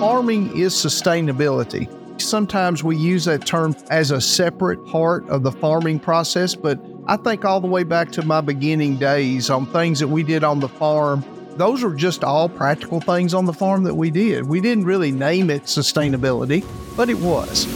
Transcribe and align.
farming 0.00 0.56
is 0.56 0.72
sustainability. 0.72 1.86
Sometimes 2.18 2.82
we 2.82 2.96
use 2.96 3.26
that 3.26 3.44
term 3.44 3.76
as 3.90 4.10
a 4.10 4.18
separate 4.18 4.82
part 4.86 5.28
of 5.28 5.42
the 5.42 5.52
farming 5.52 6.00
process, 6.00 6.54
but 6.54 6.80
I 7.06 7.18
think 7.18 7.44
all 7.44 7.60
the 7.60 7.66
way 7.66 7.84
back 7.84 8.10
to 8.12 8.24
my 8.24 8.40
beginning 8.40 8.96
days 8.96 9.50
on 9.50 9.66
things 9.66 10.00
that 10.00 10.08
we 10.08 10.22
did 10.22 10.42
on 10.42 10.58
the 10.58 10.70
farm, 10.70 11.22
those 11.58 11.82
were 11.82 11.92
just 11.92 12.24
all 12.24 12.48
practical 12.48 12.98
things 13.02 13.34
on 13.34 13.44
the 13.44 13.52
farm 13.52 13.82
that 13.84 13.94
we 13.94 14.10
did. 14.10 14.46
We 14.46 14.62
didn't 14.62 14.86
really 14.86 15.12
name 15.12 15.50
it 15.50 15.64
sustainability, 15.64 16.64
but 16.96 17.10
it 17.10 17.18
was. 17.18 17.66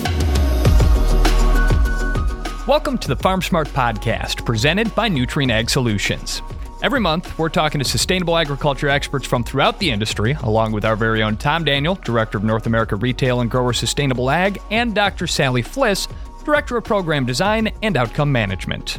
Welcome 2.67 2.97
to 2.97 3.09
the 3.09 3.17
Farm 3.17 3.43
Smart 3.43 3.69
Podcast, 3.69 4.47
presented 4.47 4.95
by 4.95 5.11
Nutrien 5.11 5.51
Ag 5.51 5.69
Solutions. 5.69 6.41
Every 6.85 7.01
month, 7.01 7.39
we're 7.39 7.49
talking 7.49 7.79
to 7.79 7.85
sustainable 7.85 8.37
agriculture 8.37 8.91
experts 8.91 9.27
from 9.27 9.43
throughout 9.43 9.79
the 9.79 9.91
industry, 9.91 10.37
along 10.43 10.73
with 10.73 10.85
our 10.85 10.97
very 10.97 11.23
own 11.23 11.39
Tom 11.39 11.65
Daniel, 11.65 11.95
Director 11.95 12.37
of 12.37 12.45
North 12.45 12.67
America 12.67 12.95
Retail 12.95 13.41
and 13.41 13.51
Grower 13.51 13.73
Sustainable 13.73 14.31
Ag, 14.31 14.61
and 14.71 14.95
Dr. 14.95 15.27
Sally 15.27 15.63
Fliss, 15.63 16.09
Director 16.45 16.77
of 16.77 16.85
Program 16.85 17.25
Design 17.25 17.73
and 17.83 17.97
Outcome 17.97 18.31
Management. 18.31 18.99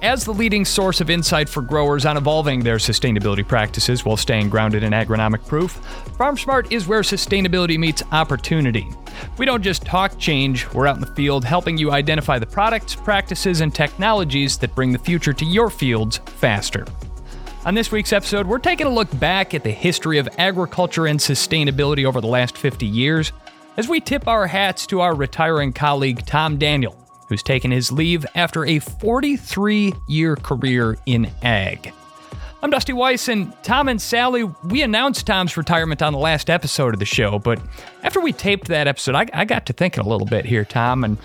As 0.00 0.24
the 0.24 0.32
leading 0.32 0.64
source 0.64 1.02
of 1.02 1.10
insight 1.10 1.46
for 1.46 1.60
growers 1.60 2.06
on 2.06 2.16
evolving 2.16 2.60
their 2.60 2.78
sustainability 2.78 3.46
practices 3.46 4.02
while 4.02 4.16
staying 4.16 4.48
grounded 4.48 4.82
in 4.82 4.94
agronomic 4.94 5.46
proof, 5.46 5.78
FarmSmart 6.16 6.72
is 6.72 6.88
where 6.88 7.02
sustainability 7.02 7.78
meets 7.78 8.02
opportunity. 8.12 8.88
We 9.36 9.44
don't 9.44 9.62
just 9.62 9.84
talk 9.84 10.18
change, 10.18 10.66
we're 10.72 10.86
out 10.86 10.94
in 10.94 11.02
the 11.02 11.14
field 11.14 11.44
helping 11.44 11.76
you 11.76 11.90
identify 11.90 12.38
the 12.38 12.46
products, 12.46 12.94
practices, 12.94 13.60
and 13.60 13.74
technologies 13.74 14.56
that 14.56 14.74
bring 14.74 14.90
the 14.90 14.98
future 14.98 15.34
to 15.34 15.44
your 15.44 15.68
fields 15.68 16.16
faster. 16.24 16.86
On 17.66 17.74
this 17.74 17.92
week's 17.92 18.14
episode, 18.14 18.46
we're 18.46 18.58
taking 18.58 18.86
a 18.86 18.90
look 18.90 19.08
back 19.20 19.52
at 19.52 19.64
the 19.64 19.70
history 19.70 20.16
of 20.16 20.26
agriculture 20.38 21.06
and 21.06 21.20
sustainability 21.20 22.06
over 22.06 22.22
the 22.22 22.26
last 22.26 22.56
50 22.56 22.86
years 22.86 23.32
as 23.76 23.86
we 23.86 24.00
tip 24.00 24.26
our 24.26 24.46
hats 24.46 24.86
to 24.86 25.02
our 25.02 25.14
retiring 25.14 25.74
colleague 25.74 26.24
Tom 26.24 26.56
Daniel, 26.56 26.96
who's 27.28 27.42
taken 27.42 27.70
his 27.70 27.92
leave 27.92 28.24
after 28.34 28.64
a 28.64 28.78
43 28.78 29.92
year 30.08 30.36
career 30.36 30.96
in 31.04 31.30
ag. 31.42 31.92
I'm 32.62 32.70
Dusty 32.70 32.94
Weiss, 32.94 33.28
and 33.28 33.52
Tom 33.62 33.88
and 33.88 34.00
Sally, 34.00 34.44
we 34.64 34.80
announced 34.80 35.26
Tom's 35.26 35.54
retirement 35.58 36.00
on 36.00 36.14
the 36.14 36.18
last 36.18 36.48
episode 36.48 36.94
of 36.94 36.98
the 36.98 37.04
show, 37.06 37.38
but 37.38 37.60
after 38.02 38.20
we 38.22 38.32
taped 38.32 38.68
that 38.68 38.88
episode, 38.88 39.14
I, 39.14 39.26
I 39.34 39.44
got 39.44 39.66
to 39.66 39.74
thinking 39.74 40.02
a 40.02 40.08
little 40.08 40.26
bit 40.26 40.46
here, 40.46 40.64
Tom, 40.64 41.04
and 41.04 41.18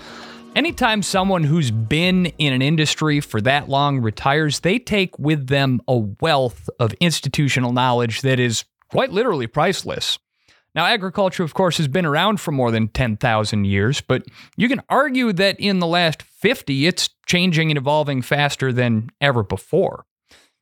Anytime 0.56 1.02
someone 1.02 1.44
who's 1.44 1.70
been 1.70 2.24
in 2.38 2.54
an 2.54 2.62
industry 2.62 3.20
for 3.20 3.42
that 3.42 3.68
long 3.68 4.00
retires, 4.00 4.60
they 4.60 4.78
take 4.78 5.18
with 5.18 5.48
them 5.48 5.82
a 5.86 5.98
wealth 5.98 6.70
of 6.80 6.94
institutional 6.94 7.74
knowledge 7.74 8.22
that 8.22 8.40
is 8.40 8.64
quite 8.88 9.12
literally 9.12 9.46
priceless. 9.46 10.18
Now, 10.74 10.86
agriculture, 10.86 11.44
of 11.44 11.52
course, 11.52 11.76
has 11.76 11.88
been 11.88 12.06
around 12.06 12.40
for 12.40 12.52
more 12.52 12.70
than 12.70 12.88
10,000 12.88 13.66
years, 13.66 14.00
but 14.00 14.22
you 14.56 14.70
can 14.70 14.80
argue 14.88 15.30
that 15.34 15.60
in 15.60 15.78
the 15.78 15.86
last 15.86 16.22
50, 16.22 16.86
it's 16.86 17.10
changing 17.26 17.70
and 17.70 17.76
evolving 17.76 18.22
faster 18.22 18.72
than 18.72 19.10
ever 19.20 19.42
before. 19.42 20.06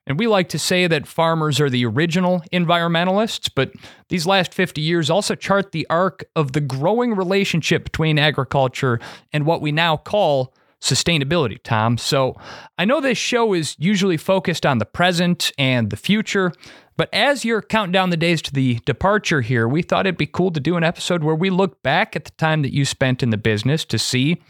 And 0.07 0.19
we 0.19 0.27
like 0.27 0.49
to 0.51 0.59
say 0.59 0.87
that 0.87 1.07
farmers 1.07 1.61
are 1.61 1.71
the 1.71 1.87
original 1.87 2.43
environmentalists, 2.53 3.51
but 3.55 3.73
these 4.09 4.27
last 4.27 4.53
50 4.53 4.81
years 4.81 5.09
also 5.09 5.35
chart 5.35 5.73
the 5.73 5.87
arc 5.89 6.25
of 6.37 6.53
the 6.53 6.61
growing 6.61 7.15
relationship 7.15 7.85
between 7.85 8.19
agriculture 8.19 9.01
and 9.33 9.47
what 9.47 9.63
we 9.63 9.73
now 9.73 9.97
call 9.97 10.53
sustainability, 10.81 11.59
Tom. 11.63 11.97
So 11.97 12.37
I 12.77 12.85
know 12.85 13.01
this 13.01 13.17
show 13.17 13.55
is 13.55 13.75
usually 13.79 14.19
focused 14.19 14.67
on 14.67 14.77
the 14.77 14.85
present 14.85 15.51
and 15.57 15.89
the 15.89 15.97
future, 15.97 16.53
but 16.99 17.09
as 17.13 17.43
you're 17.43 17.63
counting 17.63 17.93
down 17.93 18.11
the 18.11 18.19
days 18.19 18.43
to 18.43 18.53
the 18.53 18.81
departure 18.85 19.41
here, 19.41 19.67
we 19.67 19.81
thought 19.81 20.07
it'd 20.07 20.19
be 20.19 20.27
cool 20.27 20.51
to 20.51 20.61
do 20.61 20.77
an 20.77 20.85
episode 20.85 21.25
where 21.25 21.35
we 21.35 21.49
look 21.49 21.83
back 21.83 22.15
at 22.15 22.27
the 22.27 22.31
time 22.33 22.61
that 22.63 22.75
you 22.75 22.85
spent 22.85 23.23
in 23.23 23.31
the 23.31 23.39
business 23.39 23.87
to 23.87 23.99
see 23.99 24.43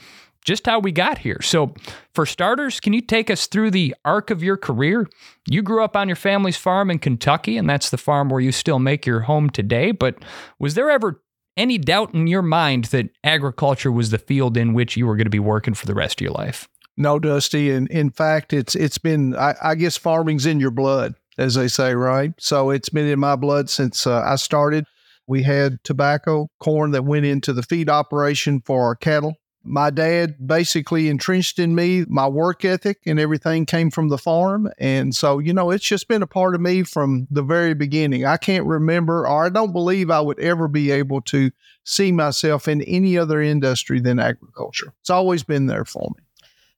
just 0.44 0.66
how 0.66 0.78
we 0.78 0.92
got 0.92 1.18
here. 1.18 1.40
So, 1.42 1.74
for 2.14 2.26
starters, 2.26 2.78
can 2.78 2.92
you 2.92 3.00
take 3.00 3.30
us 3.30 3.46
through 3.46 3.70
the 3.70 3.94
arc 4.05 4.30
of 4.30 4.42
your 4.42 4.56
career? 4.56 5.08
You 5.48 5.62
grew 5.62 5.82
up 5.82 5.96
on 5.96 6.08
your 6.08 6.16
family's 6.16 6.56
farm 6.56 6.90
in 6.90 6.98
Kentucky, 6.98 7.56
and 7.56 7.68
that's 7.68 7.90
the 7.90 7.98
farm 7.98 8.28
where 8.28 8.40
you 8.40 8.52
still 8.52 8.78
make 8.78 9.06
your 9.06 9.20
home 9.20 9.50
today. 9.50 9.90
But 9.90 10.16
was 10.58 10.74
there 10.74 10.90
ever 10.90 11.22
any 11.56 11.78
doubt 11.78 12.14
in 12.14 12.27
your 12.27 12.42
mind 12.42 12.86
that 12.86 13.10
agriculture 13.24 13.90
was 13.90 14.10
the 14.10 14.18
field 14.18 14.56
in 14.56 14.74
which 14.74 14.96
you 14.96 15.06
were 15.06 15.16
going 15.16 15.27
to 15.27 15.30
be 15.30 15.38
working 15.38 15.74
for 15.74 15.86
the 15.86 15.94
rest 15.94 16.20
of 16.20 16.24
your 16.24 16.33
life? 16.33 16.68
No, 16.96 17.18
Dusty. 17.18 17.70
And 17.70 17.88
in 17.90 18.10
fact, 18.10 18.52
it's 18.52 18.77
it's 18.77 18.98
been 18.98 19.34
I, 19.34 19.54
I 19.62 19.74
guess 19.74 19.96
farming's 19.96 20.46
in 20.46 20.60
your 20.60 20.70
blood, 20.70 21.14
as 21.38 21.54
they 21.54 21.68
say, 21.68 21.94
right? 21.94 22.33
So 22.38 22.70
it's 22.70 22.88
been 22.88 23.06
in 23.06 23.18
my 23.18 23.34
blood 23.34 23.70
since 23.70 24.06
uh, 24.06 24.22
I 24.24 24.36
started. 24.36 24.84
We 25.27 25.42
had 25.42 25.83
tobacco, 25.84 26.48
corn 26.60 26.90
that 26.90 27.04
went 27.04 27.24
into 27.24 27.54
the 27.54 27.62
feed 27.62 27.88
operation 27.88 28.60
for 28.60 28.84
our 28.84 28.94
cattle 28.94 29.36
my 29.64 29.91
dad 29.91 30.36
basically 30.47 31.08
entrenched 31.08 31.58
in 31.58 31.75
me 31.75 32.05
my 32.08 32.27
work 32.27 32.64
ethic 32.64 32.98
and 33.07 33.19
everything 33.19 33.67
came 33.67 33.91
from 33.91 34.08
the 34.08 34.19
farm. 34.19 34.70
And 34.79 35.14
so 35.14 35.39
you 35.39 35.52
know 35.52 35.70
it's 35.70 35.85
just 35.85 36.07
been 36.07 36.23
a 36.23 36.27
part 36.27 36.55
of 36.55 36.61
me 36.61 36.83
from 36.83 37.27
the 37.30 37.42
very 37.42 37.75
beginning. 37.75 38.27
I 38.27 38.36
can't 38.36 38.67
remember 38.67 39.27
or 39.27 39.47
i 39.47 39.48
don't 39.48 39.73
believe 39.73 40.11
i 40.11 40.20
would 40.20 40.39
ever 40.39 40.69
be 40.69 40.91
able 40.91 41.20
to 41.23 41.51
see 41.85 42.13
myself 42.13 42.69
in 42.69 42.83
any 42.83 43.17
other 43.17 43.41
industry 43.41 44.01
than 44.01 44.19
agriculture. 44.19 44.92
It's 45.01 45.11
always 45.11 45.42
been 45.42 45.67
there 45.67 45.85
for 45.85 46.11
me. 46.17 46.25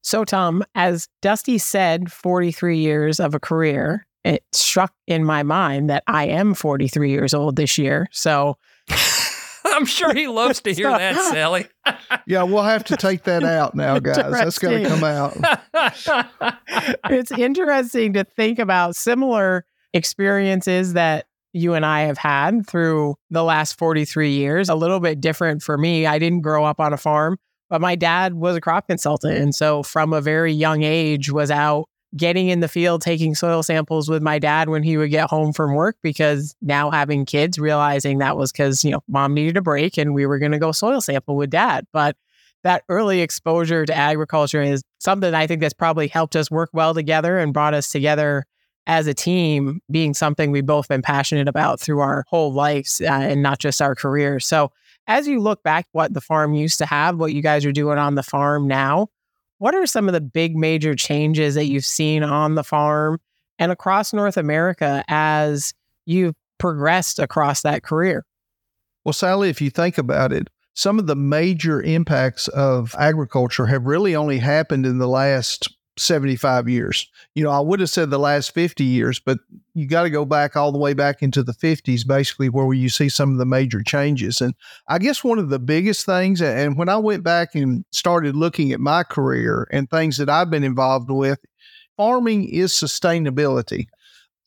So 0.03 0.25
tom 0.25 0.65
as 0.75 1.09
dusty 1.21 1.59
said 1.59 2.13
43 2.13 2.79
years 2.79 3.21
of 3.21 3.35
a 3.35 3.41
career 3.41 4.07
it 4.25 4.45
struck 4.53 4.93
in 5.07 5.25
my 5.25 5.43
mind 5.43 5.91
that 5.91 6.03
i 6.07 6.25
am 6.27 6.55
43 6.55 7.11
years 7.11 7.35
old 7.35 7.57
this 7.57 7.79
year. 7.79 8.09
So 8.13 8.59
I'm 9.77 9.85
sure 9.85 10.15
he 10.15 10.27
loves 10.27 10.61
to 10.63 10.73
hear 10.73 10.89
that, 10.89 11.15
Sally. 11.33 11.67
yeah, 12.27 12.43
we'll 12.45 12.63
have 12.63 12.85
to 12.85 12.97
take 12.97 13.25
that 13.25 13.45
out 13.45 13.75
now, 13.75 13.99
guys. 14.01 14.17
That's 14.17 14.59
going 14.59 14.85
to 14.85 14.89
come 14.89 15.05
out. 15.05 15.37
it's 17.11 17.31
interesting 17.33 18.15
to 18.15 18.25
think 18.25 18.59
about 18.59 18.97
similar 18.97 19.67
experiences 19.93 20.95
that 20.95 21.27
you 21.53 21.75
and 21.75 21.85
I 21.85 22.03
have 22.03 22.19
had 22.19 22.67
through 22.67 23.17
the 23.31 23.43
last 23.43 23.79
43 23.79 24.31
years. 24.31 24.69
A 24.69 24.75
little 24.75 25.01
bit 25.01 25.21
different 25.21 25.63
for 25.63 25.77
me. 25.77 26.07
I 26.07 26.19
didn't 26.19 26.41
grow 26.41 26.65
up 26.65 26.81
on 26.81 26.93
a 26.95 26.99
farm, 26.99 27.39
but 27.69 27.81
my 27.83 27.97
dad 27.97 28.35
was 28.35 28.57
a 28.57 28.61
crop 28.61 28.89
consultant. 28.89 29.37
And 29.37 29.55
so 29.55 29.83
from 29.83 30.13
a 30.13 30.23
very 30.23 30.53
young 30.53 30.83
age 30.83 31.31
was 31.31 31.51
out 31.51 31.89
getting 32.17 32.49
in 32.49 32.61
the 32.61 32.69
field, 32.69 33.03
taking 33.03 33.35
soil 33.35 33.63
samples 33.63 34.09
with 34.09 34.23
my 34.23 34.39
dad 34.39 34.69
when 34.69 34.83
he 34.83 34.97
would 34.97 35.11
get 35.11 35.29
home 35.29 35.53
from 35.53 35.75
work 35.75 35.97
because 36.03 36.57
now 36.63 36.91
having 36.91 37.25
kids, 37.25 37.59
realizing 37.59 38.19
that 38.19 38.37
was 38.37 38.53
because, 38.53 38.85
you 38.85 38.91
know, 38.91 39.03
mom 39.09 39.35
needed 39.35 39.57
a 39.57 39.63
break 39.63 39.99
and 39.99 40.15
we 40.15 40.27
were 40.27 40.39
going 40.39 40.53
to 40.53 40.59
go 40.59 40.73
soil 40.73 41.01
sample 41.01 41.37
with 41.37 41.51
dad. 41.51 41.87
But 41.93 42.17
that 42.63 42.83
early 42.89 43.21
exposure 43.21 43.85
to 43.87 43.95
agriculture 43.95 44.63
is 44.63 44.83
something 44.99 45.35
I 45.35 45.47
think 45.47 45.61
that's 45.61 45.75
probably 45.75 46.09
helped 46.09 46.37
us 46.37 46.51
work 46.51 46.71
well 46.73 46.95
together 46.95 47.39
and 47.39 47.53
brought 47.53 47.75
us 47.75 47.91
together 47.91 48.45
as 48.87 49.07
a 49.07 49.15
team, 49.15 49.81
being 49.91 50.15
something 50.15 50.51
we've 50.51 50.67
both 50.67 50.89
been 50.89 51.03
passionate 51.03 51.49
about 51.49 51.81
through 51.81 52.01
our 52.01 52.25
whole 52.29 52.53
lives 52.53 53.01
uh, 53.01 53.07
and 53.07 53.43
not 53.43 53.59
just 53.59 53.83
our 53.83 53.95
careers. 53.95 54.47
So, 54.47 54.73
as 55.09 55.29
you 55.29 55.41
look 55.41 55.63
back, 55.63 55.87
what 55.93 56.15
the 56.15 56.21
farm 56.21 56.55
used 56.55 56.79
to 56.79 56.87
have, 56.87 57.17
what 57.17 57.33
you 57.33 57.41
guys 57.41 57.65
are 57.65 57.73
doing 57.73 57.99
on 57.99 58.17
the 58.17 58.25
farm 58.25 58.67
now, 58.67 59.09
what 59.59 59.75
are 59.75 59.87
some 59.87 60.09
of 60.09 60.13
the 60.13 60.21
big 60.21 60.57
major 60.57 60.95
changes 60.95 61.55
that 61.55 61.67
you've 61.67 61.85
seen 61.85 62.23
on 62.23 62.55
the 62.55 62.65
farm 62.65 63.19
and 63.59 63.73
across 63.73 64.13
North 64.13 64.37
America 64.37 65.05
as 65.09 65.73
you've 66.05 66.35
progressed 66.59 67.19
across 67.19 67.63
that 67.63 67.83
career? 67.83 68.25
Well, 69.05 69.13
Sally, 69.13 69.49
if 69.49 69.61
you 69.61 69.71
think 69.71 69.99
about 69.99 70.33
it, 70.33 70.49
some 70.75 70.99
of 70.99 71.07
the 71.07 71.17
major 71.17 71.81
impacts 71.81 72.49
of 72.49 72.95
agriculture 72.99 73.67
have 73.67 73.87
really 73.87 74.15
only 74.15 74.39
happened 74.39 74.85
in 74.85 74.99
the 74.99 75.09
last 75.09 75.76
75 75.99 76.69
years. 76.69 77.11
You 77.35 77.45
know, 77.45 77.51
I 77.51 77.61
would 77.61 77.81
have 77.81 77.91
said 77.91 78.11
the 78.11 78.19
last 78.19 78.53
50 78.53 78.85
years, 78.85 79.19
but 79.19 79.39
you 79.75 79.87
got 79.87 80.03
to 80.03 80.11
go 80.11 80.25
back 80.25 80.57
all 80.57 80.73
the 80.73 80.79
way 80.79 80.93
back 80.93 81.23
into 81.23 81.43
the 81.43 81.53
50s, 81.53 82.07
basically, 82.07 82.49
where 82.49 82.73
you 82.75 82.89
see 82.89 83.09
some 83.09 83.33
of 83.33 83.39
the 83.39 83.47
major 83.47 83.83
changes. 83.83 84.41
And 84.41 84.55
I 84.89 84.99
guess 84.99 85.25
one 85.25 85.39
of 85.39 85.49
the 85.49 85.59
biggest 85.59 86.05
things, 86.05 86.43
and 86.43 86.77
when 86.77 86.89
I 86.89 86.99
went 86.99 87.23
back 87.23 87.55
and 87.55 87.85
started 87.93 88.37
looking 88.37 88.73
at 88.73 88.81
my 88.81 89.03
career 89.03 89.67
and 89.73 89.89
things 89.89 90.19
that 90.19 90.29
I've 90.29 90.51
been 90.51 90.65
involved 90.65 91.11
with, 91.11 91.39
farming 91.97 92.49
is 92.49 92.73
sustainability. 92.73 93.87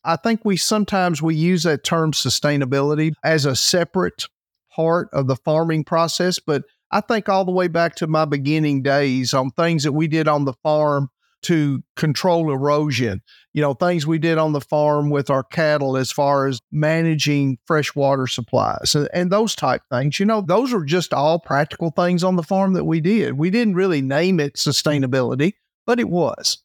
I 0.04 0.16
think 0.16 0.44
we 0.44 0.56
sometimes 0.56 1.20
we 1.20 1.34
use 1.34 1.64
that 1.64 1.84
term 1.84 2.12
sustainability 2.12 3.12
as 3.24 3.44
a 3.44 3.56
separate 3.56 4.26
part 4.74 5.08
of 5.12 5.26
the 5.26 5.36
farming 5.36 5.84
process, 5.84 6.38
but 6.38 6.62
I 6.92 7.00
think 7.00 7.28
all 7.28 7.44
the 7.44 7.52
way 7.52 7.68
back 7.68 7.96
to 7.96 8.06
my 8.06 8.24
beginning 8.24 8.82
days 8.82 9.34
on 9.34 9.50
things 9.50 9.84
that 9.84 9.92
we 9.92 10.08
did 10.08 10.26
on 10.26 10.44
the 10.44 10.54
farm 10.62 11.10
to 11.42 11.82
control 11.96 12.52
erosion. 12.52 13.22
You 13.52 13.62
know, 13.62 13.74
things 13.74 14.06
we 14.06 14.18
did 14.18 14.38
on 14.38 14.52
the 14.52 14.60
farm 14.60 15.10
with 15.10 15.30
our 15.30 15.42
cattle 15.42 15.96
as 15.96 16.12
far 16.12 16.46
as 16.46 16.60
managing 16.70 17.58
freshwater 17.66 18.26
supplies 18.26 18.94
and, 18.94 19.08
and 19.12 19.30
those 19.30 19.54
type 19.54 19.82
things. 19.90 20.20
You 20.20 20.26
know, 20.26 20.40
those 20.40 20.72
are 20.72 20.84
just 20.84 21.12
all 21.12 21.38
practical 21.38 21.90
things 21.90 22.22
on 22.22 22.36
the 22.36 22.42
farm 22.42 22.74
that 22.74 22.84
we 22.84 23.00
did. 23.00 23.34
We 23.34 23.50
didn't 23.50 23.74
really 23.74 24.02
name 24.02 24.38
it 24.38 24.54
sustainability, 24.54 25.54
but 25.86 25.98
it 25.98 26.08
was. 26.08 26.58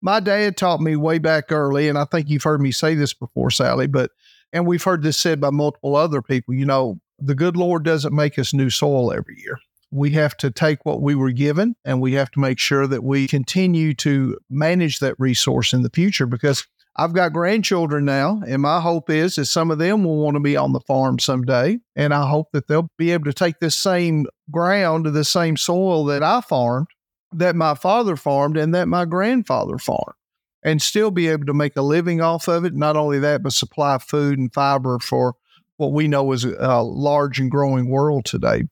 My 0.00 0.20
dad 0.20 0.56
taught 0.56 0.80
me 0.80 0.96
way 0.96 1.18
back 1.18 1.50
early, 1.50 1.88
and 1.88 1.96
I 1.96 2.04
think 2.04 2.28
you've 2.28 2.42
heard 2.42 2.60
me 2.60 2.72
say 2.72 2.94
this 2.94 3.14
before, 3.14 3.50
Sally, 3.50 3.86
but 3.86 4.10
and 4.52 4.66
we've 4.66 4.82
heard 4.82 5.02
this 5.02 5.16
said 5.16 5.40
by 5.40 5.50
multiple 5.50 5.96
other 5.96 6.20
people, 6.20 6.54
you 6.54 6.66
know, 6.66 7.00
the 7.18 7.34
good 7.34 7.56
Lord 7.56 7.84
doesn't 7.84 8.14
make 8.14 8.38
us 8.38 8.52
new 8.52 8.68
soil 8.68 9.12
every 9.12 9.40
year. 9.40 9.58
We 9.92 10.10
have 10.12 10.36
to 10.38 10.50
take 10.50 10.84
what 10.84 11.02
we 11.02 11.14
were 11.14 11.32
given 11.32 11.76
and 11.84 12.00
we 12.00 12.14
have 12.14 12.30
to 12.32 12.40
make 12.40 12.58
sure 12.58 12.86
that 12.86 13.04
we 13.04 13.28
continue 13.28 13.94
to 13.96 14.38
manage 14.50 14.98
that 15.00 15.14
resource 15.18 15.72
in 15.72 15.82
the 15.82 15.90
future 15.90 16.26
because 16.26 16.66
I've 16.94 17.14
got 17.14 17.32
grandchildren 17.32 18.04
now, 18.04 18.42
and 18.46 18.60
my 18.60 18.78
hope 18.78 19.08
is 19.08 19.36
that 19.36 19.46
some 19.46 19.70
of 19.70 19.78
them 19.78 20.04
will 20.04 20.18
want 20.18 20.34
to 20.34 20.40
be 20.40 20.58
on 20.58 20.74
the 20.74 20.80
farm 20.80 21.18
someday. 21.18 21.78
And 21.96 22.12
I 22.12 22.28
hope 22.28 22.48
that 22.52 22.68
they'll 22.68 22.90
be 22.98 23.12
able 23.12 23.24
to 23.24 23.32
take 23.32 23.60
this 23.60 23.74
same 23.74 24.26
ground, 24.50 25.06
the 25.06 25.24
same 25.24 25.56
soil 25.56 26.04
that 26.06 26.22
I 26.22 26.42
farmed, 26.42 26.88
that 27.32 27.56
my 27.56 27.74
father 27.74 28.16
farmed, 28.16 28.58
and 28.58 28.74
that 28.74 28.88
my 28.88 29.06
grandfather 29.06 29.78
farmed, 29.78 30.16
and 30.62 30.82
still 30.82 31.10
be 31.10 31.28
able 31.28 31.46
to 31.46 31.54
make 31.54 31.76
a 31.76 31.82
living 31.82 32.20
off 32.20 32.46
of 32.46 32.66
it. 32.66 32.74
Not 32.74 32.96
only 32.96 33.18
that, 33.20 33.42
but 33.42 33.54
supply 33.54 33.96
food 33.96 34.38
and 34.38 34.52
fiber 34.52 34.98
for 34.98 35.34
what 35.78 35.92
we 35.92 36.08
know 36.08 36.30
is 36.32 36.44
a 36.44 36.82
large 36.82 37.40
and 37.40 37.50
growing 37.50 37.88
world 37.88 38.26
today. 38.26 38.64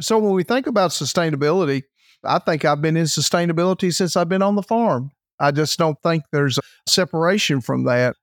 So 0.00 0.18
when 0.18 0.32
we 0.32 0.42
think 0.42 0.66
about 0.66 0.90
sustainability, 0.90 1.82
I 2.24 2.38
think 2.38 2.64
I've 2.64 2.82
been 2.82 2.96
in 2.96 3.04
sustainability 3.04 3.92
since 3.92 4.16
I've 4.16 4.28
been 4.28 4.42
on 4.42 4.56
the 4.56 4.62
farm. 4.62 5.10
I 5.38 5.50
just 5.50 5.78
don't 5.78 6.00
think 6.02 6.24
there's 6.32 6.58
a 6.58 6.62
separation 6.88 7.60
from 7.60 7.84
that. 7.84 8.16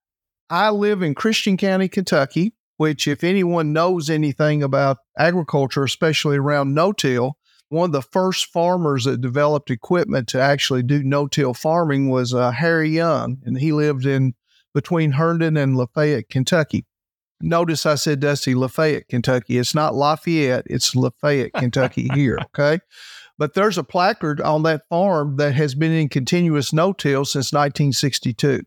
I 0.49 0.69
live 0.69 1.01
in 1.01 1.15
Christian 1.15 1.55
County, 1.57 1.87
Kentucky, 1.87 2.53
which, 2.77 3.07
if 3.07 3.23
anyone 3.23 3.73
knows 3.73 4.09
anything 4.09 4.63
about 4.63 4.97
agriculture, 5.17 5.83
especially 5.83 6.37
around 6.37 6.73
no 6.73 6.91
till, 6.91 7.37
one 7.69 7.89
of 7.89 7.93
the 7.93 8.01
first 8.01 8.47
farmers 8.47 9.05
that 9.05 9.21
developed 9.21 9.71
equipment 9.71 10.27
to 10.29 10.41
actually 10.41 10.83
do 10.83 11.03
no 11.03 11.27
till 11.27 11.53
farming 11.53 12.09
was 12.09 12.33
uh, 12.33 12.51
Harry 12.51 12.89
Young, 12.89 13.37
and 13.45 13.57
he 13.57 13.71
lived 13.71 14.05
in 14.05 14.33
between 14.73 15.11
Herndon 15.11 15.55
and 15.55 15.77
Lafayette, 15.77 16.27
Kentucky. 16.29 16.85
Notice 17.41 17.85
I 17.85 17.95
said 17.95 18.19
Dusty 18.19 18.55
Lafayette, 18.55 19.07
Kentucky. 19.07 19.57
It's 19.57 19.75
not 19.75 19.95
Lafayette, 19.95 20.65
it's 20.67 20.95
Lafayette, 20.95 21.53
Kentucky 21.53 22.07
here. 22.13 22.37
Okay. 22.53 22.79
But 23.37 23.55
there's 23.55 23.77
a 23.77 23.83
placard 23.83 24.39
on 24.39 24.63
that 24.63 24.87
farm 24.87 25.37
that 25.37 25.55
has 25.55 25.73
been 25.73 25.91
in 25.91 26.09
continuous 26.09 26.71
no 26.73 26.93
till 26.93 27.25
since 27.25 27.51
1962. 27.51 28.61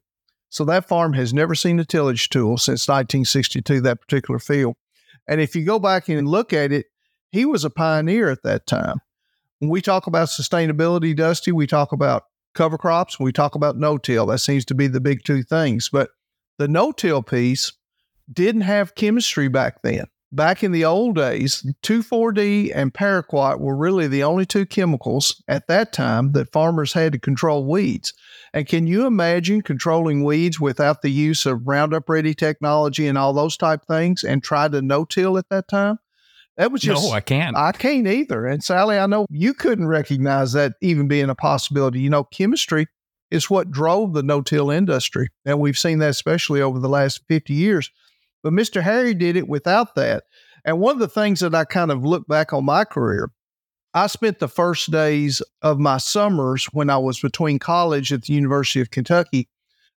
So 0.49 0.65
that 0.65 0.89
farm 0.89 1.13
has 1.13 1.33
never 1.33 1.55
seen 1.55 1.79
a 1.79 1.85
tillage 1.85 2.29
tool 2.29 2.57
since 2.57 2.89
1962, 2.89 3.83
that 3.83 4.01
particular 4.01 4.41
field. 4.41 4.75
And 5.29 5.41
if 5.41 5.55
you 5.55 5.65
go 5.65 5.79
back 5.79 6.09
and 6.09 6.27
look 6.27 6.53
at 6.53 6.73
it, 6.73 6.87
he 7.31 7.45
was 7.45 7.65
a 7.65 7.71
pioneer 7.71 8.31
at 8.31 8.43
that 8.43 8.67
time. 8.67 8.97
When 9.59 9.71
we 9.71 9.81
talk 9.81 10.07
about 10.07 10.29
sustainability, 10.29 11.15
Dusty, 11.15 11.53
we 11.53 11.67
talk 11.67 11.93
about 11.93 12.25
cover 12.55 12.79
crops, 12.79 13.21
we 13.21 13.33
talk 13.33 13.55
about 13.55 13.77
no 13.77 13.99
till. 13.99 14.27
That 14.27 14.39
seems 14.39 14.65
to 14.67 14.75
be 14.75 14.87
the 14.87 15.01
big 15.01 15.25
two 15.25 15.43
things. 15.43 15.89
But 15.89 16.11
the 16.59 16.69
no 16.69 16.93
till 16.93 17.23
piece 17.23 17.73
didn't 18.33 18.63
have 18.63 18.95
chemistry 18.95 19.49
back 19.49 19.83
then 19.83 20.07
back 20.35 20.65
in 20.65 20.73
the 20.73 20.85
old 20.85 21.15
days, 21.15 21.65
2,4-D 21.83 22.73
and 22.73 22.93
paraquat 22.93 23.61
were 23.61 23.77
really 23.77 24.07
the 24.07 24.23
only 24.23 24.45
two 24.45 24.67
chemicals 24.67 25.43
at 25.49 25.69
that 25.69 25.93
time 25.93 26.33
that 26.33 26.53
farmers 26.53 26.93
had 26.93 27.13
to 27.13 27.19
control 27.19 27.67
weeds. 27.67 28.13
And 28.53 28.67
can 28.67 28.87
you 28.87 29.07
imagine 29.07 29.63
controlling 29.63 30.25
weeds 30.25 30.61
without 30.61 31.03
the 31.03 31.11
use 31.11 31.47
of 31.47 31.67
Roundup 31.67 32.09
Ready 32.09 32.35
technology 32.35 33.07
and 33.07 33.17
all 33.17 33.33
those 33.33 33.57
type 33.57 33.85
things 33.87 34.25
and 34.25 34.43
try 34.43 34.69
to 34.69 34.83
no-till 34.83 35.39
at 35.39 35.49
that 35.51 35.69
time? 35.69 35.99
That 36.57 36.71
was 36.71 36.83
just 36.83 37.03
no, 37.03 37.11
I 37.11 37.21
can't. 37.21 37.57
I 37.57 37.73
can't 37.73 38.07
either. 38.07 38.47
And 38.47 38.63
Sally, 38.63 38.97
I 38.97 39.07
know 39.07 39.27
you 39.29 39.55
couldn't 39.55 39.89
recognize 39.89 40.53
that 40.53 40.75
even 40.81 41.09
being 41.09 41.29
a 41.29 41.35
possibility. 41.35 41.99
You 41.99 42.11
know, 42.11 42.23
chemistry 42.23 42.87
is 43.33 43.51
what 43.51 43.73
drove 43.73 44.13
the 44.13 44.23
no-till 44.23 44.71
industry, 44.71 45.31
and 45.45 45.59
we've 45.59 45.79
seen 45.79 45.99
that 45.99 46.11
especially 46.11 46.63
over 46.63 46.79
the 46.79 46.89
last 46.89 47.23
50 47.29 47.55
years. 47.55 47.91
But 48.45 48.53
Mr. 48.53 48.83
Harry 48.83 49.15
did 49.15 49.37
it 49.37 49.49
without 49.49 49.95
that. 49.97 50.25
And 50.67 50.79
one 50.79 50.93
of 50.93 51.01
the 51.01 51.09
things 51.09 51.41
that 51.41 51.55
I 51.55 51.65
kind 51.65 51.91
of 51.91 52.05
look 52.05 52.29
back 52.29 52.53
on 52.53 52.67
my 52.67 52.85
career, 52.85 53.31
I 53.95 54.07
spent 54.07 54.39
the 54.39 54.49
first 54.49 54.91
days 54.91 55.43
of 55.63 55.81
my 55.81 55.97
summers 55.97 56.67
when 56.67 56.91
I 56.91 56.99
was 56.99 57.19
between 57.19 57.59
college 57.59 58.13
at 58.13 58.23
the 58.23 58.35
University 58.35 58.81
of 58.81 58.91
Kentucky. 58.91 59.49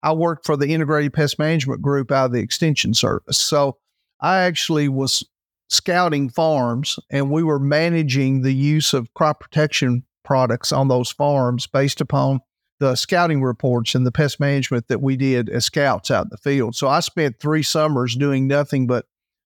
I 0.02 0.14
worked 0.14 0.46
for 0.46 0.56
the 0.56 0.74
Integrated 0.74 1.14
Pest 1.14 1.38
Management 1.38 1.82
Group 1.82 2.12
out 2.12 2.28
of 2.28 2.32
the 2.32 2.40
Extension 2.40 2.94
Service. 2.94 3.38
So 3.38 3.78
I 4.22 4.40
actually 4.40 4.88
was 4.88 5.24
scouting 5.70 6.30
farms 6.30 6.98
and 7.12 7.30
we 7.30 7.44
were 7.44 7.60
managing 7.60 8.42
the 8.42 8.54
use 8.54 8.94
of 8.94 9.14
crop 9.14 9.42
protection 9.42 10.04
products 10.24 10.72
on 10.72 10.88
those 10.88 11.12
farms 11.12 11.68
based 11.68 12.00
upon 12.00 12.40
the 12.80 12.96
scouting 12.96 13.42
reports 13.42 13.96
and 13.96 14.06
the 14.06 14.12
pest 14.12 14.40
management 14.40 14.88
that 14.88 15.02
we 15.02 15.18
did 15.18 15.50
as 15.50 15.66
scouts 15.66 16.12
out 16.12 16.26
in 16.26 16.30
the 16.32 16.38
field. 16.38 16.76
So 16.76 16.88
I 16.88 17.00
spent 17.00 17.40
three 17.40 17.64
summers 17.64 18.16
doing 18.16 18.48
nothing 18.48 18.88
but 18.88 19.06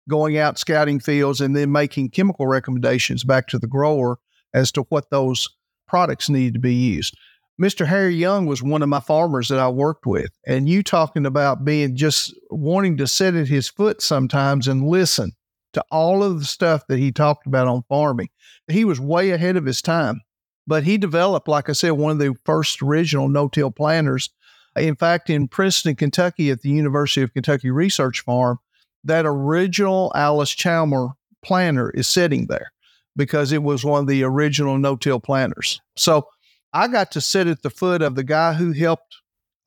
going 0.10 0.38
out 0.38 0.60
scouting 0.60 1.00
fields 1.00 1.42
and 1.42 1.56
then 1.56 1.72
making 1.72 2.10
chemical 2.10 2.48
recommendations 2.48 3.24
back 3.24 3.48
to 3.48 3.60
the 3.60 3.68
grower 3.68 4.18
as 4.54 4.72
to 4.74 4.82
what 4.90 5.10
those 5.10 5.48
products 5.88 6.30
needed 6.30 6.56
to 6.56 6.60
be 6.60 6.74
used. 6.74 7.16
Mr. 7.62 7.86
Harry 7.86 8.16
Young 8.16 8.48
was 8.48 8.64
one 8.64 8.82
of 8.82 8.90
my 8.90 9.00
farmers 9.00 9.50
that 9.50 9.60
I 9.60 9.70
worked 9.70 10.06
with. 10.06 10.32
And 10.48 10.68
you 10.68 10.82
talking 10.82 11.26
about 11.26 11.64
being 11.64 11.96
just 11.96 12.34
wanting 12.50 12.98
to 12.98 13.08
sit 13.08 13.36
at 13.36 13.48
his 13.48 13.68
foot 13.68 14.02
sometimes 14.02 14.68
and 14.68 14.88
listen 14.88 15.34
to 15.74 15.84
all 15.92 16.24
of 16.24 16.40
the 16.40 16.46
stuff 16.46 16.88
that 16.88 16.98
he 17.00 17.12
talked 17.12 17.46
about 17.46 17.68
on 17.68 17.84
farming. 17.88 18.30
He 18.68 18.84
was 18.84 19.00
way 19.00 19.32
ahead 19.32 19.58
of 19.58 19.66
his 19.66 19.82
time. 19.82 20.22
But 20.72 20.86
he 20.86 20.98
developed, 20.98 21.50
like 21.50 21.68
I 21.68 21.74
said, 21.74 21.92
one 21.92 22.14
of 22.14 22.20
the 22.20 22.34
first 22.46 22.82
original 22.82 23.28
no 23.28 23.50
till 23.50 23.72
planters. 23.72 24.30
In 24.78 24.96
fact, 24.96 25.30
in 25.30 25.50
Princeton, 25.50 25.98
Kentucky, 25.98 26.50
at 26.50 26.62
the 26.62 26.70
University 26.70 27.22
of 27.22 27.34
Kentucky 27.34 27.70
Research 27.70 28.22
Farm, 28.22 28.58
that 29.04 29.26
original 29.26 30.14
Allis 30.16 30.56
Chalmer 30.56 31.10
planter 31.44 31.90
is 31.90 32.08
sitting 32.08 32.48
there 32.48 32.72
because 33.18 33.52
it 33.52 33.64
was 33.64 33.84
one 33.84 34.04
of 34.04 34.08
the 34.08 34.24
original 34.24 34.78
no 34.78 34.96
till 34.96 35.20
planters. 35.20 35.82
So 35.98 36.30
I 36.72 36.88
got 36.88 37.12
to 37.12 37.20
sit 37.20 37.48
at 37.48 37.64
the 37.64 37.70
foot 37.70 38.02
of 38.02 38.16
the 38.16 38.24
guy 38.24 38.54
who 38.54 38.72
helped 38.72 39.18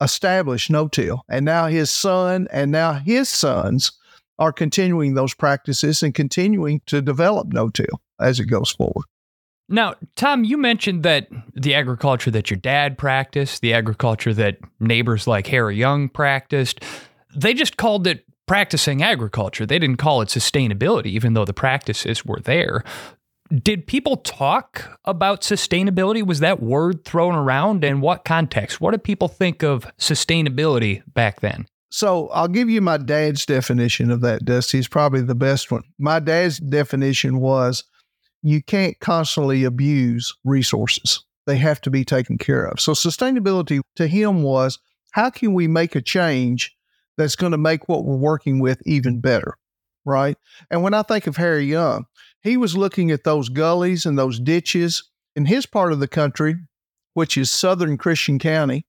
establish 0.01 0.71
no 0.71 0.87
till. 0.87 1.21
And 1.29 1.45
now 1.45 1.67
his 1.67 1.91
son 1.91 2.47
and 2.51 2.71
now 2.71 2.93
his 2.93 3.29
sons 3.29 3.91
are 4.39 4.51
continuing 4.51 5.13
those 5.13 5.35
practices 5.35 6.01
and 6.01 6.15
continuing 6.15 6.81
to 6.87 6.99
develop 6.99 7.53
no 7.53 7.69
till 7.69 8.01
as 8.19 8.39
it 8.39 8.45
goes 8.45 8.71
forward. 8.71 9.05
Now, 9.67 9.95
Tom, 10.15 10.43
you 10.43 10.57
mentioned 10.57 11.03
that 11.03 11.27
the 11.53 11.73
agriculture 11.73 12.29
that 12.31 12.51
your 12.51 12.57
dad 12.57 12.97
practiced, 12.97 13.61
the 13.61 13.73
agriculture 13.73 14.33
that 14.33 14.57
neighbors 14.79 15.25
like 15.25 15.47
Harry 15.47 15.75
Young 15.75 16.07
practiced, 16.07 16.83
they 17.35 17.53
just 17.53 17.77
called 17.77 18.05
it 18.05 18.25
practicing 18.45 19.01
agriculture. 19.01 19.65
They 19.65 19.79
didn't 19.79 19.97
call 19.97 20.21
it 20.21 20.29
sustainability, 20.29 21.07
even 21.07 21.33
though 21.33 21.45
the 21.45 21.53
practices 21.53 22.23
were 22.23 22.39
there. 22.39 22.83
Did 23.53 23.87
people 23.87 24.17
talk 24.17 24.99
about 25.05 25.41
sustainability? 25.41 26.25
Was 26.25 26.39
that 26.39 26.61
word 26.61 27.05
thrown 27.05 27.35
around? 27.35 27.83
In 27.83 28.01
what 28.01 28.25
context? 28.25 28.81
What 28.81 28.91
did 28.91 29.03
people 29.03 29.27
think 29.27 29.63
of 29.63 29.87
sustainability 29.97 31.03
back 31.13 31.41
then? 31.41 31.67
So 31.91 32.29
I'll 32.29 32.47
give 32.47 32.69
you 32.69 32.81
my 32.81 32.97
dad's 32.97 33.45
definition 33.45 34.11
of 34.11 34.21
that, 34.21 34.45
Dusty. 34.45 34.79
It's 34.79 34.87
probably 34.87 35.21
the 35.21 35.35
best 35.35 35.71
one. 35.71 35.83
My 35.97 36.19
dad's 36.19 36.59
definition 36.59 37.39
was 37.39 37.83
you 38.45 38.61
can't 38.61 38.99
constantly 38.99 39.63
abuse 39.63 40.35
resources. 40.43 41.25
They 41.47 41.57
have 41.57 41.81
to 41.81 41.89
be 41.89 42.05
taken 42.05 42.37
care 42.37 42.63
of. 42.65 42.79
So 42.79 42.91
sustainability 42.91 43.81
to 43.95 44.07
him 44.07 44.43
was 44.43 44.77
how 45.11 45.31
can 45.31 45.55
we 45.55 45.67
make 45.67 45.95
a 45.95 46.01
change 46.01 46.75
that's 47.17 47.35
going 47.35 47.53
to 47.53 47.57
make 47.57 47.89
what 47.89 48.05
we're 48.05 48.15
working 48.15 48.59
with 48.59 48.83
even 48.85 49.19
better? 49.19 49.57
Right. 50.05 50.37
And 50.69 50.83
when 50.83 50.93
I 50.93 51.01
think 51.01 51.25
of 51.25 51.37
Harry 51.37 51.65
Young, 51.65 52.05
he 52.43 52.55
was 52.55 52.77
looking 52.77 53.09
at 53.09 53.23
those 53.23 53.49
gullies 53.49 54.05
and 54.05 54.15
those 54.15 54.39
ditches 54.39 55.09
in 55.35 55.47
his 55.47 55.65
part 55.65 55.91
of 55.91 55.99
the 55.99 56.07
country, 56.07 56.55
which 57.15 57.37
is 57.37 57.49
southern 57.49 57.97
Christian 57.97 58.37
County. 58.37 58.85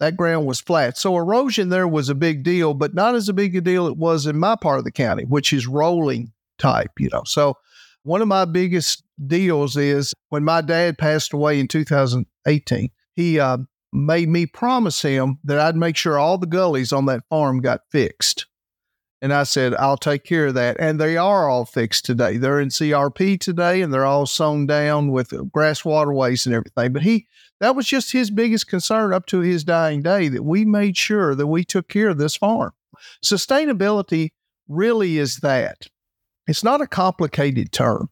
That 0.00 0.18
ground 0.18 0.46
was 0.46 0.60
flat. 0.60 0.98
So 0.98 1.16
erosion 1.16 1.70
there 1.70 1.88
was 1.88 2.10
a 2.10 2.14
big 2.14 2.42
deal, 2.42 2.74
but 2.74 2.92
not 2.92 3.14
as 3.14 3.30
a 3.30 3.32
big 3.32 3.56
a 3.56 3.62
deal 3.62 3.86
it 3.86 3.96
was 3.96 4.26
in 4.26 4.38
my 4.38 4.54
part 4.54 4.78
of 4.78 4.84
the 4.84 4.92
county, 4.92 5.24
which 5.24 5.50
is 5.50 5.66
rolling 5.66 6.32
type, 6.58 6.90
you 6.98 7.08
know. 7.10 7.22
So 7.24 7.56
one 8.08 8.22
of 8.22 8.28
my 8.28 8.46
biggest 8.46 9.02
deals 9.26 9.76
is 9.76 10.14
when 10.30 10.42
my 10.42 10.62
dad 10.62 10.96
passed 10.96 11.34
away 11.34 11.60
in 11.60 11.68
2018, 11.68 12.88
he 13.14 13.38
uh, 13.38 13.58
made 13.92 14.30
me 14.30 14.46
promise 14.46 15.02
him 15.02 15.38
that 15.44 15.60
I'd 15.60 15.76
make 15.76 15.94
sure 15.94 16.18
all 16.18 16.38
the 16.38 16.46
gullies 16.46 16.90
on 16.90 17.04
that 17.06 17.24
farm 17.28 17.60
got 17.60 17.82
fixed. 17.90 18.46
And 19.20 19.30
I 19.30 19.42
said, 19.42 19.74
I'll 19.74 19.98
take 19.98 20.24
care 20.24 20.46
of 20.46 20.54
that. 20.54 20.76
And 20.78 20.98
they 20.98 21.18
are 21.18 21.50
all 21.50 21.66
fixed 21.66 22.06
today. 22.06 22.38
They're 22.38 22.60
in 22.60 22.70
CRP 22.70 23.38
today 23.40 23.82
and 23.82 23.92
they're 23.92 24.06
all 24.06 24.24
sown 24.24 24.66
down 24.66 25.10
with 25.10 25.34
grass 25.52 25.84
waterways 25.84 26.46
and 26.46 26.54
everything. 26.54 26.94
But 26.94 27.02
he, 27.02 27.26
that 27.60 27.76
was 27.76 27.86
just 27.86 28.12
his 28.12 28.30
biggest 28.30 28.68
concern 28.68 29.12
up 29.12 29.26
to 29.26 29.40
his 29.40 29.64
dying 29.64 30.00
day 30.00 30.28
that 30.28 30.44
we 30.44 30.64
made 30.64 30.96
sure 30.96 31.34
that 31.34 31.48
we 31.48 31.62
took 31.62 31.88
care 31.88 32.08
of 32.08 32.16
this 32.16 32.36
farm. 32.36 32.72
Sustainability 33.22 34.30
really 34.66 35.18
is 35.18 35.38
that. 35.38 35.88
It's 36.48 36.64
not 36.64 36.80
a 36.80 36.86
complicated 36.86 37.72
term. 37.72 38.08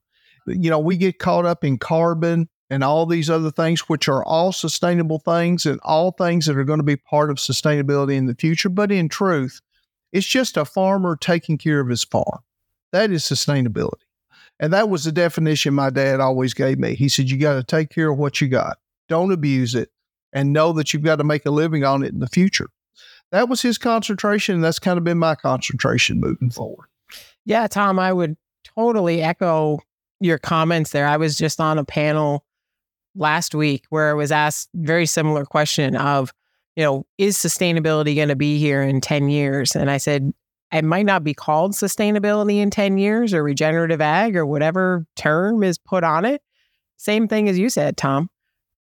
You 0.47 0.71
know, 0.71 0.79
we 0.79 0.97
get 0.97 1.19
caught 1.19 1.47
up 1.47 1.65
in 1.65 1.79
carbon 1.79 2.49
and 2.71 2.85
all 2.85 3.07
these 3.07 3.31
other 3.31 3.51
things, 3.51 3.89
which 3.89 4.09
are 4.09 4.25
all 4.25 4.53
sustainable 4.53 5.19
things 5.19 5.67
and 5.67 5.81
all 5.83 6.13
things 6.13 6.47
that 6.47 6.57
are 6.57 6.65
going 6.65 6.79
to 6.79 6.85
be 6.85 6.97
part 6.97 7.31
of 7.31 7.39
sustainability 7.39 8.15
in 8.15 8.27
the 8.27 8.35
future. 8.35 8.69
But 8.69 8.93
in 8.93 9.09
truth, 9.09 9.61
it's 10.13 10.27
just 10.27 10.57
a 10.57 10.65
farmer 10.65 11.17
taking 11.17 11.59
care 11.59 11.81
of 11.81 11.89
his 11.89 12.05
farm. 12.05 12.41
That 12.93 13.11
is 13.11 13.25
sustainability. 13.25 14.03
And 14.59 14.73
that 14.73 14.89
was 14.89 15.05
the 15.05 15.13
definition 15.13 15.75
my 15.75 15.91
dad 15.91 16.21
always 16.21 16.55
gave 16.55 16.79
me. 16.79 16.95
He 16.95 17.09
said, 17.09 17.31
You 17.31 17.39
got 17.39 17.55
to 17.55 17.65
take 17.65 17.91
care 17.91 18.11
of 18.11 18.19
what 18.19 18.41
you 18.41 18.49
got, 18.49 18.79
don't 19.09 19.33
abuse 19.33 19.75
it, 19.75 19.91
and 20.33 20.53
know 20.53 20.73
that 20.73 20.93
you've 20.93 21.03
got 21.03 21.17
to 21.17 21.25
make 21.25 21.45
a 21.47 21.51
living 21.51 21.85
on 21.85 22.03
it 22.03 22.13
in 22.13 22.21
the 22.21 22.29
future. 22.29 22.71
That 23.33 23.49
was 23.49 23.63
his 23.63 23.77
concentration. 23.77 24.55
And 24.55 24.65
that's 24.65 24.79
kind 24.79 24.99
of 24.99 25.05
been 25.05 25.19
my 25.19 25.35
concentration 25.35 26.21
moving 26.21 26.51
forward. 26.51 26.89
Yeah, 27.47 27.69
Tom, 27.69 27.99
I 27.99 28.13
would 28.13 28.37
totally 28.65 29.23
echo 29.23 29.79
your 30.21 30.39
comments 30.39 30.91
there. 30.91 31.07
I 31.07 31.17
was 31.17 31.39
just 31.39 31.61
on 31.61 31.79
a 31.79 31.85
panel 31.85 32.45
last 33.15 33.55
week 33.55 33.85
where 33.89 34.11
I 34.11 34.15
was 34.15 34.33
asked 34.33 34.69
very 34.75 35.07
similar 35.07 35.45
question 35.45 35.97
of, 35.97 36.35
you 36.75 36.83
know, 36.83 37.07
is 37.19 37.39
sustainability 37.39 38.17
going 38.17 38.29
to 38.29 38.37
be 38.37 38.59
here 38.59 38.83
in 38.83 39.01
10 39.01 39.29
years? 39.29 39.77
And 39.77 39.91
I 39.91 39.97
said, 39.97 40.33
it 40.73 40.85
might 40.85 41.07
not 41.07 41.23
be 41.23 41.35
called 41.35 41.73
sustainability 41.73 42.57
in 42.57 42.71
10 42.71 42.99
years 42.99 43.33
or 43.33 43.45
regenerative 43.45 44.01
ag 44.01 44.37
or 44.37 44.45
whatever 44.45 45.07
term 45.15 45.63
is 45.63 45.79
put 45.79 46.03
on 46.03 46.25
it. 46.25 46.43
Same 46.97 47.29
thing 47.29 47.49
as 47.49 47.59
you 47.59 47.71
said, 47.71 47.97
Tom. 47.97 48.29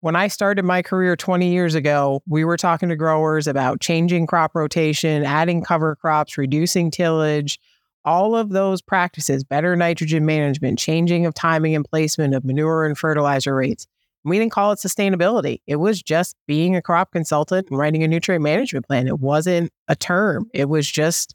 When 0.00 0.16
I 0.16 0.28
started 0.28 0.64
my 0.64 0.82
career 0.82 1.16
20 1.16 1.50
years 1.50 1.74
ago, 1.74 2.22
we 2.26 2.44
were 2.44 2.56
talking 2.56 2.88
to 2.88 2.96
growers 2.96 3.46
about 3.46 3.80
changing 3.80 4.26
crop 4.26 4.54
rotation, 4.54 5.24
adding 5.24 5.62
cover 5.62 5.96
crops, 5.96 6.36
reducing 6.38 6.90
tillage, 6.90 7.58
all 8.04 8.36
of 8.36 8.50
those 8.50 8.82
practices, 8.82 9.44
better 9.44 9.76
nitrogen 9.76 10.26
management, 10.26 10.78
changing 10.78 11.26
of 11.26 11.34
timing 11.34 11.74
and 11.74 11.84
placement 11.84 12.34
of 12.34 12.44
manure 12.44 12.84
and 12.84 12.98
fertilizer 12.98 13.54
rates. 13.54 13.86
We 14.24 14.38
didn't 14.38 14.52
call 14.52 14.72
it 14.72 14.78
sustainability. 14.78 15.60
It 15.66 15.76
was 15.76 16.02
just 16.02 16.36
being 16.46 16.74
a 16.74 16.82
crop 16.82 17.12
consultant 17.12 17.68
and 17.68 17.78
writing 17.78 18.02
a 18.02 18.08
nutrient 18.08 18.42
management 18.42 18.86
plan. 18.86 19.06
It 19.06 19.20
wasn't 19.20 19.70
a 19.88 19.94
term. 19.94 20.48
It 20.54 20.68
was 20.68 20.90
just 20.90 21.34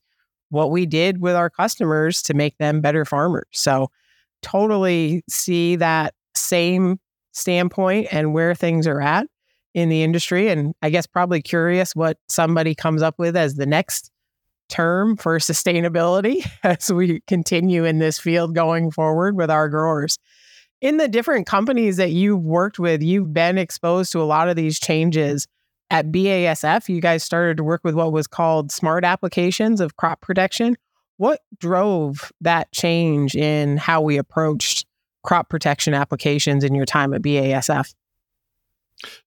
what 0.49 0.71
we 0.71 0.87
did 0.87 1.21
with 1.21 1.35
our 1.35 1.51
customers 1.51 2.23
to 2.23 2.33
make 2.33 2.57
them 2.57 2.81
better 2.81 3.05
farmers. 3.05 3.45
So, 3.51 3.91
totally 4.41 5.21
see 5.29 5.75
that 5.75 6.13
same 6.33 6.99
standpoint 7.33 8.07
and 8.11 8.33
where 8.33 8.55
things 8.55 8.87
are 8.87 9.01
at 9.01 9.27
in 9.73 9.89
the 9.89 10.03
industry. 10.03 10.49
And 10.49 10.73
I 10.81 10.89
guess 10.89 11.05
probably 11.05 11.41
curious 11.41 11.95
what 11.95 12.17
somebody 12.27 12.73
comes 12.73 13.01
up 13.01 13.15
with 13.17 13.35
as 13.35 13.55
the 13.55 13.65
next 13.65 14.11
term 14.69 15.17
for 15.17 15.37
sustainability 15.39 16.49
as 16.63 16.91
we 16.91 17.21
continue 17.27 17.85
in 17.85 17.99
this 17.99 18.19
field 18.19 18.55
going 18.55 18.91
forward 18.91 19.35
with 19.35 19.49
our 19.51 19.67
growers. 19.69 20.17
In 20.81 20.97
the 20.97 21.09
different 21.09 21.45
companies 21.45 21.97
that 21.97 22.11
you've 22.11 22.41
worked 22.41 22.79
with, 22.79 23.01
you've 23.03 23.33
been 23.33 23.57
exposed 23.57 24.13
to 24.13 24.21
a 24.21 24.23
lot 24.23 24.47
of 24.47 24.55
these 24.55 24.79
changes. 24.79 25.45
At 25.91 26.11
BASF, 26.11 26.87
you 26.87 27.01
guys 27.01 27.23
started 27.23 27.57
to 27.57 27.63
work 27.63 27.81
with 27.83 27.95
what 27.95 28.13
was 28.13 28.27
called 28.27 28.71
smart 28.71 29.03
applications 29.03 29.81
of 29.81 29.97
crop 29.97 30.21
protection. 30.21 30.77
What 31.17 31.41
drove 31.57 32.31
that 32.39 32.71
change 32.71 33.35
in 33.35 33.75
how 33.75 34.01
we 34.01 34.17
approached 34.17 34.85
crop 35.23 35.49
protection 35.49 35.93
applications 35.93 36.63
in 36.63 36.75
your 36.75 36.85
time 36.85 37.13
at 37.13 37.21
BASF? 37.21 37.93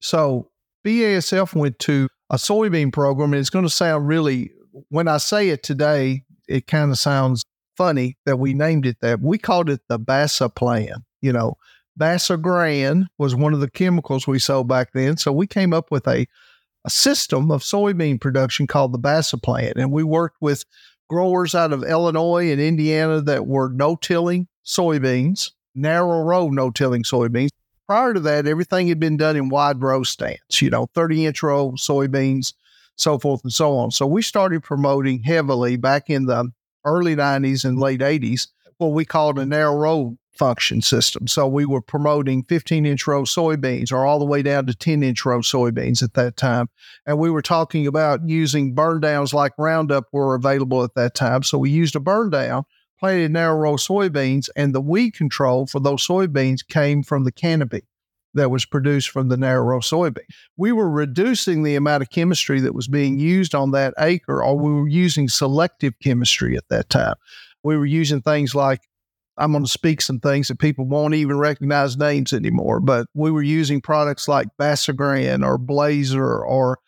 So, 0.01 0.49
BASF 0.85 1.55
went 1.55 1.79
to 1.81 2.09
a 2.31 2.37
soybean 2.37 2.93
program, 2.93 3.33
and 3.35 3.41
it's 3.41 3.51
going 3.51 3.65
to 3.65 3.71
sound 3.71 4.09
really 4.09 4.53
when 4.89 5.09
I 5.09 5.19
say 5.19 5.49
it 5.51 5.63
today, 5.63 6.25
it 6.49 6.67
kind 6.67 6.91
of 6.91 6.99
sounds 6.99 7.45
funny 7.77 8.17
that 8.27 8.39
we 8.39 8.55
named 8.55 8.87
it 8.87 8.99
that. 9.01 9.21
We 9.21 9.39
called 9.39 9.71
it 9.71 9.81
the 9.89 9.99
Bassa 9.99 10.55
plan. 10.55 11.05
You 11.21 11.33
know, 11.33 11.57
Basagran 11.99 13.07
was 13.19 13.35
one 13.35 13.55
of 13.55 13.61
the 13.61 13.71
chemicals 13.71 14.27
we 14.27 14.39
sold 14.39 14.69
back 14.69 14.93
then. 14.93 15.17
So 15.17 15.33
we 15.33 15.47
came 15.47 15.73
up 15.73 15.91
with 15.91 16.07
a, 16.07 16.27
a 16.85 16.91
system 16.91 17.51
of 17.51 17.63
soybean 17.63 18.21
production 18.21 18.67
called 18.67 18.93
the 18.93 18.99
Bassa 18.99 19.41
plan. 19.41 19.75
And 19.77 19.93
we 19.93 20.03
worked 20.03 20.39
with 20.41 20.65
growers 21.09 21.55
out 21.55 21.73
of 21.73 21.85
Illinois 21.85 22.51
and 22.51 22.61
Indiana 22.61 23.21
that 23.21 23.47
were 23.47 23.69
no 23.69 23.97
tilling 23.97 24.49
soybeans, 24.65 25.51
narrow 25.75 26.23
row 26.23 26.49
no 26.49 26.71
tilling 26.71 27.03
soybeans. 27.03 27.51
Prior 27.87 28.15
to 28.15 28.21
that, 28.21 28.47
everything 28.47 28.89
had 28.89 28.99
been 28.99 29.17
done 29.17 29.37
in 29.37 29.49
wide 29.49 29.83
row 29.83 30.03
stands, 30.03 30.63
you 30.63 30.71
know, 30.71 30.87
30 30.95 31.27
inch 31.27 31.43
row 31.43 31.73
soybeans, 31.73 32.55
so 32.97 33.19
forth 33.19 33.43
and 33.45 33.53
so 33.53 33.77
on. 33.77 33.91
So 33.91 34.07
we 34.07 34.23
started 34.23 34.63
promoting 34.63 35.23
heavily 35.23 35.77
back 35.77 36.11
in 36.11 36.27
the 36.27 36.51
early 36.85 37.17
90s 37.17 37.65
and 37.65 37.79
late 37.79 38.01
80s 38.01 38.49
what 38.83 38.89
we 38.89 39.05
called 39.05 39.39
a 39.39 39.47
narrow 39.47 39.77
row 39.77 40.17
function 40.33 40.81
system. 40.81 41.29
So 41.29 41.47
we 41.47 41.65
were 41.65 41.81
promoting 41.81 42.43
15 42.43 42.87
inch 42.87 43.07
row 43.07 43.23
soybeans 43.23 43.93
or 43.93 44.05
all 44.05 44.19
the 44.19 44.25
way 44.25 44.43
down 44.43 44.67
to 44.67 44.75
10 44.75 45.03
inch 45.03 45.25
row 45.25 45.41
soybeans 45.41 46.03
at 46.03 46.15
that 46.15 46.37
time. 46.37 46.69
And 47.07 47.19
we 47.19 47.31
were 47.31 47.43
talking 47.43 47.87
about 47.87 48.27
using 48.27 48.75
burn 48.75 49.01
downs 49.01 49.35
like 49.35 49.53
Roundup 49.59 50.07
were 50.13 50.35
available 50.35 50.83
at 50.83 50.95
that 50.95 51.15
time. 51.15 51.43
So 51.43 51.59
we 51.59 51.71
used 51.71 51.95
a 51.95 52.01
burn 52.01 52.31
down, 52.31 52.65
planted 52.99 53.31
narrow 53.31 53.57
row 53.57 53.75
soybeans, 53.75 54.49
and 54.57 54.75
the 54.75 54.81
weed 54.81 55.13
control 55.13 55.67
for 55.67 55.81
those 55.81 56.07
soybeans 56.07 56.67
came 56.67 57.03
from 57.03 57.25
the 57.25 57.33
canopy 57.33 57.83
that 58.35 58.51
was 58.51 58.65
produced 58.65 59.11
from 59.11 59.29
the 59.29 59.37
narrow 59.37 59.63
row 59.63 59.81
soybean. 59.81 60.25
We 60.57 60.73
were 60.73 60.91
reducing 60.91 61.63
the 61.63 61.77
amount 61.77 62.03
of 62.03 62.11
chemistry 62.11 62.61
that 62.61 62.75
was 62.75 62.89
being 62.89 63.19
used 63.19 63.55
on 63.55 63.73
that 63.73 63.95
acre, 63.99 64.43
or 64.43 64.57
we 64.57 64.73
were 64.73 64.89
using 64.89 65.29
selective 65.29 65.95
chemistry 66.03 66.57
at 66.57 66.69
that 66.71 66.89
time. 66.89 67.15
We 67.63 67.77
were 67.77 67.87
using 67.87 68.23
things 68.23 68.55
like, 68.55 68.81
I'm 69.39 69.53
going 69.53 69.65
to 69.65 69.71
speak 69.71 70.03
some 70.03 70.21
things 70.21 70.49
that 70.49 70.59
people 70.59 70.87
won't 70.87 71.15
even 71.15 71.39
recognize 71.39 71.97
names 71.97 72.33
anymore, 72.33 72.81
but 72.81 73.07
we 73.15 73.31
were 73.31 73.43
using 73.43 73.81
products 73.81 74.29
like 74.29 74.49
Basagran 74.59 75.45
or 75.45 75.57
Blazer 75.57 76.45
or 76.45 76.79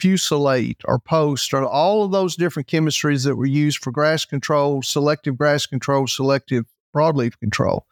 Fusilade 0.00 0.80
or 0.84 1.00
Poast 1.00 1.52
or 1.52 1.66
all 1.66 2.04
of 2.04 2.12
those 2.12 2.36
different 2.36 2.68
chemistries 2.68 3.24
that 3.24 3.36
were 3.36 3.46
used 3.46 3.78
for 3.82 3.90
grass 3.90 4.24
control, 4.24 4.80
selective 4.82 5.36
grass 5.36 5.66
control, 5.66 6.06
selective 6.06 6.66
broadleaf 6.94 7.38
control. 7.38 7.84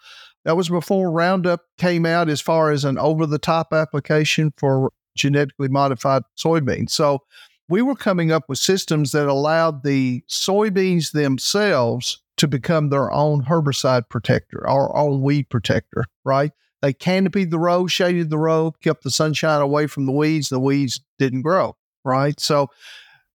That 0.47 0.57
was 0.57 0.69
before 0.69 1.11
Roundup 1.11 1.63
came 1.77 2.07
out 2.07 2.29
as 2.29 2.41
far 2.41 2.71
as 2.71 2.85
an 2.85 2.99
over 2.99 3.27
the 3.27 3.39
top 3.39 3.73
application 3.73 4.55
for 4.57 4.93
genetically 5.17 5.67
modified 5.67 6.23
soybeans. 6.39 6.91
So 6.91 7.25
we 7.69 7.83
were 7.83 7.97
coming 7.97 8.31
up 8.31 8.45
with 8.49 8.61
systems 8.61 9.11
that 9.11 9.27
allowed 9.27 9.83
the 9.83 10.23
soybeans 10.29 11.11
themselves 11.11 12.23
to 12.37 12.47
become 12.47 12.91
their 12.91 13.11
own 13.11 13.43
herbicide 13.43 14.09
protector, 14.09 14.65
our 14.69 14.97
own 14.97 15.21
weed 15.21 15.49
protector, 15.49 16.05
right? 16.25 16.53
They 16.81 16.93
canopied 16.93 17.51
the 17.51 17.59
row, 17.59 17.89
shaded 17.89 18.31
the 18.31 18.39
row, 18.39 18.73
kept 18.85 19.03
the 19.03 19.11
sunshine 19.11 19.61
away 19.61 19.89
from 19.89 20.07
the 20.07 20.13
weeds. 20.13 20.49
The 20.49 20.61
weeds 20.61 21.01
didn't 21.19 21.43
grow, 21.43 21.75
right? 22.05 22.39
So 22.39 22.69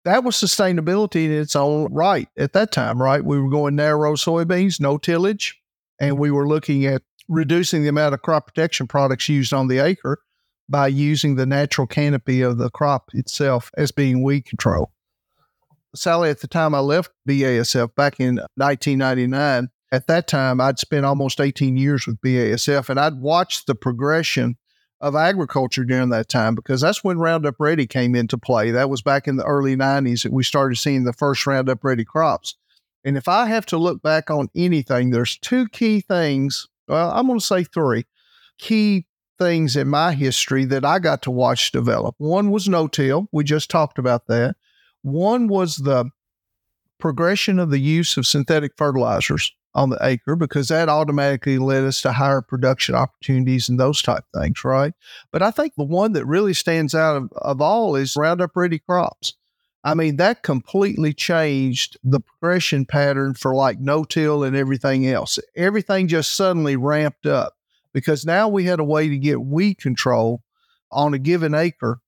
that 0.05 0.25
was 0.25 0.37
sustainability 0.37 1.25
in 1.25 1.33
its 1.33 1.57
own 1.57 1.91
right 1.91 2.29
at 2.37 2.53
that 2.53 2.71
time, 2.71 3.01
right? 3.01 3.25
We 3.25 3.41
were 3.41 3.49
going 3.49 3.77
narrow 3.77 4.15
soybeans, 4.15 4.79
no 4.79 4.99
tillage, 4.99 5.58
and 6.01 6.19
we 6.19 6.31
were 6.31 6.47
looking 6.47 6.87
at 6.87 7.03
reducing 7.29 7.83
the 7.83 7.89
amount 7.89 8.15
of 8.15 8.23
crop 8.23 8.47
protection 8.47 8.87
products 8.87 9.29
used 9.29 9.53
on 9.53 9.69
the 9.69 9.79
acre 9.79 10.19
by 10.69 10.87
using 10.87 11.37
the 11.37 11.47
natural 11.47 11.87
canopy 11.87 12.43
of 12.43 12.59
the 12.59 12.71
crop 12.71 13.11
itself 13.15 13.71
as 13.77 13.91
being 13.91 14.23
weed 14.23 14.45
control. 14.45 14.93
Sally, 15.95 16.31
at 16.31 16.41
the 16.41 16.49
time 16.49 16.75
I 16.75 16.81
left 16.81 17.11
BASF 17.29 17.95
back 17.95 18.21
in 18.21 18.37
1999, 18.57 19.69
at 19.91 20.07
that 20.07 20.29
time 20.29 20.61
I'd 20.61 20.79
spent 20.79 21.07
almost 21.07 21.41
18 21.41 21.77
years 21.77 22.07
with 22.07 22.21
BASF 22.21 22.89
and 22.91 23.01
I'd 23.01 23.21
watched 23.21 23.67
the 23.67 23.75
progression 23.75 24.57
of 25.01 25.15
agriculture 25.15 25.85
during 25.85 26.11
that 26.11 26.29
time 26.29 26.55
because 26.55 26.81
that's 26.81 27.05
when 27.05 27.19
Roundup 27.19 27.55
Ready 27.59 27.87
came 27.87 28.15
into 28.15 28.37
play. 28.37 28.71
That 28.71 28.91
was 28.91 29.01
back 29.01 29.29
in 29.29 29.37
the 29.37 29.45
early 29.45 29.77
90s 29.77 30.25
that 30.25 30.33
we 30.33 30.43
started 30.43 30.77
seeing 30.77 31.05
the 31.05 31.13
first 31.13 31.47
Roundup 31.47 31.85
Ready 31.85 32.05
crops. 32.05 32.57
And 33.05 33.17
if 33.17 33.29
I 33.29 33.47
have 33.47 33.67
to 33.67 33.79
look 33.79 34.03
back 34.03 34.31
on 34.31 34.49
anything, 34.55 35.11
there's 35.11 35.39
two 35.39 35.69
key 35.69 36.01
things. 36.01 36.67
Well, 36.89 37.11
I'm 37.11 37.27
going 37.27 37.39
to 37.39 37.45
say 37.45 37.65
three 37.65 38.05
key 38.59 39.07
things 39.39 39.77
in 39.77 39.89
my 39.89 40.13
history 40.13 40.65
that 40.67 40.85
I 40.85 40.99
got 40.99 41.23
to 41.23 41.31
watch 41.31 41.71
develop. 41.71 42.17
One 42.19 42.51
was 42.51 42.69
no 42.69 42.89
till. 42.89 43.29
We 43.33 43.45
just 43.45 43.71
talked 43.71 43.99
about 43.99 44.27
that. 44.27 44.57
One 45.03 45.47
was 45.47 45.77
the 45.77 46.11
progression 46.99 47.59
of 47.59 47.71
the 47.71 47.79
use 47.79 48.17
of 48.17 48.27
synthetic 48.27 48.73
fertilizers 48.77 49.53
on 49.75 49.91
the 49.91 49.99
acre 50.03 50.35
because 50.35 50.69
that 50.69 50.89
automatically 50.89 51.59
led 51.59 51.85
us 51.85 52.03
to 52.03 52.13
higher 52.13 52.43
production 52.43 52.95
opportunities 52.95 53.69
and 53.69 53.79
those 53.79 54.03
type 54.03 54.25
things, 54.35 54.65
right? 54.65 54.93
But 55.31 55.43
I 55.43 55.53
think 55.53 55.75
the 55.77 55.85
one 55.85 56.13
that 56.15 56.27
really 56.27 56.55
stands 56.55 56.95
out 56.95 57.17
of, 57.17 57.33
of 57.37 57.61
all 57.61 57.95
is 57.95 58.17
Roundup 58.17 58.57
Ready 58.57 58.81
crops. 58.81 59.35
I 59.89 59.95
mean, 59.95 60.17
that 60.17 60.43
completely 60.43 61.15
changed 61.15 61.97
the 62.05 62.21
progression 62.21 62.85
pattern 62.85 63.33
for 63.33 63.55
like 63.55 63.81
no 63.81 64.05
till 64.05 64.45
and 64.45 64.55
everything 64.55 65.07
else. 65.07 65.39
Everything 65.57 66.09
just 66.09 66.37
suddenly 66.37 66.77
ramped 66.77 67.25
up 67.25 67.55
because 67.95 68.27
now 68.27 68.51
we 68.51 68.65
had 68.65 68.81
a 68.81 68.85
way 68.85 69.09
to 69.09 69.17
get 69.17 69.41
weed 69.41 69.79
control 69.79 70.43
on 70.93 71.15
a 71.15 71.19
given 71.19 71.55
acre 71.55 72.01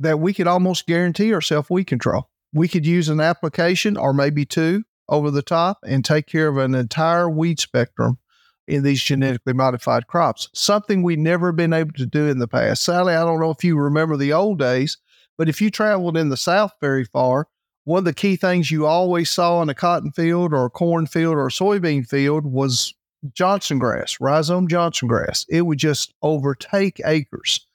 that 0.00 0.18
we 0.18 0.34
could 0.34 0.48
almost 0.48 0.88
guarantee 0.88 1.32
ourselves 1.32 1.70
weed 1.70 1.84
control. 1.84 2.28
We 2.52 2.66
could 2.66 2.84
use 2.84 3.08
an 3.08 3.20
application 3.20 3.96
or 3.96 4.12
maybe 4.12 4.44
two 4.44 4.82
over 5.08 5.30
the 5.30 5.40
top 5.40 5.78
and 5.86 6.04
take 6.04 6.26
care 6.26 6.48
of 6.48 6.56
an 6.56 6.74
entire 6.74 7.30
weed 7.30 7.60
spectrum 7.60 8.18
in 8.66 8.82
these 8.82 9.04
genetically 9.04 9.52
modified 9.52 10.08
crops, 10.08 10.48
something 10.52 11.04
we'd 11.04 11.20
never 11.20 11.52
been 11.52 11.72
able 11.72 11.92
to 11.92 12.06
do 12.06 12.26
in 12.26 12.40
the 12.40 12.48
past. 12.48 12.82
Sally, 12.82 13.14
I 13.14 13.22
don't 13.22 13.38
know 13.38 13.50
if 13.50 13.62
you 13.62 13.78
remember 13.78 14.16
the 14.16 14.32
old 14.32 14.58
days 14.58 14.98
but 15.36 15.48
if 15.48 15.60
you 15.60 15.70
traveled 15.70 16.16
in 16.16 16.28
the 16.28 16.36
South 16.36 16.72
very 16.80 17.04
far, 17.04 17.48
one 17.84 18.00
of 18.00 18.04
the 18.04 18.12
key 18.14 18.36
things 18.36 18.70
you 18.70 18.86
always 18.86 19.30
saw 19.30 19.62
in 19.62 19.68
a 19.68 19.74
cotton 19.74 20.12
field 20.12 20.52
or 20.52 20.66
a 20.66 20.70
corn 20.70 21.06
field 21.06 21.34
or 21.34 21.46
a 21.46 21.50
soybean 21.50 22.06
field 22.06 22.44
was 22.44 22.94
Johnson 23.32 23.78
grass, 23.78 24.18
rhizome 24.20 24.68
Johnson 24.68 25.08
grass. 25.08 25.46
It 25.48 25.62
would 25.62 25.78
just 25.78 26.12
overtake 26.22 27.00
acres. 27.04 27.66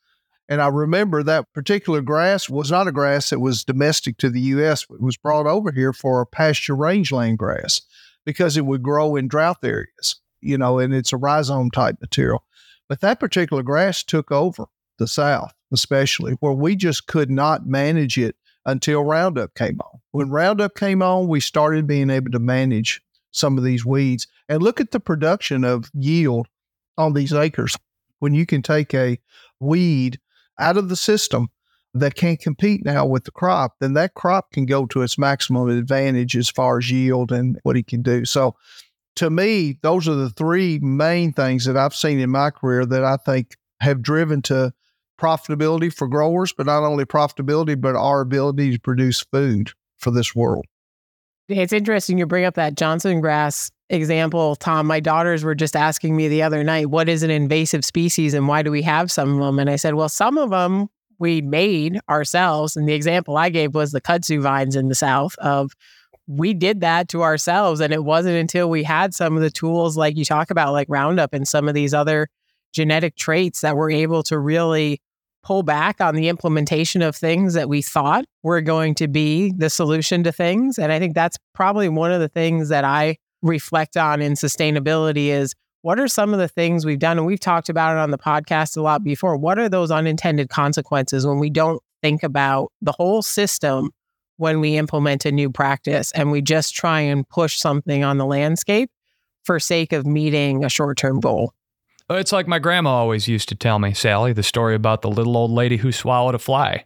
And 0.48 0.62
I 0.62 0.68
remember 0.68 1.24
that 1.24 1.52
particular 1.54 2.02
grass 2.02 2.50
was 2.50 2.70
not 2.70 2.88
a 2.88 2.92
grass 2.92 3.32
that 3.32 3.40
was 3.40 3.64
domestic 3.64 4.18
to 4.18 4.30
the 4.30 4.42
U.S., 4.42 4.84
it 4.84 5.02
was 5.02 5.18
brought 5.18 5.48
over 5.48 5.72
here 5.72 5.92
for 5.92 6.24
pasture 6.26 6.76
rangeland 6.76 7.40
grass 7.40 7.82
because 8.26 8.56
it 8.56 8.66
would 8.66 8.84
grow 8.84 9.16
in 9.16 9.28
drought 9.28 9.64
areas, 9.64 10.18
you 10.42 10.58
know, 10.58 10.78
and 10.78 10.94
it's 10.94 11.14
a 11.14 11.18
rhizome 11.18 11.72
type 11.72 11.98
material. 12.00 12.44
But 12.88 13.02
that 13.02 13.20
particular 13.20 13.64
grass 13.64 14.04
took 14.04 14.32
over 14.32 14.66
the 15.00 15.08
South, 15.08 15.54
especially 15.72 16.34
where 16.40 16.54
we 16.54 16.76
just 16.76 17.08
could 17.08 17.30
not 17.30 17.66
manage 17.66 18.18
it 18.18 18.36
until 18.66 19.04
Roundup 19.04 19.54
came 19.56 19.80
on. 19.80 20.00
When 20.12 20.30
Roundup 20.30 20.76
came 20.76 21.02
on, 21.02 21.28
we 21.28 21.40
started 21.40 21.88
being 21.88 22.10
able 22.10 22.32
to 22.32 22.40
manage 22.40 23.02
some 23.32 23.58
of 23.58 23.64
these 23.64 23.86
weeds 23.86 24.28
and 24.48 24.64
look 24.64 24.80
at 24.80 24.92
the 24.92 25.00
production 25.00 25.64
of 25.64 25.92
yield 25.94 26.48
on 26.98 27.14
these 27.14 27.34
acres. 27.34 27.76
When 28.20 28.34
you 28.34 28.46
can 28.46 28.62
take 28.62 28.94
a 28.94 29.20
weed 29.60 30.20
out 30.60 30.78
of 30.78 30.90
the 30.90 30.96
system 30.96 31.50
that 31.94 32.16
can't 32.16 32.40
compete 32.40 32.84
now 32.84 33.06
with 33.06 33.26
the 33.26 33.32
crop, 33.32 33.76
then 33.80 33.94
that 33.94 34.14
crop 34.14 34.52
can 34.52 34.66
go 34.66 34.86
to 34.88 35.02
its 35.02 35.18
maximum 35.18 35.70
advantage 35.70 36.36
as 36.36 36.50
far 36.50 36.78
as 36.78 36.92
yield 36.92 37.32
and 37.32 37.60
what 37.64 37.78
it 37.78 37.88
can 37.88 38.02
do. 38.02 38.26
So, 38.26 38.56
to 39.18 39.30
me, 39.30 39.80
those 39.82 40.10
are 40.10 40.16
the 40.16 40.30
three 40.30 40.78
main 40.80 41.32
things 41.32 41.64
that 41.66 41.78
I've 41.78 41.96
seen 41.96 42.20
in 42.20 42.30
my 42.30 42.50
career 42.50 42.86
that 42.86 43.06
I 43.06 43.16
think 43.16 43.56
have 43.80 44.02
driven 44.02 44.42
to 44.44 44.74
profitability 45.20 45.94
for 45.94 46.08
growers, 46.08 46.54
but 46.54 46.66
not 46.66 46.84
only 46.84 47.06
profitability, 47.06 47.80
but 47.80 47.96
our 47.96 48.22
ability 48.22 48.74
to 48.74 48.80
produce 48.80 49.22
food 49.32 49.72
for 49.98 50.12
this 50.12 50.36
world. 50.36 50.66
It's 51.48 51.74
interesting 51.74 52.18
you 52.18 52.26
bring 52.26 52.46
up 52.46 52.56
that 52.56 52.76
Johnson 52.76 53.22
grass 53.22 53.72
example, 53.90 54.56
Tom. 54.56 54.88
My 54.88 55.00
daughters 55.00 55.44
were 55.44 55.56
just 55.56 55.76
asking 55.76 56.16
me 56.16 56.28
the 56.28 56.42
other 56.42 56.64
night, 56.64 56.90
what 56.90 57.08
is 57.08 57.24
an 57.24 57.30
invasive 57.30 57.86
species 57.86 58.34
and 58.34 58.48
why 58.48 58.64
do 58.64 58.72
we 58.72 58.82
have 58.82 59.12
some 59.12 59.34
of 59.34 59.40
them? 59.40 59.60
And 59.60 59.70
I 59.70 59.76
said, 59.76 59.94
well, 59.94 60.10
some 60.10 60.38
of 60.38 60.50
them 60.50 60.88
we 61.20 61.42
made 61.42 62.00
ourselves. 62.10 62.76
And 62.76 62.90
the 62.90 62.94
example 62.94 63.38
I 63.38 63.50
gave 63.50 63.76
was 63.76 63.92
the 63.92 64.02
kudzu 64.02 64.42
vines 64.42 64.76
in 64.76 64.90
the 64.90 64.96
South 64.96 65.38
of 65.38 65.72
we 66.28 66.56
did 66.56 66.82
that 66.82 67.08
to 67.10 67.22
ourselves. 67.22 67.80
And 67.80 67.94
it 67.94 68.04
wasn't 68.04 68.38
until 68.38 68.70
we 68.70 68.82
had 68.82 69.14
some 69.14 69.36
of 69.36 69.44
the 69.44 69.52
tools 69.52 69.96
like 69.96 70.18
you 70.18 70.26
talk 70.26 70.50
about, 70.50 70.74
like 70.74 70.88
Roundup 70.90 71.34
and 71.34 71.48
some 71.48 71.68
of 71.68 71.76
these 71.76 71.94
other 71.94 72.28
genetic 72.76 73.16
traits 73.16 73.62
that 73.62 73.76
we're 73.76 73.90
able 73.90 74.22
to 74.24 74.38
really 74.38 75.02
pull 75.44 75.64
back 75.64 76.02
on 76.02 76.16
the 76.16 76.28
implementation 76.28 77.02
of 77.02 77.16
things 77.16 77.54
that 77.54 77.70
we 77.70 77.82
thought 77.82 78.26
were 78.44 78.62
going 78.62 78.96
to 78.96 79.08
be 79.08 79.54
the 79.58 79.70
solution 79.70 80.24
to 80.24 80.32
things. 80.32 80.78
And 80.78 80.92
I 80.92 81.00
think 81.00 81.14
that's 81.14 81.38
probably 81.54 81.88
one 81.88 82.12
of 82.12 82.20
the 82.20 82.28
things 82.28 82.70
that 82.70 82.84
I 82.84 83.18
reflect 83.42 83.96
on 83.96 84.22
in 84.22 84.34
sustainability 84.34 85.28
is 85.28 85.54
what 85.84 86.00
are 86.00 86.08
some 86.08 86.34
of 86.34 86.40
the 86.40 86.48
things 86.48 86.84
we've 86.84 86.98
done? 86.98 87.20
And 87.20 87.28
we've 87.28 87.40
talked 87.40 87.70
about 87.70 87.96
it 87.96 88.00
on 88.00 88.10
the 88.10 88.18
podcast 88.18 88.76
a 88.76 88.82
lot 88.82 89.04
before. 89.04 89.38
What 89.38 89.60
are 89.60 89.70
those 89.70 89.92
unintended 89.92 90.50
consequences 90.50 91.28
when 91.28 91.38
we 91.38 91.52
don't 91.52 91.82
think 92.02 92.24
about 92.24 92.72
the 92.82 92.92
whole 92.92 93.22
system 93.22 93.92
when 94.38 94.60
we 94.60 94.78
implement 94.78 95.26
a 95.26 95.32
new 95.32 95.52
practice 95.52 96.12
and 96.14 96.32
we 96.32 96.42
just 96.42 96.74
try 96.74 97.02
and 97.02 97.28
push 97.30 97.58
something 97.58 98.04
on 98.04 98.18
the 98.18 98.26
landscape 98.26 98.90
for 99.44 99.60
sake 99.60 99.94
of 99.94 100.08
meeting 100.08 100.64
a 100.66 100.70
short-term 100.70 101.20
goal? 101.20 101.54
Uh, 102.10 102.16
it's 102.16 102.32
like 102.32 102.48
my 102.48 102.60
grandma 102.60 102.92
always 102.92 103.28
used 103.28 103.50
to 103.50 103.56
tell 103.56 103.80
me, 103.80 103.94
Sally, 103.94 104.34
the 104.34 104.44
story 104.44 104.76
about 104.76 105.02
the 105.02 105.10
little 105.10 105.36
old 105.36 105.52
lady 105.52 105.78
who 105.78 105.92
swallowed 105.92 106.36
a 106.36 106.40
fly. 106.40 106.86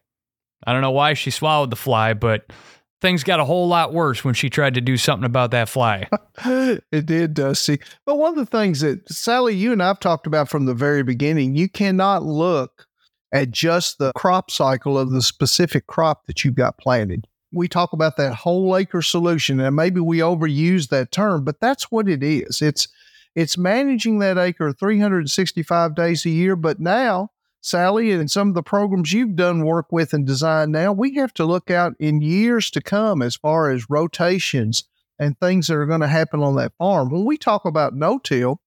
I 0.66 0.74
don't 0.74 0.82
know 0.82 0.92
why 0.92 1.14
she 1.14 1.32
swallowed 1.32 1.72
the 1.72 1.76
fly, 1.76 2.14
but 2.14 2.52
things 3.02 3.24
got 3.24 3.40
a 3.40 3.46
whole 3.46 3.68
lot 3.68 3.94
worse 3.94 4.24
when 4.24 4.34
she 4.34 4.50
tried 4.50 4.74
to 4.76 4.82
do 4.82 4.98
something 4.98 5.26
about 5.26 5.52
that 5.52 5.70
fly. 5.70 6.08
it 6.46 7.06
did, 7.06 7.34
Dusty. 7.34 7.80
But 8.06 8.18
one 8.18 8.32
of 8.32 8.36
the 8.36 8.46
things 8.46 8.82
that 8.82 9.08
Sally, 9.10 9.56
you 9.56 9.72
and 9.72 9.84
I've 9.84 10.00
talked 10.00 10.28
about 10.28 10.50
from 10.50 10.66
the 10.66 10.74
very 10.74 11.04
beginning, 11.04 11.56
you 11.56 11.70
cannot 11.70 12.24
look 12.24 12.88
at 13.34 13.52
just 13.52 14.00
the 14.00 14.12
crop 14.16 14.50
cycle 14.52 14.98
of 14.98 15.12
the 15.12 15.22
specific 15.22 15.88
crop 15.88 16.26
that 16.28 16.44
you've 16.44 16.56
got 16.56 16.78
planted. 16.78 17.28
We 17.52 17.68
talk 17.68 17.94
about 17.94 18.18
that 18.18 18.36
whole 18.36 18.76
acre 18.76 19.02
solution, 19.02 19.60
and 19.60 19.76
maybe 19.76 20.00
we 20.00 20.20
overuse 20.20 20.90
that 20.90 21.12
term, 21.12 21.44
but 21.44 21.60
that's 21.60 21.92
what 21.92 22.08
it 22.08 22.24
is. 22.24 22.62
It's 22.62 22.88
it's 23.36 23.58
managing 23.58 24.20
that 24.20 24.38
acre 24.38 24.74
365 24.74 25.96
days 25.96 26.26
a 26.26 26.30
year, 26.30 26.56
but 26.56 26.80
now 26.80 27.30
Sally, 27.62 28.12
and 28.12 28.32
some 28.32 28.50
of 28.50 28.54
the 28.54 28.64
programs 28.64 29.12
you've 29.12 29.36
done 29.36 29.66
work 29.66 29.88
with 29.92 30.14
and 30.14 30.26
designed 30.26 30.72
now, 30.72 30.94
we 30.94 31.16
have 31.16 31.34
to 31.34 31.46
look 31.46 31.70
out 31.70 31.94
in 32.00 32.22
years 32.22 32.72
to 32.72 32.82
come 32.82 33.22
as 33.22 33.36
far 33.36 33.70
as 33.70 33.90
rotations 33.90 34.86
and 35.18 35.38
things 35.38 35.68
that 35.68 35.76
are 35.76 35.86
going 35.86 36.00
to 36.00 36.08
happen 36.08 36.42
on 36.42 36.56
that 36.56 36.72
farm. 36.78 37.10
When 37.10 37.26
we 37.26 37.38
talk 37.38 37.66
about 37.66 37.94
no 37.94 38.18
till, 38.18 38.62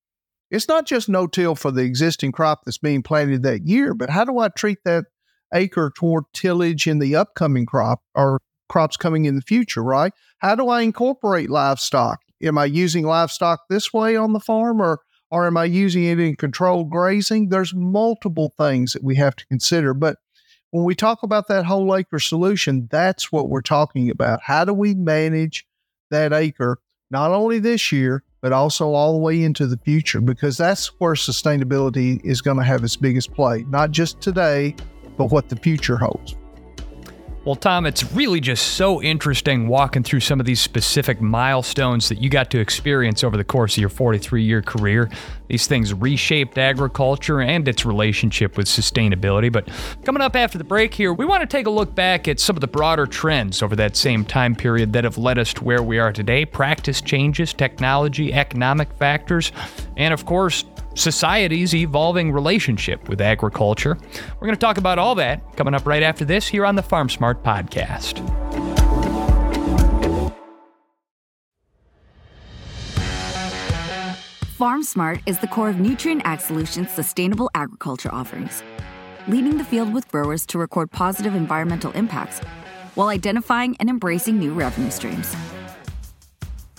it's 0.50 0.68
not 0.68 0.86
just 0.86 1.08
no 1.08 1.26
till 1.26 1.54
for 1.54 1.70
the 1.70 1.82
existing 1.82 2.32
crop 2.32 2.64
that's 2.64 2.76
being 2.76 3.02
planted 3.02 3.42
that 3.44 3.66
year, 3.66 3.94
but 3.94 4.10
how 4.10 4.26
do 4.26 4.38
I 4.38 4.48
treat 4.48 4.78
that 4.84 5.06
acre 5.54 5.90
toward 5.96 6.24
tillage 6.34 6.86
in 6.86 6.98
the 6.98 7.16
upcoming 7.16 7.64
crop 7.64 8.02
or 8.14 8.40
crops 8.68 8.98
coming 8.98 9.24
in 9.24 9.36
the 9.36 9.42
future, 9.42 9.82
right? 9.82 10.12
How 10.38 10.54
do 10.54 10.68
I 10.68 10.82
incorporate 10.82 11.48
livestock? 11.48 12.20
Am 12.42 12.58
I 12.58 12.64
using 12.64 13.04
livestock 13.04 13.60
this 13.68 13.92
way 13.92 14.16
on 14.16 14.32
the 14.32 14.40
farm 14.40 14.80
or 14.80 15.00
or 15.30 15.46
am 15.46 15.56
I 15.56 15.64
using 15.64 16.04
it 16.04 16.20
in 16.20 16.36
controlled 16.36 16.90
grazing? 16.90 17.48
There's 17.48 17.72
multiple 17.72 18.52
things 18.58 18.92
that 18.92 19.02
we 19.02 19.16
have 19.16 19.34
to 19.36 19.46
consider. 19.46 19.94
But 19.94 20.18
when 20.72 20.84
we 20.84 20.94
talk 20.94 21.22
about 21.22 21.48
that 21.48 21.64
whole 21.64 21.96
acre 21.96 22.18
solution, 22.18 22.86
that's 22.90 23.32
what 23.32 23.48
we're 23.48 23.62
talking 23.62 24.10
about. 24.10 24.40
How 24.42 24.66
do 24.66 24.74
we 24.74 24.94
manage 24.94 25.66
that 26.10 26.34
acre, 26.34 26.80
not 27.10 27.30
only 27.30 27.60
this 27.60 27.90
year, 27.92 28.24
but 28.42 28.52
also 28.52 28.92
all 28.92 29.14
the 29.14 29.20
way 29.20 29.42
into 29.42 29.66
the 29.66 29.78
future? 29.78 30.20
Because 30.20 30.58
that's 30.58 30.88
where 31.00 31.14
sustainability 31.14 32.22
is 32.24 32.42
going 32.42 32.58
to 32.58 32.64
have 32.64 32.84
its 32.84 32.96
biggest 32.96 33.32
play, 33.32 33.64
not 33.70 33.90
just 33.90 34.20
today, 34.20 34.76
but 35.16 35.30
what 35.30 35.48
the 35.48 35.56
future 35.56 35.96
holds. 35.96 36.36
Well, 37.44 37.56
Tom, 37.56 37.86
it's 37.86 38.12
really 38.12 38.38
just 38.38 38.74
so 38.74 39.02
interesting 39.02 39.66
walking 39.66 40.04
through 40.04 40.20
some 40.20 40.38
of 40.38 40.46
these 40.46 40.60
specific 40.60 41.20
milestones 41.20 42.08
that 42.08 42.18
you 42.18 42.30
got 42.30 42.52
to 42.52 42.60
experience 42.60 43.24
over 43.24 43.36
the 43.36 43.42
course 43.42 43.76
of 43.76 43.80
your 43.80 43.88
43 43.88 44.44
year 44.44 44.62
career. 44.62 45.10
These 45.48 45.66
things 45.66 45.92
reshaped 45.92 46.56
agriculture 46.56 47.40
and 47.40 47.66
its 47.66 47.84
relationship 47.84 48.56
with 48.56 48.66
sustainability. 48.66 49.50
But 49.50 49.68
coming 50.04 50.22
up 50.22 50.36
after 50.36 50.56
the 50.56 50.62
break 50.62 50.94
here, 50.94 51.12
we 51.12 51.24
want 51.24 51.40
to 51.40 51.48
take 51.48 51.66
a 51.66 51.70
look 51.70 51.96
back 51.96 52.28
at 52.28 52.38
some 52.38 52.56
of 52.56 52.60
the 52.60 52.68
broader 52.68 53.06
trends 53.06 53.60
over 53.60 53.74
that 53.74 53.96
same 53.96 54.24
time 54.24 54.54
period 54.54 54.92
that 54.92 55.02
have 55.02 55.18
led 55.18 55.36
us 55.36 55.52
to 55.54 55.64
where 55.64 55.82
we 55.82 55.98
are 55.98 56.12
today 56.12 56.44
practice 56.44 57.00
changes, 57.00 57.52
technology, 57.52 58.32
economic 58.32 58.92
factors, 58.92 59.50
and 59.96 60.14
of 60.14 60.24
course, 60.24 60.64
society's 60.94 61.74
evolving 61.74 62.32
relationship 62.32 63.08
with 63.08 63.20
agriculture. 63.20 63.96
We're 64.34 64.46
going 64.46 64.54
to 64.54 64.60
talk 64.60 64.78
about 64.78 64.98
all 64.98 65.14
that 65.16 65.56
coming 65.56 65.74
up 65.74 65.86
right 65.86 66.02
after 66.02 66.24
this 66.24 66.46
here 66.46 66.66
on 66.66 66.76
the 66.76 66.82
Farm 66.82 67.08
Smart 67.08 67.42
Podcast. 67.42 68.20
Farm 74.62 74.84
Smart 74.84 75.20
is 75.26 75.40
the 75.40 75.48
core 75.48 75.68
of 75.68 75.76
Nutrien 75.76 76.22
Ag 76.24 76.40
Solutions' 76.40 76.88
sustainable 76.92 77.50
agriculture 77.52 78.14
offerings, 78.14 78.62
leading 79.26 79.58
the 79.58 79.64
field 79.64 79.92
with 79.92 80.06
growers 80.06 80.46
to 80.46 80.58
record 80.58 80.92
positive 80.92 81.34
environmental 81.34 81.90
impacts 81.92 82.38
while 82.94 83.08
identifying 83.08 83.76
and 83.78 83.90
embracing 83.90 84.38
new 84.38 84.52
revenue 84.52 84.90
streams. 84.90 85.34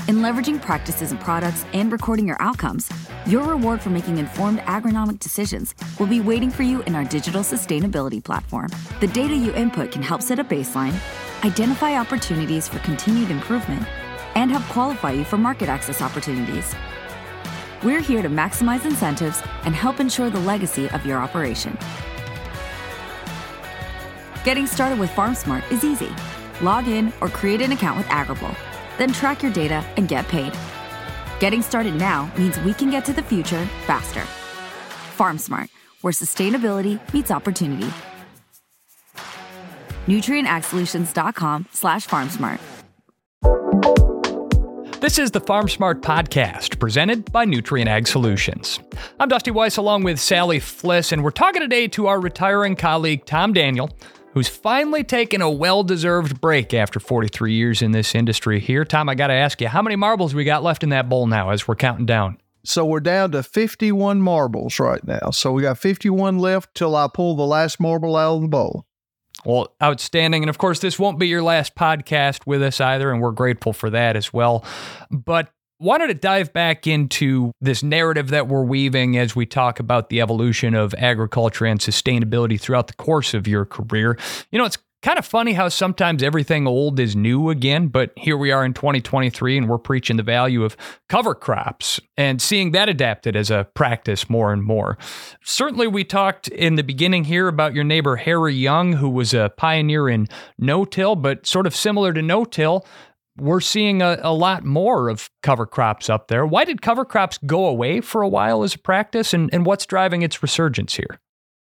In 0.09 0.17
leveraging 0.17 0.61
practices 0.61 1.11
and 1.11 1.21
products 1.21 1.63
and 1.71 1.89
recording 1.89 2.27
your 2.27 2.35
outcomes, 2.41 2.89
your 3.25 3.45
reward 3.45 3.81
for 3.81 3.89
making 3.89 4.17
informed 4.17 4.59
agronomic 4.59 5.17
decisions 5.17 5.73
will 5.97 6.07
be 6.07 6.19
waiting 6.19 6.49
for 6.49 6.63
you 6.63 6.81
in 6.81 6.93
our 6.93 7.05
digital 7.05 7.41
sustainability 7.41 8.21
platform. 8.21 8.67
The 8.99 9.07
data 9.07 9.33
you 9.33 9.53
input 9.53 9.93
can 9.93 10.03
help 10.03 10.21
set 10.21 10.39
a 10.39 10.43
baseline, 10.43 10.93
identify 11.45 11.97
opportunities 11.97 12.67
for 12.67 12.79
continued 12.79 13.31
improvement, 13.31 13.87
and 14.35 14.51
help 14.51 14.63
qualify 14.63 15.11
you 15.11 15.23
for 15.23 15.37
market 15.37 15.69
access 15.69 16.01
opportunities. 16.01 16.75
We're 17.81 18.01
here 18.01 18.21
to 18.21 18.29
maximize 18.29 18.83
incentives 18.83 19.41
and 19.63 19.73
help 19.73 20.01
ensure 20.01 20.29
the 20.29 20.39
legacy 20.41 20.89
of 20.89 21.05
your 21.05 21.19
operation. 21.19 21.77
Getting 24.43 24.67
started 24.67 24.99
with 24.99 25.11
FarmSmart 25.11 25.71
is 25.71 25.85
easy. 25.85 26.09
Log 26.61 26.89
in 26.89 27.13
or 27.21 27.29
create 27.29 27.61
an 27.61 27.71
account 27.71 27.97
with 27.97 28.07
Agrible 28.07 28.53
then 28.97 29.11
track 29.11 29.43
your 29.43 29.51
data 29.53 29.85
and 29.97 30.07
get 30.07 30.27
paid. 30.27 30.53
Getting 31.39 31.61
started 31.61 31.95
now 31.95 32.31
means 32.37 32.59
we 32.61 32.73
can 32.73 32.89
get 32.89 33.05
to 33.05 33.13
the 33.13 33.23
future 33.23 33.65
faster. 33.85 34.21
FarmSmart, 35.17 35.69
where 36.01 36.13
sustainability 36.13 36.99
meets 37.13 37.31
opportunity. 37.31 37.91
NutrienAgSolutions.com 40.07 41.67
slash 41.71 42.07
FarmSmart. 42.07 42.59
This 44.99 45.19
is 45.19 45.31
the 45.31 45.41
Farm 45.41 45.67
Smart 45.67 46.01
Podcast, 46.01 46.79
presented 46.79 47.29
by 47.29 47.45
Nutrien 47.45 47.87
Ag 47.87 48.07
Solutions. 48.07 48.79
I'm 49.19 49.27
Dusty 49.27 49.51
Weiss 49.51 49.75
along 49.75 50.03
with 50.03 50.17
Sally 50.17 50.61
Fliss, 50.61 51.11
and 51.11 51.25
we're 51.25 51.31
talking 51.31 51.61
today 51.61 51.89
to 51.89 52.07
our 52.07 52.21
retiring 52.21 52.77
colleague, 52.77 53.25
Tom 53.25 53.51
Daniel, 53.51 53.89
who's 54.33 54.47
finally 54.47 55.03
taken 55.03 55.41
a 55.41 55.49
well 55.49 55.83
deserved 55.83 56.41
break 56.41 56.73
after 56.73 56.99
43 56.99 57.53
years 57.53 57.81
in 57.81 57.91
this 57.91 58.13
industry 58.13 58.59
here. 58.59 58.85
Tom, 58.85 59.09
I 59.09 59.15
got 59.15 59.27
to 59.27 59.33
ask 59.33 59.61
you, 59.61 59.67
how 59.67 59.81
many 59.81 59.95
marbles 59.95 60.33
we 60.33 60.43
got 60.43 60.63
left 60.63 60.83
in 60.83 60.89
that 60.89 61.09
bowl 61.09 61.27
now 61.27 61.51
as 61.51 61.67
we're 61.67 61.75
counting 61.75 62.05
down? 62.05 62.37
So 62.65 62.85
we're 62.85 63.01
down 63.01 63.31
to 63.31 63.43
51 63.43 64.21
marbles 64.21 64.79
right 64.79 65.03
now. 65.05 65.31
So 65.31 65.51
we 65.51 65.61
got 65.61 65.77
51 65.77 66.39
left 66.39 66.73
till 66.75 66.95
I 66.95 67.07
pull 67.13 67.35
the 67.35 67.45
last 67.45 67.79
marble 67.79 68.15
out 68.15 68.35
of 68.35 68.41
the 68.41 68.47
bowl. 68.47 68.85
Well, 69.45 69.75
outstanding. 69.83 70.43
And 70.43 70.49
of 70.49 70.57
course, 70.57 70.79
this 70.79 70.97
won't 70.97 71.19
be 71.19 71.27
your 71.27 71.43
last 71.43 71.75
podcast 71.75 72.47
with 72.47 72.63
us 72.63 72.79
either, 72.79 73.11
and 73.11 73.21
we're 73.21 73.31
grateful 73.31 73.73
for 73.73 73.89
that 73.89 74.15
as 74.15 74.31
well. 74.31 74.63
But 75.11 75.49
wanted 75.83 76.07
to 76.07 76.13
dive 76.13 76.53
back 76.53 76.87
into 76.87 77.51
this 77.59 77.83
narrative 77.83 78.29
that 78.29 78.47
we're 78.47 78.63
weaving 78.63 79.17
as 79.17 79.35
we 79.35 79.45
talk 79.45 79.79
about 79.79 80.09
the 80.09 80.21
evolution 80.21 80.73
of 80.73 80.93
agriculture 80.97 81.65
and 81.65 81.79
sustainability 81.79 82.59
throughout 82.59 82.87
the 82.87 82.93
course 82.93 83.33
of 83.33 83.47
your 83.47 83.65
career. 83.65 84.17
You 84.49 84.59
know, 84.59 84.65
it's 84.65 84.77
kind 85.01 85.19
of 85.19 85.25
funny 85.25 85.51
how 85.51 85.67
sometimes 85.67 86.23
everything 86.23 86.65
old 86.65 86.97
is 86.99 87.15
new 87.15 87.49
again, 87.49 87.87
but 87.87 88.13
here 88.15 88.37
we 88.37 88.51
are 88.51 88.63
in 88.63 88.73
2023 88.73 89.57
and 89.57 89.69
we're 89.69 89.77
preaching 89.77 90.15
the 90.15 90.23
value 90.23 90.63
of 90.63 90.77
cover 91.09 91.35
crops 91.35 91.99
and 92.15 92.41
seeing 92.41 92.71
that 92.71 92.87
adapted 92.87 93.35
as 93.35 93.51
a 93.51 93.67
practice 93.73 94.29
more 94.29 94.53
and 94.53 94.63
more. 94.63 94.97
Certainly, 95.43 95.87
we 95.87 96.05
talked 96.05 96.47
in 96.47 96.75
the 96.75 96.83
beginning 96.83 97.25
here 97.25 97.49
about 97.49 97.75
your 97.75 97.83
neighbor 97.83 98.15
Harry 98.15 98.55
Young, 98.55 98.93
who 98.93 99.09
was 99.09 99.33
a 99.33 99.51
pioneer 99.57 100.07
in 100.07 100.29
no 100.57 100.85
till, 100.85 101.17
but 101.17 101.45
sort 101.45 101.67
of 101.67 101.75
similar 101.75 102.13
to 102.13 102.21
no 102.21 102.45
till. 102.45 102.85
We're 103.37 103.61
seeing 103.61 104.01
a, 104.01 104.19
a 104.21 104.33
lot 104.33 104.63
more 104.63 105.09
of 105.09 105.29
cover 105.41 105.65
crops 105.65 106.09
up 106.09 106.27
there. 106.27 106.45
Why 106.45 106.65
did 106.65 106.81
cover 106.81 107.03
crops 107.03 107.39
go 107.45 107.65
away 107.65 107.99
for 108.01 108.21
a 108.21 108.29
while 108.29 108.63
as 108.63 108.75
a 108.75 108.79
practice, 108.79 109.33
and, 109.33 109.49
and 109.51 109.65
what's 109.65 109.85
driving 109.85 110.21
its 110.21 110.41
resurgence 110.43 110.95
here? 110.95 111.19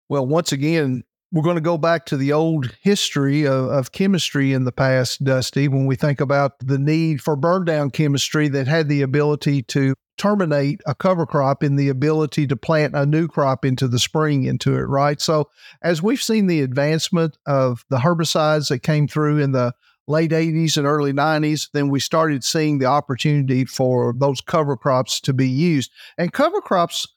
Well, 0.10 0.28
once 0.28 0.52
again, 0.52 1.04
we're 1.34 1.42
going 1.42 1.56
to 1.56 1.62
go 1.62 1.80
back 1.80 2.06
to 2.06 2.18
the 2.18 2.32
old 2.32 2.76
history 2.82 3.48
of, 3.48 3.66
of, 3.66 3.92
chemistry 3.92 4.54
in 4.54 4.66
the 4.66 4.72
past, 4.72 5.24
Dusty, 5.24 5.68
when 5.68 5.88
we 5.88 5.96
think 5.96 6.22
about 6.22 6.60
the 6.60 6.78
need 6.78 7.22
for 7.22 7.36
burn 7.36 7.66
down 7.66 7.90
chemistry 7.90 8.48
that 8.50 8.68
had 8.68 8.88
the 8.88 9.02
ability 9.02 9.64
to 9.64 9.96
terminate 10.18 10.82
a 10.86 10.94
cover 10.94 11.26
crop 11.26 11.64
in 11.64 11.76
the 11.76 11.90
ability 11.90 12.46
to 12.46 12.56
plant 12.56 12.96
a 12.96 13.06
new 13.06 13.28
crop 13.28 13.66
into 13.66 13.88
the 13.88 13.98
spring 13.98 14.44
into 14.44 14.76
it, 14.76 14.84
right? 14.84 15.20
So, 15.20 15.50
as 15.82 16.04
we've 16.04 16.22
seen 16.22 16.46
the 16.46 16.62
advancement 16.62 17.36
of 17.48 17.84
the 17.90 17.98
herbicides 17.98 18.70
that 18.70 18.84
came 18.84 19.08
through 19.08 19.40
in 19.40 19.54
the 19.54 19.74
late 20.08 20.32
80s 20.32 20.78
and 20.78 20.86
early 20.86 21.14
90s, 21.14 21.70
then 21.74 21.90
we 21.90 22.00
started 22.00 22.44
seeing 22.44 22.80
the 22.80 22.86
opportunity 22.86 23.66
for 23.66 24.14
those 24.18 24.42
cover 24.42 24.76
crops 24.76 25.20
to 25.22 25.34
be 25.34 25.48
used. 25.48 25.92
And 26.18 26.34
cover 26.34 26.62
crops 26.62 27.08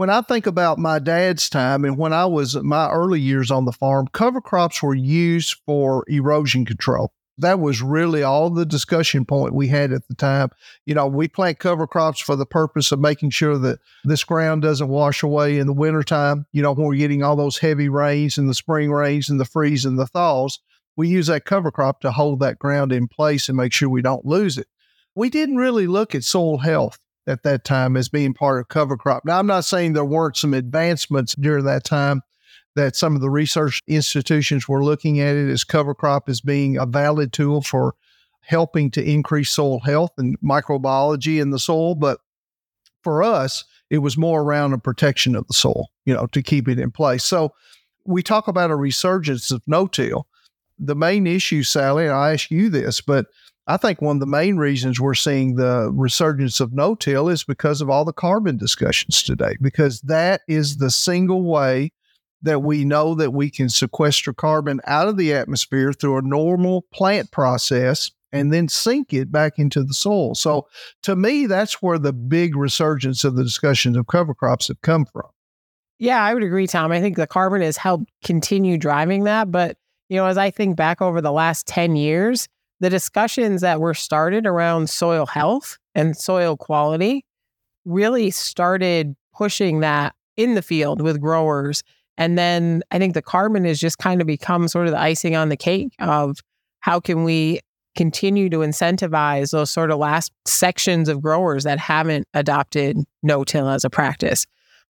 when 0.00 0.08
I 0.08 0.22
think 0.22 0.46
about 0.46 0.78
my 0.78 0.98
dad's 0.98 1.50
time 1.50 1.84
and 1.84 1.98
when 1.98 2.14
I 2.14 2.24
was 2.24 2.56
my 2.56 2.88
early 2.90 3.20
years 3.20 3.50
on 3.50 3.66
the 3.66 3.72
farm, 3.72 4.08
cover 4.14 4.40
crops 4.40 4.82
were 4.82 4.94
used 4.94 5.56
for 5.66 6.04
erosion 6.08 6.64
control. 6.64 7.12
That 7.36 7.60
was 7.60 7.82
really 7.82 8.22
all 8.22 8.48
the 8.48 8.64
discussion 8.64 9.26
point 9.26 9.54
we 9.54 9.68
had 9.68 9.92
at 9.92 10.08
the 10.08 10.14
time. 10.14 10.50
You 10.86 10.94
know, 10.94 11.06
we 11.06 11.28
plant 11.28 11.58
cover 11.58 11.86
crops 11.86 12.18
for 12.18 12.34
the 12.34 12.46
purpose 12.46 12.92
of 12.92 12.98
making 12.98 13.28
sure 13.28 13.58
that 13.58 13.78
this 14.04 14.24
ground 14.24 14.62
doesn't 14.62 14.88
wash 14.88 15.22
away 15.22 15.58
in 15.58 15.66
the 15.66 15.72
wintertime. 15.74 16.46
You 16.52 16.62
know, 16.62 16.72
when 16.72 16.86
we're 16.86 16.96
getting 16.96 17.22
all 17.22 17.36
those 17.36 17.58
heavy 17.58 17.90
rains 17.90 18.38
and 18.38 18.48
the 18.48 18.54
spring 18.54 18.90
rains 18.90 19.28
and 19.28 19.38
the 19.38 19.44
freeze 19.44 19.84
and 19.84 19.98
the 19.98 20.06
thaws, 20.06 20.60
we 20.96 21.08
use 21.08 21.28
that 21.28 21.44
cover 21.44 21.70
crop 21.70 22.00
to 22.00 22.12
hold 22.12 22.40
that 22.40 22.58
ground 22.58 22.92
in 22.92 23.08
place 23.08 23.48
and 23.48 23.56
make 23.56 23.72
sure 23.72 23.88
we 23.88 24.02
don't 24.02 24.26
lose 24.26 24.58
it. 24.58 24.66
We 25.14 25.30
didn't 25.30 25.56
really 25.56 25.86
look 25.86 26.14
at 26.14 26.24
soil 26.24 26.58
health 26.58 26.98
at 27.26 27.42
that 27.42 27.64
time 27.64 27.96
as 27.96 28.08
being 28.08 28.34
part 28.34 28.60
of 28.60 28.68
cover 28.68 28.96
crop. 28.96 29.24
Now, 29.24 29.38
I'm 29.38 29.46
not 29.46 29.64
saying 29.64 29.92
there 29.92 30.04
weren't 30.04 30.36
some 30.36 30.54
advancements 30.54 31.34
during 31.34 31.64
that 31.64 31.84
time 31.84 32.22
that 32.76 32.96
some 32.96 33.14
of 33.14 33.20
the 33.20 33.30
research 33.30 33.80
institutions 33.86 34.68
were 34.68 34.84
looking 34.84 35.20
at 35.20 35.34
it 35.34 35.50
as 35.50 35.64
cover 35.64 35.94
crop 35.94 36.28
as 36.28 36.40
being 36.40 36.76
a 36.76 36.86
valid 36.86 37.32
tool 37.32 37.62
for 37.62 37.94
helping 38.42 38.90
to 38.92 39.02
increase 39.02 39.50
soil 39.50 39.80
health 39.80 40.12
and 40.18 40.38
microbiology 40.40 41.40
in 41.40 41.50
the 41.50 41.58
soil. 41.58 41.94
But 41.94 42.18
for 43.02 43.22
us, 43.22 43.64
it 43.90 43.98
was 43.98 44.16
more 44.16 44.42
around 44.42 44.70
the 44.70 44.78
protection 44.78 45.34
of 45.34 45.46
the 45.46 45.54
soil, 45.54 45.88
you 46.04 46.14
know, 46.14 46.26
to 46.28 46.42
keep 46.42 46.68
it 46.68 46.78
in 46.78 46.90
place. 46.90 47.24
So 47.24 47.52
we 48.06 48.22
talk 48.22 48.48
about 48.48 48.70
a 48.70 48.76
resurgence 48.76 49.50
of 49.50 49.62
no-till. 49.66 50.26
The 50.82 50.96
main 50.96 51.26
issue, 51.26 51.62
Sally, 51.62 52.06
and 52.06 52.14
I 52.14 52.32
ask 52.32 52.50
you 52.50 52.70
this, 52.70 53.00
but 53.00 53.26
I 53.66 53.76
think 53.76 54.00
one 54.00 54.16
of 54.16 54.20
the 54.20 54.26
main 54.26 54.56
reasons 54.56 54.98
we're 54.98 55.14
seeing 55.14 55.54
the 55.54 55.90
resurgence 55.92 56.58
of 56.58 56.72
no 56.72 56.94
till 56.94 57.28
is 57.28 57.44
because 57.44 57.80
of 57.80 57.90
all 57.90 58.04
the 58.04 58.12
carbon 58.12 58.56
discussions 58.56 59.22
today, 59.22 59.56
because 59.60 60.00
that 60.00 60.40
is 60.48 60.78
the 60.78 60.90
single 60.90 61.44
way 61.44 61.92
that 62.42 62.60
we 62.60 62.84
know 62.86 63.14
that 63.14 63.32
we 63.34 63.50
can 63.50 63.68
sequester 63.68 64.32
carbon 64.32 64.80
out 64.86 65.06
of 65.06 65.18
the 65.18 65.34
atmosphere 65.34 65.92
through 65.92 66.16
a 66.16 66.22
normal 66.22 66.86
plant 66.92 67.30
process 67.30 68.10
and 68.32 68.52
then 68.52 68.68
sink 68.68 69.12
it 69.12 69.30
back 69.30 69.58
into 69.58 69.84
the 69.84 69.92
soil. 69.92 70.34
So 70.34 70.66
to 71.02 71.14
me, 71.14 71.46
that's 71.46 71.82
where 71.82 71.98
the 71.98 72.12
big 72.12 72.56
resurgence 72.56 73.24
of 73.24 73.36
the 73.36 73.44
discussions 73.44 73.96
of 73.96 74.06
cover 74.06 74.34
crops 74.34 74.68
have 74.68 74.80
come 74.80 75.04
from. 75.04 75.28
Yeah, 75.98 76.22
I 76.22 76.32
would 76.32 76.42
agree, 76.42 76.66
Tom. 76.66 76.92
I 76.92 77.00
think 77.00 77.16
the 77.16 77.26
carbon 77.26 77.60
has 77.60 77.76
helped 77.76 78.10
continue 78.24 78.78
driving 78.78 79.24
that. 79.24 79.52
But, 79.52 79.76
you 80.10 80.16
know, 80.16 80.26
as 80.26 80.36
I 80.36 80.50
think 80.50 80.76
back 80.76 81.00
over 81.00 81.22
the 81.22 81.32
last 81.32 81.66
10 81.68 81.94
years, 81.96 82.48
the 82.80 82.90
discussions 82.90 83.60
that 83.60 83.80
were 83.80 83.94
started 83.94 84.44
around 84.44 84.90
soil 84.90 85.24
health 85.24 85.78
and 85.94 86.16
soil 86.16 86.56
quality 86.56 87.24
really 87.84 88.30
started 88.30 89.14
pushing 89.32 89.80
that 89.80 90.14
in 90.36 90.56
the 90.56 90.62
field 90.62 91.00
with 91.00 91.20
growers. 91.20 91.82
And 92.18 92.36
then 92.36 92.82
I 92.90 92.98
think 92.98 93.14
the 93.14 93.22
carbon 93.22 93.64
has 93.64 93.78
just 93.78 93.98
kind 93.98 94.20
of 94.20 94.26
become 94.26 94.66
sort 94.66 94.86
of 94.86 94.92
the 94.92 95.00
icing 95.00 95.36
on 95.36 95.48
the 95.48 95.56
cake 95.56 95.94
of 96.00 96.38
how 96.80 96.98
can 96.98 97.22
we 97.22 97.60
continue 97.96 98.48
to 98.50 98.58
incentivize 98.58 99.52
those 99.52 99.70
sort 99.70 99.90
of 99.90 99.98
last 99.98 100.32
sections 100.44 101.08
of 101.08 101.22
growers 101.22 101.64
that 101.64 101.78
haven't 101.78 102.26
adopted 102.34 102.98
no 103.22 103.44
till 103.44 103.68
as 103.68 103.84
a 103.84 103.90
practice. 103.90 104.46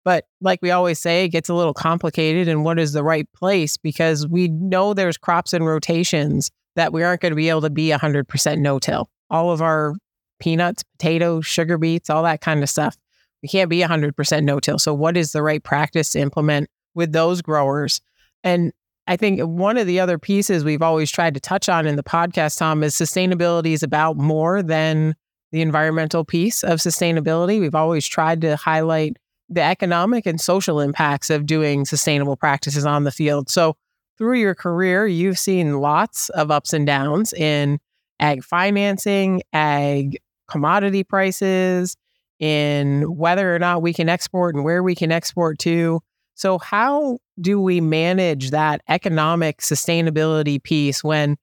But 0.06 0.26
like 0.42 0.62
we 0.62 0.72
always 0.72 1.00
say, 1.00 1.26
it 1.26 1.30
gets 1.30 1.50
a 1.50 1.54
little 1.54 1.74
complicated 1.74 2.48
and 2.48 2.64
what 2.64 2.80
is 2.80 2.94
the 2.94 3.04
right 3.04 3.32
place 3.34 3.78
because 3.78 4.28
we 4.28 4.48
know 4.48 4.94
there's 4.94 5.18
crops 5.18 5.54
and 5.54 5.66
rotations 5.66 6.52
that 6.76 6.94
we 6.94 7.04
aren't 7.04 7.22
going 7.22 7.32
to 7.32 7.36
be 7.36 7.50
able 7.50 7.62
to 7.62 7.70
be 7.70 7.90
100% 7.90 8.60
no 8.60 8.80
till. 8.80 9.10
All 9.30 9.52
of 9.52 9.62
our 9.62 9.96
peanuts, 10.40 10.84
potatoes, 10.98 11.46
sugar 11.46 11.78
beets, 11.78 12.10
all 12.10 12.24
that 12.24 12.42
kind 12.42 12.64
of 12.64 12.70
stuff. 12.70 12.98
We 13.44 13.50
can't 13.50 13.70
be 13.70 13.80
100% 13.80 14.44
no 14.44 14.60
till. 14.60 14.80
So, 14.80 14.94
what 14.94 15.16
is 15.16 15.32
the 15.32 15.44
right 15.44 15.64
practice 15.64 16.12
to 16.12 16.20
implement 16.20 16.70
with 16.96 17.12
those 17.12 17.42
growers? 17.42 18.02
And 18.44 18.74
I 19.08 19.18
think 19.18 19.42
one 19.42 19.78
of 19.78 19.88
the 19.88 20.00
other 20.00 20.18
pieces 20.18 20.64
we've 20.64 20.82
always 20.82 21.10
tried 21.10 21.34
to 21.34 21.40
touch 21.40 21.70
on 21.70 21.88
in 21.88 21.96
the 21.96 22.04
podcast, 22.04 22.58
Tom, 22.58 22.84
is 22.84 22.96
sustainability 22.96 23.74
is 23.74 23.84
about 23.84 24.18
more 24.18 24.62
than 24.62 25.16
the 25.52 25.62
environmental 25.62 26.24
piece 26.24 26.64
of 26.64 26.80
sustainability. 26.80 27.60
We've 27.60 27.76
always 27.76 28.06
tried 28.06 28.42
to 28.42 28.56
highlight 28.56 29.18
the 29.50 29.62
economic 29.62 30.26
and 30.26 30.40
social 30.40 30.80
impacts 30.80 31.30
of 31.30 31.46
doing 31.46 31.86
sustainable 31.86 32.36
practices 32.36 32.86
on 32.86 33.04
the 33.04 33.12
field. 33.12 33.50
So, 33.50 33.76
through 34.18 34.40
your 34.40 34.56
career, 34.56 35.08
you've 35.08 35.40
seen 35.40 35.80
lots 35.80 36.28
of 36.30 36.52
ups 36.52 36.74
and 36.74 36.86
downs 36.86 37.32
in 37.32 37.80
ag 38.20 38.44
financing, 38.44 39.42
ag 39.54 40.18
commodity 40.50 41.04
prices, 41.04 41.96
in 42.40 43.04
whether 43.16 43.56
or 43.56 43.60
not 43.60 43.82
we 43.82 43.94
can 43.94 44.10
export 44.10 44.56
and 44.56 44.64
where 44.64 44.84
we 44.84 44.96
can 44.96 45.12
export 45.12 45.60
to. 45.60 46.02
So, 46.36 46.58
how 46.58 47.20
do 47.40 47.60
we 47.60 47.82
manage 47.82 48.52
that 48.52 48.82
economic 48.88 49.60
sustainability 49.60 50.62
piece 50.62 51.04
when 51.04 51.38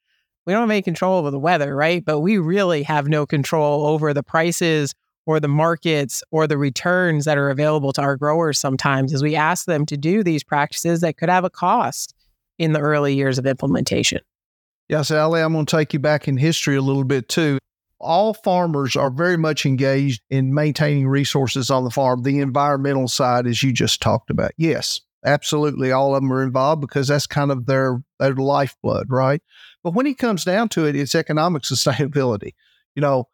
we 0.46 0.52
don't 0.52 0.62
have 0.62 0.70
any 0.70 0.82
control 0.82 1.18
over 1.18 1.30
the 1.30 1.38
weather, 1.38 1.74
right? 1.74 2.04
But 2.04 2.20
we 2.20 2.38
really 2.38 2.82
have 2.84 3.08
no 3.08 3.26
control 3.26 3.86
over 3.86 4.14
the 4.14 4.22
prices 4.22 4.94
or 5.26 5.40
the 5.40 5.48
markets 5.48 6.22
or 6.30 6.46
the 6.46 6.56
returns 6.56 7.24
that 7.24 7.36
are 7.36 7.50
available 7.50 7.92
to 7.92 8.00
our 8.00 8.16
growers 8.16 8.58
sometimes 8.58 9.12
as 9.12 9.22
we 9.22 9.36
ask 9.36 9.66
them 9.66 9.84
to 9.84 9.96
do 9.96 10.22
these 10.22 10.44
practices 10.44 11.00
that 11.00 11.18
could 11.18 11.28
have 11.28 11.44
a 11.44 11.50
cost 11.50 12.14
in 12.58 12.72
the 12.72 12.80
early 12.80 13.14
years 13.14 13.38
of 13.38 13.46
implementation. 13.46 14.20
Yes, 14.88 15.08
Sally, 15.08 15.40
I'm 15.40 15.52
going 15.52 15.66
to 15.66 15.76
take 15.76 15.92
you 15.92 15.98
back 15.98 16.28
in 16.28 16.36
history 16.36 16.76
a 16.76 16.82
little 16.82 17.04
bit 17.04 17.28
too. 17.28 17.58
All 17.98 18.34
farmers 18.34 18.94
are 18.94 19.10
very 19.10 19.36
much 19.36 19.66
engaged 19.66 20.22
in 20.30 20.54
maintaining 20.54 21.08
resources 21.08 21.70
on 21.70 21.82
the 21.84 21.90
farm, 21.90 22.22
the 22.22 22.38
environmental 22.38 23.08
side, 23.08 23.46
as 23.46 23.62
you 23.62 23.72
just 23.72 24.00
talked 24.00 24.30
about. 24.30 24.52
Yes, 24.56 25.00
absolutely. 25.24 25.90
All 25.90 26.14
of 26.14 26.22
them 26.22 26.32
are 26.32 26.42
involved 26.42 26.82
because 26.82 27.08
that's 27.08 27.26
kind 27.26 27.50
of 27.50 27.66
their, 27.66 28.00
their 28.20 28.34
lifeblood, 28.34 29.06
right? 29.10 29.42
But 29.82 29.94
when 29.94 30.06
it 30.06 30.18
comes 30.18 30.44
down 30.44 30.68
to 30.70 30.86
it, 30.86 30.94
it's 30.94 31.14
economic 31.14 31.62
sustainability. 31.64 32.54
You 32.94 33.02
know, 33.02 33.28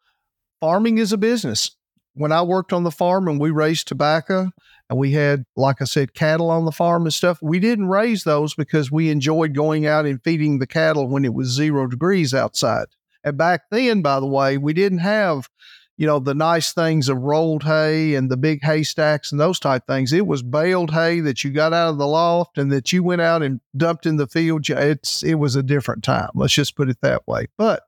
farming 0.61 0.99
is 0.99 1.13
a 1.13 1.19
business. 1.19 1.77
When 2.14 2.33
I 2.33 2.42
worked 2.42 2.72
on 2.72 2.85
the 2.85 2.90
farm 2.90 3.29
and 3.29 3.40
we 3.40 3.51
raised 3.51 3.88
tobacco, 3.88 4.51
and 4.92 4.98
we 4.98 5.12
had, 5.12 5.46
like 5.57 5.81
I 5.81 5.85
said, 5.85 6.12
cattle 6.12 6.51
on 6.51 6.66
the 6.66 6.70
farm 6.70 7.05
and 7.05 7.14
stuff. 7.14 7.38
We 7.40 7.59
didn't 7.59 7.88
raise 7.88 8.25
those 8.25 8.55
because 8.55 8.92
we 8.92 9.09
enjoyed 9.09 9.55
going 9.55 9.87
out 9.87 10.05
and 10.05 10.22
feeding 10.22 10.59
the 10.59 10.66
cattle 10.66 11.09
when 11.09 11.25
it 11.25 11.33
was 11.33 11.48
zero 11.48 11.87
degrees 11.87 12.35
outside. 12.35 12.88
And 13.25 13.38
back 13.38 13.62
then, 13.70 14.03
by 14.03 14.20
the 14.20 14.27
way, 14.27 14.59
we 14.59 14.75
didn't 14.75 14.98
have, 14.98 15.48
you 15.96 16.07
know, 16.07 16.18
the 16.18 16.35
nice 16.35 16.75
things 16.75 17.09
of 17.09 17.16
rolled 17.16 17.62
hay 17.62 18.14
and 18.14 18.31
the 18.31 18.37
big 18.37 18.62
haystacks 18.62 19.33
and 19.33 19.40
those 19.40 19.59
type 19.59 19.87
things. 19.87 20.12
It 20.12 20.27
was 20.27 20.42
baled 20.42 20.90
hay 20.90 21.20
that 21.20 21.42
you 21.42 21.53
got 21.53 21.72
out 21.72 21.88
of 21.88 21.96
the 21.96 22.07
loft 22.07 22.59
and 22.59 22.70
that 22.70 22.92
you 22.92 23.03
went 23.03 23.22
out 23.22 23.42
and 23.42 23.62
dumped 23.75 24.05
in 24.05 24.16
the 24.16 24.27
field. 24.27 24.68
It's 24.68 25.22
it 25.22 25.37
was 25.37 25.57
a 25.57 25.62
different 25.62 26.05
time. 26.05 26.29
Let's 26.35 26.53
just 26.53 26.77
put 26.77 26.90
it 26.90 27.01
that 27.01 27.27
way. 27.27 27.46
But 27.57 27.85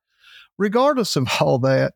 regardless 0.56 1.16
of 1.16 1.28
all 1.40 1.58
that, 1.58 1.92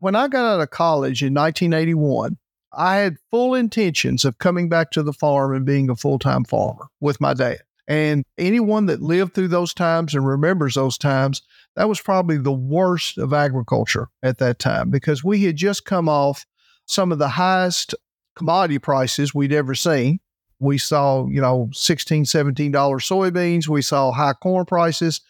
when 0.00 0.14
I 0.14 0.28
got 0.28 0.44
out 0.44 0.60
of 0.60 0.70
college 0.70 1.22
in 1.22 1.34
1981, 1.34 2.36
I 2.72 2.96
had 2.96 3.16
full 3.30 3.54
intentions 3.54 4.24
of 4.24 4.38
coming 4.38 4.68
back 4.68 4.90
to 4.92 5.02
the 5.02 5.12
farm 5.12 5.54
and 5.54 5.64
being 5.64 5.90
a 5.90 5.96
full 5.96 6.18
time 6.18 6.44
farmer 6.44 6.88
with 7.00 7.20
my 7.20 7.34
dad. 7.34 7.60
And 7.86 8.24
anyone 8.36 8.86
that 8.86 9.00
lived 9.00 9.34
through 9.34 9.48
those 9.48 9.72
times 9.72 10.14
and 10.14 10.26
remembers 10.26 10.74
those 10.74 10.98
times, 10.98 11.40
that 11.74 11.88
was 11.88 12.00
probably 12.00 12.36
the 12.36 12.52
worst 12.52 13.16
of 13.16 13.32
agriculture 13.32 14.08
at 14.22 14.38
that 14.38 14.58
time 14.58 14.90
because 14.90 15.24
we 15.24 15.44
had 15.44 15.56
just 15.56 15.86
come 15.86 16.08
off 16.08 16.44
some 16.84 17.12
of 17.12 17.18
the 17.18 17.28
highest 17.28 17.94
commodity 18.36 18.78
prices 18.78 19.34
we'd 19.34 19.54
ever 19.54 19.74
seen. 19.74 20.20
We 20.60 20.76
saw, 20.76 21.26
you 21.28 21.40
know, 21.40 21.70
$16, 21.72 22.22
$17 22.22 22.72
soybeans. 22.72 23.68
We 23.68 23.80
saw 23.80 24.12
high 24.12 24.34
corn 24.34 24.66
prices, 24.66 25.22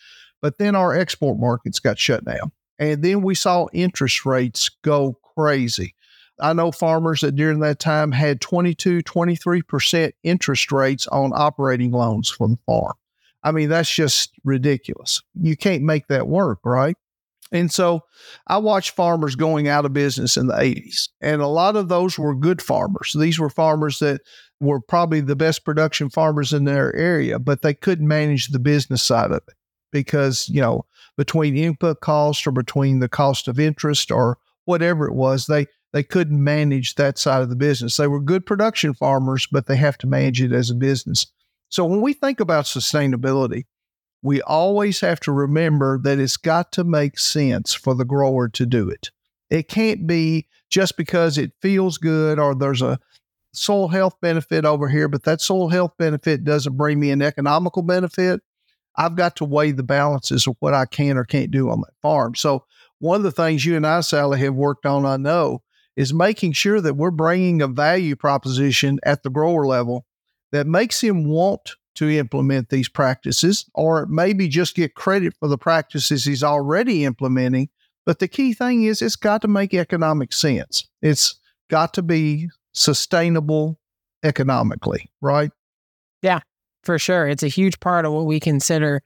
but 0.43 0.59
then 0.59 0.75
our 0.75 0.95
export 0.95 1.39
markets 1.39 1.79
got 1.79 1.99
shut 1.99 2.25
down. 2.25 2.51
And 2.79 3.03
then 3.03 3.23
we 3.23 3.35
saw 3.35 3.67
interest 3.73 4.25
rates 4.25 4.71
go 4.83 5.19
crazy. 5.37 5.95
I 6.41 6.53
know 6.53 6.71
farmers 6.71 7.23
that 7.23 7.35
during 7.35 7.61
that 7.61 7.81
time 7.81 8.13
had 8.13 8.41
22, 8.41 9.03
23% 9.03 10.13
interest 10.23 10.71
rates 10.71 11.07
on 11.09 11.33
operating 11.35 11.91
loans 11.91 12.31
for 12.31 12.49
the 12.49 12.59
farm. 12.65 12.95
I 13.43 13.51
mean, 13.51 13.69
that's 13.69 13.93
just 13.93 14.33
ridiculous. 14.45 15.23
You 15.41 15.57
can't 15.57 15.83
make 15.83 16.07
that 16.09 16.29
work, 16.29 16.61
right? 16.65 16.97
And 17.51 17.73
so 17.73 18.03
I 18.47 18.59
watched 18.59 18.91
farmers 18.91 19.35
going 19.35 19.69
out 19.69 19.85
of 19.87 19.93
business 19.93 20.37
in 20.37 20.49
the 20.49 20.55
80s. 20.55 21.09
And 21.21 21.41
a 21.41 21.47
lot 21.47 21.77
of 21.77 21.89
those 21.89 22.19
were 22.19 22.35
good 22.35 22.61
farmers. 22.61 23.17
These 23.19 23.39
were 23.39 23.51
farmers 23.51 24.01
that 24.01 24.21
were 24.61 24.81
probably 24.81 25.21
the 25.21 25.37
best 25.37 25.65
production 25.65 26.11
farmers 26.11 26.53
in 26.53 26.65
their 26.65 26.95
area, 26.95 27.39
but 27.39 27.63
they 27.63 27.75
couldn't 27.75 28.07
manage 28.07 28.49
the 28.49 28.59
business 28.59 29.03
side 29.03 29.31
of 29.31 29.43
it 29.49 29.55
because, 29.91 30.49
you 30.49 30.61
know, 30.61 30.85
between 31.17 31.57
input 31.57 32.01
cost 32.01 32.47
or 32.47 32.53
between 32.53 33.01
the 33.01 33.09
cost 33.09 33.49
of 33.49 33.59
interest 33.59 34.11
or 34.11 34.39
whatever 34.65 35.07
it 35.07 35.15
was, 35.15 35.47
they 35.47 35.67
they 35.93 36.03
couldn't 36.03 36.43
manage 36.43 36.97
that 36.97 37.19
side 37.19 37.43
of 37.43 37.49
the 37.49 37.57
business. 37.57 37.97
They 37.97 38.07
were 38.07 38.21
good 38.21 38.45
production 38.45 38.93
farmers, 38.93 39.47
but 39.51 39.67
they 39.67 39.77
have 39.77 39.97
to 39.99 40.07
manage 40.07 40.43
it 40.43 40.53
as 40.53 40.71
a 40.71 40.75
business. 40.75 41.27
So 41.71 41.85
when 41.85 42.03
we 42.03 42.13
think 42.13 42.41
about 42.41 42.65
sustainability, 42.65 43.65
we 44.23 44.43
always 44.43 45.01
have 45.01 45.21
to 45.21 45.33
remember 45.33 45.99
that 46.03 46.19
it's 46.19 46.37
got 46.37 46.73
to 46.73 46.85
make 46.85 47.19
sense 47.19 47.73
for 47.73 47.95
the 47.95 48.05
grower 48.05 48.49
to 48.49 48.67
do 48.67 48.89
it. 48.89 49.11
It 49.49 49.69
can't 49.69 50.07
be 50.07 50.47
just 50.71 50.97
because 50.97 51.39
it 51.39 51.53
feels 51.63 51.99
good 51.99 52.39
or 52.39 52.55
there's 52.55 52.83
a 52.83 52.99
soil 53.53 53.89
health 53.89 54.17
benefit 54.21 54.65
over 54.65 54.89
here, 54.89 55.09
but 55.09 55.25
that 55.25 55.41
soil 55.41 55.69
health 55.69 55.93
benefit 55.99 56.45
doesn't 56.45 56.77
bring 56.77 57.01
me 57.01 57.11
an 57.11 57.23
economical 57.23 57.83
benefit. 57.83 58.41
I've 58.99 59.15
got 59.15 59.37
to 59.37 59.45
weigh 59.45 59.71
the 59.71 59.85
balances 59.85 60.47
of 60.47 60.57
what 60.59 60.75
I 60.75 60.85
can 60.85 61.17
or 61.17 61.25
can't 61.25 61.53
do 61.53 61.71
on 61.71 61.81
that 61.81 61.95
farm. 62.03 62.35
So, 62.35 62.65
one 62.99 63.17
of 63.17 63.23
the 63.23 63.31
things 63.31 63.65
you 63.65 63.77
and 63.77 63.87
I, 63.87 64.01
Sally, 64.01 64.41
have 64.41 64.55
worked 64.55 64.85
on, 64.85 65.07
I 65.07 65.17
know, 65.17 65.63
is 65.97 66.13
making 66.13 66.53
sure 66.53 66.81
that 66.81 66.95
we're 66.95 67.13
bringing 67.13 67.63
a 67.63 67.69
value 67.69 68.17
proposition 68.17 68.99
at 69.05 69.23
the 69.23 69.31
grower 69.31 69.67
level 69.67 70.05
that 70.51 70.67
makes 70.67 71.01
him 71.01 71.25
want 71.25 71.77
to 71.95 72.11
implement 72.11 72.71
these 72.71 72.89
practices 72.89 73.65
or 73.75 74.07
maybe 74.07 74.49
just 74.49 74.75
get 74.75 74.95
credit 74.95 75.35
for 75.39 75.49
the 75.49 75.59
practices 75.59 76.25
he's 76.25 76.43
already 76.43 77.05
implementing. 77.05 77.69
But 78.05 78.19
the 78.19 78.29
key 78.29 78.53
thing 78.53 78.85
is 78.85 79.01
it's 79.01 79.17
got 79.17 79.43
to 79.43 79.49
make 79.49 79.75
economic 79.75 80.33
sense. 80.33 80.89
It's 81.03 81.39
got 81.69 81.95
to 81.95 82.03
be 82.03 82.49
sustainable 82.73 83.79
economically, 84.25 85.11
right? 85.21 85.51
Yeah, 86.23 86.41
for 86.83 86.99
sure. 86.99 87.29
It's 87.29 87.43
a 87.43 87.49
huge 87.49 87.81
part 87.81 88.05
of 88.05 88.13
what 88.13 88.27
we 88.27 88.41
consider 88.41 89.03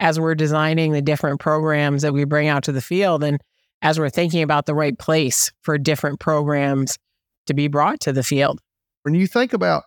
as 0.00 0.18
we're 0.18 0.34
designing 0.34 0.92
the 0.92 1.02
different 1.02 1.40
programs 1.40 2.02
that 2.02 2.12
we 2.12 2.24
bring 2.24 2.48
out 2.48 2.64
to 2.64 2.72
the 2.72 2.80
field. 2.80 3.22
And 3.22 3.40
as 3.82 3.98
we're 3.98 4.10
thinking 4.10 4.42
about 4.42 4.66
the 4.66 4.74
right 4.74 4.98
place 4.98 5.52
for 5.62 5.78
different 5.78 6.20
programs 6.20 6.98
to 7.46 7.54
be 7.54 7.68
brought 7.68 8.00
to 8.00 8.12
the 8.12 8.22
field. 8.22 8.60
When 9.02 9.14
you 9.14 9.26
think 9.26 9.52
about 9.52 9.84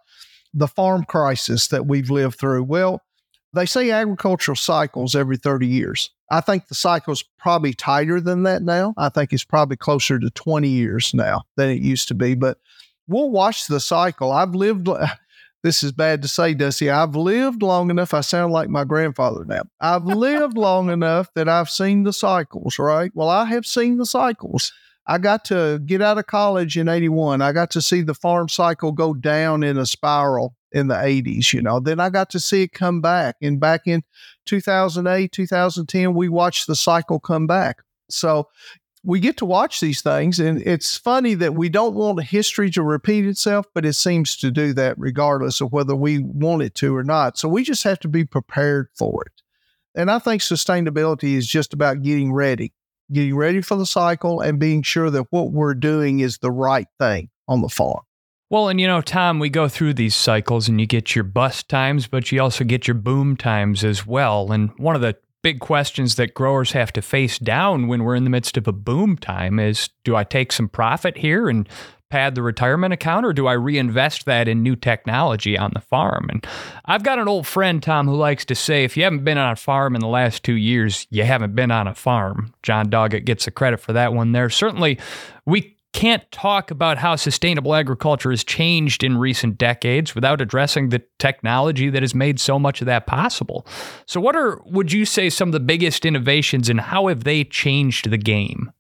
the 0.54 0.68
farm 0.68 1.04
crisis 1.06 1.68
that 1.70 1.86
we've 1.86 2.10
lived 2.10 2.40
through, 2.40 2.64
well, 2.64 3.02
they 3.54 3.66
say 3.66 3.92
agricultural 3.92 4.56
cycles 4.56 5.16
every 5.16 5.38
30 5.38 5.68
years. 5.68 6.12
I 6.30 6.42
think 6.42 6.68
the 6.68 6.76
cycle's 6.76 7.24
probably 7.38 7.74
tighter 7.74 8.20
than 8.20 8.44
that 8.44 8.64
now. 8.64 8.94
I 8.98 9.10
think 9.10 9.32
it's 9.32 9.46
probably 9.46 9.78
closer 9.78 10.20
to 10.20 10.30
20 10.30 10.68
years 10.68 11.14
now 11.14 11.44
than 11.56 11.70
it 11.70 11.82
used 11.82 12.08
to 12.10 12.14
be, 12.14 12.36
but 12.36 12.58
we'll 13.08 13.30
watch 13.30 13.68
the 13.68 13.80
cycle. 13.80 14.32
I've 14.32 14.56
lived 14.56 14.90
this 15.66 15.82
is 15.82 15.92
bad 15.92 16.22
to 16.22 16.28
say, 16.28 16.54
Dusty. 16.54 16.92
I've 16.92 17.16
lived 17.16 17.64
long 17.64 17.90
enough. 17.90 18.14
I 18.14 18.22
sound 18.22 18.54
like 18.54 18.70
my 18.70 18.84
grandfather 18.84 19.44
now. 19.46 19.64
I've 19.82 20.06
lived 20.06 20.60
long 20.60 20.92
enough 20.92 21.34
that 21.34 21.50
I've 21.50 21.72
seen 21.72 22.04
the 22.04 22.14
cycles, 22.14 22.78
right? 22.78 23.10
Well, 23.16 23.30
I 23.30 23.46
have 23.46 23.66
seen 23.66 23.98
the 23.98 24.06
cycles. 24.06 24.72
I 25.08 25.18
got 25.18 25.44
to 25.46 25.80
get 25.84 26.04
out 26.04 26.20
of 26.20 26.28
college 26.28 26.78
in 26.78 26.88
81. 26.88 27.42
I 27.42 27.52
got 27.52 27.72
to 27.72 27.82
see 27.82 28.04
the 28.04 28.14
farm 28.14 28.48
cycle 28.48 28.92
go 28.92 29.16
down 29.16 29.64
in 29.64 29.76
a 29.80 29.88
spiral 29.88 30.56
in 30.72 30.88
the 30.88 30.94
80s, 30.94 31.52
you 31.52 31.64
know. 31.64 31.80
Then 31.80 32.00
I 32.00 32.12
got 32.12 32.30
to 32.32 32.40
see 32.40 32.62
it 32.62 32.74
come 32.74 33.02
back. 33.02 33.36
And 33.42 33.60
back 33.60 33.88
in 33.88 34.04
2008, 34.46 35.32
2010, 35.32 36.14
we 36.14 36.30
watched 36.30 36.68
the 36.68 36.76
cycle 36.76 37.20
come 37.20 37.48
back. 37.48 37.82
So 38.08 38.50
we 39.06 39.20
get 39.20 39.38
to 39.38 39.46
watch 39.46 39.80
these 39.80 40.02
things, 40.02 40.40
and 40.40 40.62
it's 40.64 40.98
funny 40.98 41.36
that 41.36 41.54
we 41.54 41.70
don't 41.70 41.94
want 41.94 42.24
history 42.24 42.72
to 42.72 42.82
repeat 42.82 43.26
itself, 43.26 43.68
but 43.74 43.86
it 43.86 43.94
seems 43.94 44.36
to 44.38 44.50
do 44.50 44.74
that 44.74 44.96
regardless 44.98 45.62
of 45.62 45.72
whether 45.72 45.96
we 45.96 46.20
want 46.20 46.64
it 46.64 46.74
to 46.76 46.96
or 46.96 47.04
not. 47.04 47.38
So 47.38 47.48
we 47.48 47.64
just 47.64 47.84
have 47.84 48.00
to 48.00 48.08
be 48.08 48.26
prepared 48.26 48.90
for 48.98 49.24
it. 49.26 49.42
And 49.94 50.10
I 50.10 50.18
think 50.20 50.42
sustainability 50.42 51.36
is 51.36 51.48
just 51.48 51.72
about 51.72 52.02
getting 52.02 52.34
ready, 52.34 52.74
getting 53.12 53.36
ready 53.36 53.62
for 53.62 53.76
the 53.76 53.86
cycle 53.86 54.42
and 54.42 54.60
being 54.60 54.82
sure 54.82 55.12
that 55.12 55.32
what 55.32 55.52
we're 55.52 55.76
doing 55.76 56.20
is 56.20 56.40
the 56.40 56.52
right 56.52 56.88
thing 57.00 57.30
on 57.48 57.62
the 57.62 57.70
farm. 57.70 58.02
Well, 58.50 58.70
and 58.70 58.80
you 58.82 58.88
know, 58.88 59.02
Tom, 59.02 59.40
we 59.40 59.50
go 59.50 59.68
through 59.68 59.94
these 59.94 60.16
cycles 60.16 60.68
and 60.68 60.80
you 60.80 60.88
get 60.88 61.16
your 61.16 61.24
bust 61.24 61.70
times, 61.70 62.08
but 62.08 62.32
you 62.32 62.42
also 62.42 62.64
get 62.64 62.88
your 62.88 62.96
boom 62.96 63.38
times 63.38 63.84
as 63.84 64.06
well. 64.06 64.52
And 64.52 64.72
one 64.78 64.96
of 64.96 65.02
the 65.02 65.16
big 65.46 65.60
questions 65.60 66.16
that 66.16 66.34
growers 66.34 66.72
have 66.72 66.92
to 66.92 67.04
face 67.04 67.38
down 67.38 67.88
when 67.88 68.04
we're 68.04 68.16
in 68.16 68.24
the 68.24 68.32
midst 68.32 68.58
of 68.58 68.68
a 68.68 68.72
boom 68.72 69.16
time 69.16 69.60
is 69.60 69.92
do 70.04 70.16
I 70.16 70.24
take 70.24 70.52
some 70.52 70.68
profit 70.68 71.16
here 71.18 71.48
and 71.48 71.70
pad 72.10 72.34
the 72.34 72.42
retirement 72.42 72.94
account 72.94 73.28
or 73.28 73.32
do 73.32 73.46
I 73.46 73.54
reinvest 73.54 74.26
that 74.26 74.48
in 74.48 74.64
new 74.64 74.76
technology 74.76 75.56
on 75.56 75.70
the 75.76 75.82
farm? 75.82 76.30
And 76.32 76.44
I've 76.86 77.04
got 77.04 77.20
an 77.20 77.28
old 77.28 77.46
friend, 77.46 77.84
Tom, 77.84 78.08
who 78.08 78.16
likes 78.16 78.44
to 78.46 78.56
say 78.56 78.86
if 78.86 78.98
you 78.98 79.04
haven't 79.04 79.24
been 79.24 79.38
on 79.38 79.52
a 79.52 79.56
farm 79.56 79.94
in 79.94 80.02
the 80.02 80.08
last 80.08 80.42
two 80.42 80.56
years, 80.56 81.06
you 81.12 81.24
haven't 81.26 81.54
been 81.54 81.70
on 81.70 81.86
a 81.86 81.94
farm. 81.94 82.52
John 82.64 82.90
Doggett 82.90 83.26
gets 83.26 83.46
the 83.46 83.52
credit 83.52 83.80
for 83.80 83.94
that 83.94 84.16
one 84.16 84.32
there. 84.32 84.50
Certainly, 84.50 84.98
we 85.46 85.75
can't 85.96 86.30
talk 86.30 86.72
about 86.72 86.98
how 86.98 87.16
sustainable 87.16 87.74
agriculture 87.74 88.30
has 88.30 88.44
changed 88.44 89.02
in 89.02 89.18
recent 89.18 89.58
decades 89.58 90.14
without 90.14 90.42
addressing 90.42 90.90
the 90.90 91.02
technology 91.20 91.90
that 91.90 92.04
has 92.04 92.14
made 92.14 92.38
so 92.38 92.60
much 92.60 92.82
of 92.82 92.86
that 92.86 93.08
possible. 93.08 93.66
So, 94.06 94.20
what 94.20 94.36
are, 94.36 94.62
would 94.66 94.92
you 94.92 95.06
say, 95.06 95.30
some 95.30 95.48
of 95.48 95.54
the 95.54 95.62
biggest 95.62 96.06
innovations 96.06 96.68
and 96.68 96.82
how 96.82 97.08
have 97.08 97.24
they 97.24 97.46
changed 97.46 98.10
the 98.10 98.18
game? 98.18 98.74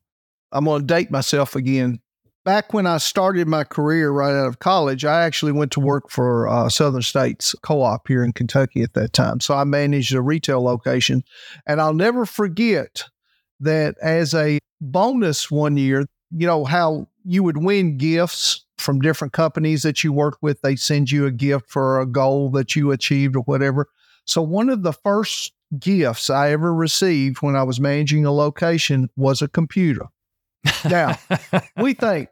I'm 0.51 0.65
going 0.65 0.81
to 0.81 0.85
date 0.85 1.09
myself 1.09 1.55
again. 1.55 2.01
Back 2.43 2.73
when 2.73 2.85
I 2.85 2.97
started 2.97 3.47
my 3.47 3.63
career 3.63 4.11
right 4.11 4.35
out 4.35 4.47
of 4.47 4.59
college, 4.59 5.05
I 5.05 5.23
actually 5.23 5.53
went 5.53 5.71
to 5.71 5.79
work 5.79 6.09
for 6.09 6.49
uh, 6.49 6.67
Southern 6.67 7.01
States 7.01 7.55
Co 7.63 7.81
op 7.81 8.09
here 8.09 8.25
in 8.25 8.33
Kentucky 8.33 8.81
at 8.81 8.93
that 8.93 9.13
time. 9.13 9.39
So 9.39 9.55
I 9.55 9.63
managed 9.63 10.13
a 10.13 10.21
retail 10.21 10.61
location. 10.61 11.23
And 11.65 11.79
I'll 11.79 11.93
never 11.93 12.25
forget 12.25 13.05
that 13.61 13.95
as 14.01 14.33
a 14.33 14.59
bonus 14.81 15.49
one 15.49 15.77
year, 15.77 16.05
you 16.37 16.45
know, 16.45 16.65
how 16.65 17.07
you 17.23 17.43
would 17.43 17.57
win 17.57 17.97
gifts 17.97 18.65
from 18.77 18.99
different 18.99 19.33
companies 19.33 19.83
that 19.83 20.03
you 20.03 20.11
work 20.11 20.37
with. 20.41 20.61
They 20.61 20.75
send 20.75 21.09
you 21.09 21.25
a 21.25 21.31
gift 21.31 21.69
for 21.69 22.01
a 22.01 22.05
goal 22.05 22.49
that 22.51 22.75
you 22.75 22.91
achieved 22.91 23.37
or 23.37 23.43
whatever. 23.43 23.87
So, 24.25 24.41
one 24.41 24.69
of 24.69 24.83
the 24.83 24.91
first 24.91 25.53
gifts 25.79 26.29
I 26.29 26.51
ever 26.51 26.73
received 26.73 27.37
when 27.41 27.55
I 27.55 27.63
was 27.63 27.79
managing 27.79 28.25
a 28.25 28.33
location 28.33 29.09
was 29.15 29.41
a 29.41 29.47
computer. 29.47 30.07
Now, 30.83 31.17
we 31.77 31.93
think, 31.93 32.29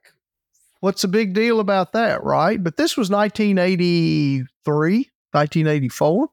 what's 0.81 1.03
the 1.03 1.07
big 1.07 1.33
deal 1.33 1.61
about 1.61 1.93
that, 1.93 2.23
right? 2.23 2.61
But 2.61 2.75
this 2.75 2.97
was 2.97 3.09
1983, 3.09 4.95
1984, 5.31 6.27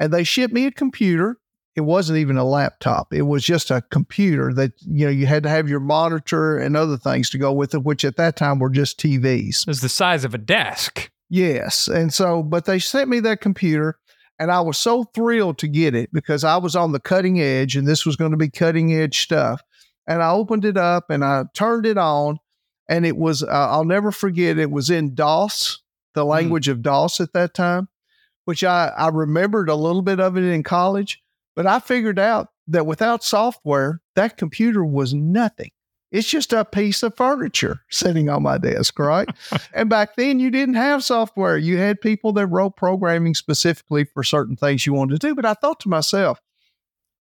and 0.00 0.12
they 0.12 0.24
shipped 0.24 0.52
me 0.52 0.66
a 0.66 0.72
computer 0.72 1.38
it 1.76 1.80
wasn't 1.80 2.18
even 2.18 2.36
a 2.36 2.44
laptop. 2.44 3.12
It 3.12 3.22
was 3.22 3.44
just 3.44 3.70
a 3.70 3.82
computer 3.90 4.52
that, 4.54 4.72
you 4.80 5.06
know, 5.06 5.10
you 5.10 5.26
had 5.26 5.42
to 5.42 5.48
have 5.48 5.68
your 5.68 5.80
monitor 5.80 6.56
and 6.56 6.76
other 6.76 6.96
things 6.96 7.30
to 7.30 7.38
go 7.38 7.52
with 7.52 7.74
it, 7.74 7.82
which 7.82 8.04
at 8.04 8.16
that 8.16 8.36
time 8.36 8.60
were 8.60 8.70
just 8.70 8.98
TVs. 9.00 9.62
It 9.62 9.66
was 9.66 9.80
the 9.80 9.88
size 9.88 10.24
of 10.24 10.34
a 10.34 10.38
desk. 10.38 11.10
Yes. 11.28 11.88
And 11.88 12.14
so, 12.14 12.42
but 12.42 12.66
they 12.66 12.78
sent 12.78 13.08
me 13.08 13.18
that 13.20 13.40
computer 13.40 13.98
and 14.38 14.52
I 14.52 14.60
was 14.60 14.78
so 14.78 15.04
thrilled 15.04 15.58
to 15.58 15.68
get 15.68 15.94
it 15.94 16.12
because 16.12 16.44
I 16.44 16.58
was 16.58 16.76
on 16.76 16.92
the 16.92 17.00
cutting 17.00 17.40
edge 17.40 17.76
and 17.76 17.88
this 17.88 18.06
was 18.06 18.14
going 18.14 18.30
to 18.30 18.36
be 18.36 18.50
cutting 18.50 18.92
edge 18.92 19.20
stuff. 19.20 19.60
And 20.06 20.22
I 20.22 20.30
opened 20.30 20.64
it 20.64 20.76
up 20.76 21.10
and 21.10 21.24
I 21.24 21.44
turned 21.54 21.86
it 21.86 21.98
on 21.98 22.38
and 22.88 23.04
it 23.04 23.16
was, 23.16 23.42
uh, 23.42 23.48
I'll 23.48 23.84
never 23.84 24.12
forget, 24.12 24.58
it 24.58 24.70
was 24.70 24.90
in 24.90 25.14
DOS, 25.14 25.80
the 26.14 26.22
hmm. 26.22 26.30
language 26.30 26.66
mm. 26.66 26.72
of 26.72 26.82
DOS 26.82 27.20
at 27.20 27.32
that 27.32 27.54
time, 27.54 27.88
which 28.44 28.62
I, 28.62 28.92
I 28.96 29.08
remembered 29.08 29.68
a 29.68 29.74
little 29.74 30.02
bit 30.02 30.20
of 30.20 30.36
it 30.36 30.44
in 30.44 30.62
college 30.62 31.23
but 31.54 31.66
I 31.66 31.80
figured 31.80 32.18
out 32.18 32.48
that 32.68 32.86
without 32.86 33.22
software, 33.22 34.00
that 34.16 34.36
computer 34.36 34.84
was 34.84 35.14
nothing. 35.14 35.70
It's 36.10 36.28
just 36.28 36.52
a 36.52 36.64
piece 36.64 37.02
of 37.02 37.16
furniture 37.16 37.80
sitting 37.90 38.28
on 38.28 38.44
my 38.44 38.56
desk, 38.56 38.98
right? 39.00 39.28
and 39.74 39.90
back 39.90 40.14
then, 40.14 40.38
you 40.38 40.48
didn't 40.48 40.76
have 40.76 41.02
software. 41.02 41.58
You 41.58 41.78
had 41.78 42.00
people 42.00 42.32
that 42.34 42.46
wrote 42.46 42.76
programming 42.76 43.34
specifically 43.34 44.04
for 44.04 44.22
certain 44.22 44.54
things 44.54 44.86
you 44.86 44.92
wanted 44.92 45.20
to 45.20 45.26
do. 45.26 45.34
But 45.34 45.44
I 45.44 45.54
thought 45.54 45.80
to 45.80 45.88
myself, 45.88 46.40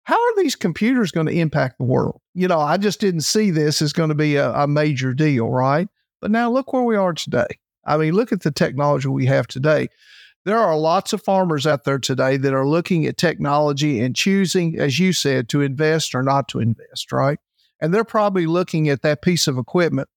how 0.03 0.15
are 0.15 0.35
these 0.35 0.55
computers 0.55 1.11
going 1.11 1.25
to 1.25 1.33
impact 1.33 1.79
the 1.79 1.85
world? 1.85 2.21
You 2.35 2.47
know, 2.47 2.59
I 2.59 2.77
just 2.77 2.99
didn't 2.99 3.21
see 3.21 3.49
this 3.49 3.81
as 3.81 3.93
going 3.93 4.09
to 4.09 4.15
be 4.15 4.35
a, 4.35 4.51
a 4.51 4.67
major 4.67 5.13
deal, 5.13 5.49
right? 5.49 5.87
But 6.21 6.29
now 6.29 6.51
look 6.51 6.71
where 6.71 6.83
we 6.83 6.95
are 6.95 7.13
today. 7.13 7.47
I 7.85 7.97
mean, 7.97 8.13
look 8.13 8.31
at 8.31 8.43
the 8.43 8.51
technology 8.51 9.07
we 9.07 9.25
have 9.25 9.47
today. 9.47 9.87
There 10.45 10.59
are 10.59 10.77
lots 10.77 11.13
of 11.13 11.23
farmers 11.23 11.65
out 11.65 11.85
there 11.85 11.99
today 11.99 12.37
that 12.37 12.53
are 12.53 12.67
looking 12.67 13.05
at 13.05 13.17
technology 13.17 14.01
and 14.01 14.15
choosing, 14.15 14.77
as 14.77 14.99
you 14.99 15.13
said, 15.13 15.47
to 15.49 15.61
invest 15.61 16.13
or 16.13 16.21
not 16.21 16.49
to 16.49 16.59
invest, 16.59 17.11
right? 17.11 17.39
And 17.79 17.93
they're 17.93 18.03
probably 18.03 18.45
looking 18.45 18.89
at 18.89 19.01
that 19.03 19.21
piece 19.21 19.47
of 19.47 19.57
equipment, 19.57 20.09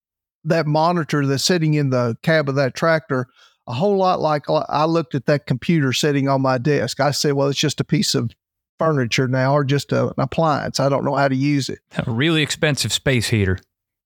that 0.45 0.67
monitor 0.67 1.25
that's 1.27 1.45
sitting 1.45 1.75
in 1.75 1.91
the 1.91 2.17
cab 2.23 2.49
of 2.49 2.57
that 2.57 2.75
tractor, 2.75 3.27
a 3.69 3.73
whole 3.73 3.97
lot 3.97 4.21
like 4.21 4.45
I 4.49 4.85
looked 4.85 5.15
at 5.15 5.27
that 5.27 5.47
computer 5.47 5.93
sitting 5.93 6.29
on 6.29 6.43
my 6.43 6.59
desk. 6.59 7.01
I 7.01 7.11
said, 7.11 7.33
well, 7.33 7.49
it's 7.49 7.59
just 7.59 7.81
a 7.81 7.85
piece 7.85 8.15
of 8.15 8.31
furniture 8.79 9.29
now 9.29 9.55
or 9.55 9.65
just 9.65 9.93
a, 9.93 10.09
an 10.09 10.15
appliance. 10.19 10.79
I 10.81 10.89
don't 10.89 11.05
know 11.05 11.15
how 11.15 11.29
to 11.29 11.37
use 11.37 11.69
it. 11.69 11.81
A 12.07 12.11
really 12.11 12.43
expensive 12.43 12.93
space 12.93 13.29
heater. 13.29 13.59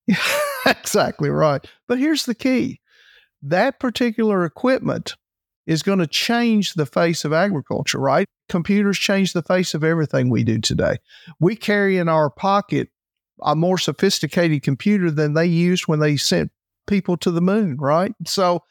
exactly 0.67 1.29
right. 1.31 1.65
But 1.89 1.99
here's 1.99 2.25
the 2.25 2.35
key 2.35 2.81
that 3.43 3.81
particular 3.81 4.45
equipment 4.45 5.17
is 5.71 5.85
going 5.85 6.01
to 6.01 6.07
change 6.07 6.75
the 6.75 6.85
face 6.85 7.25
of 7.25 7.33
agriculture, 7.33 7.99
right? 7.99 8.27
Computers 8.49 8.99
change 8.99 9.33
the 9.33 9.43
face 9.43 9.73
of 9.73 9.85
everything 9.85 10.29
we 10.29 10.43
do 10.43 10.59
today. 10.59 10.97
We 11.39 11.55
carry 11.55 11.97
in 11.97 12.09
our 12.09 12.29
pocket 12.29 12.89
a 13.41 13.55
more 13.55 13.79
sophisticated 13.79 14.65
computer 14.65 15.13
than 15.13 15.35
they 15.35 15.47
used 15.47 15.87
when 15.87 16.01
they 16.01 16.17
sent 16.17 16.51
people 16.89 17.17
to 17.19 17.31
the 17.31 17.41
moon, 17.41 17.77
right? 17.77 18.13
So 18.27 18.65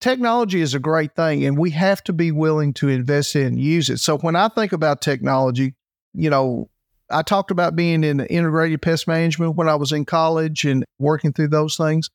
technology 0.00 0.60
is 0.60 0.74
a 0.74 0.78
great 0.78 1.16
thing 1.16 1.44
and 1.44 1.58
we 1.58 1.72
have 1.72 2.04
to 2.04 2.12
be 2.12 2.30
willing 2.30 2.72
to 2.74 2.88
invest 2.88 3.34
in 3.34 3.46
and 3.46 3.60
use 3.60 3.90
it. 3.90 3.98
So 3.98 4.16
when 4.18 4.36
I 4.36 4.46
think 4.46 4.72
about 4.72 5.02
technology, 5.02 5.74
you 6.14 6.30
know, 6.30 6.70
I 7.10 7.22
talked 7.22 7.50
about 7.50 7.74
being 7.74 8.04
in 8.04 8.20
integrated 8.20 8.80
pest 8.80 9.08
management 9.08 9.56
when 9.56 9.68
I 9.68 9.74
was 9.74 9.90
in 9.90 10.04
college 10.04 10.64
and 10.64 10.84
working 11.00 11.32
through 11.32 11.48
those 11.48 11.76
things. 11.76 12.10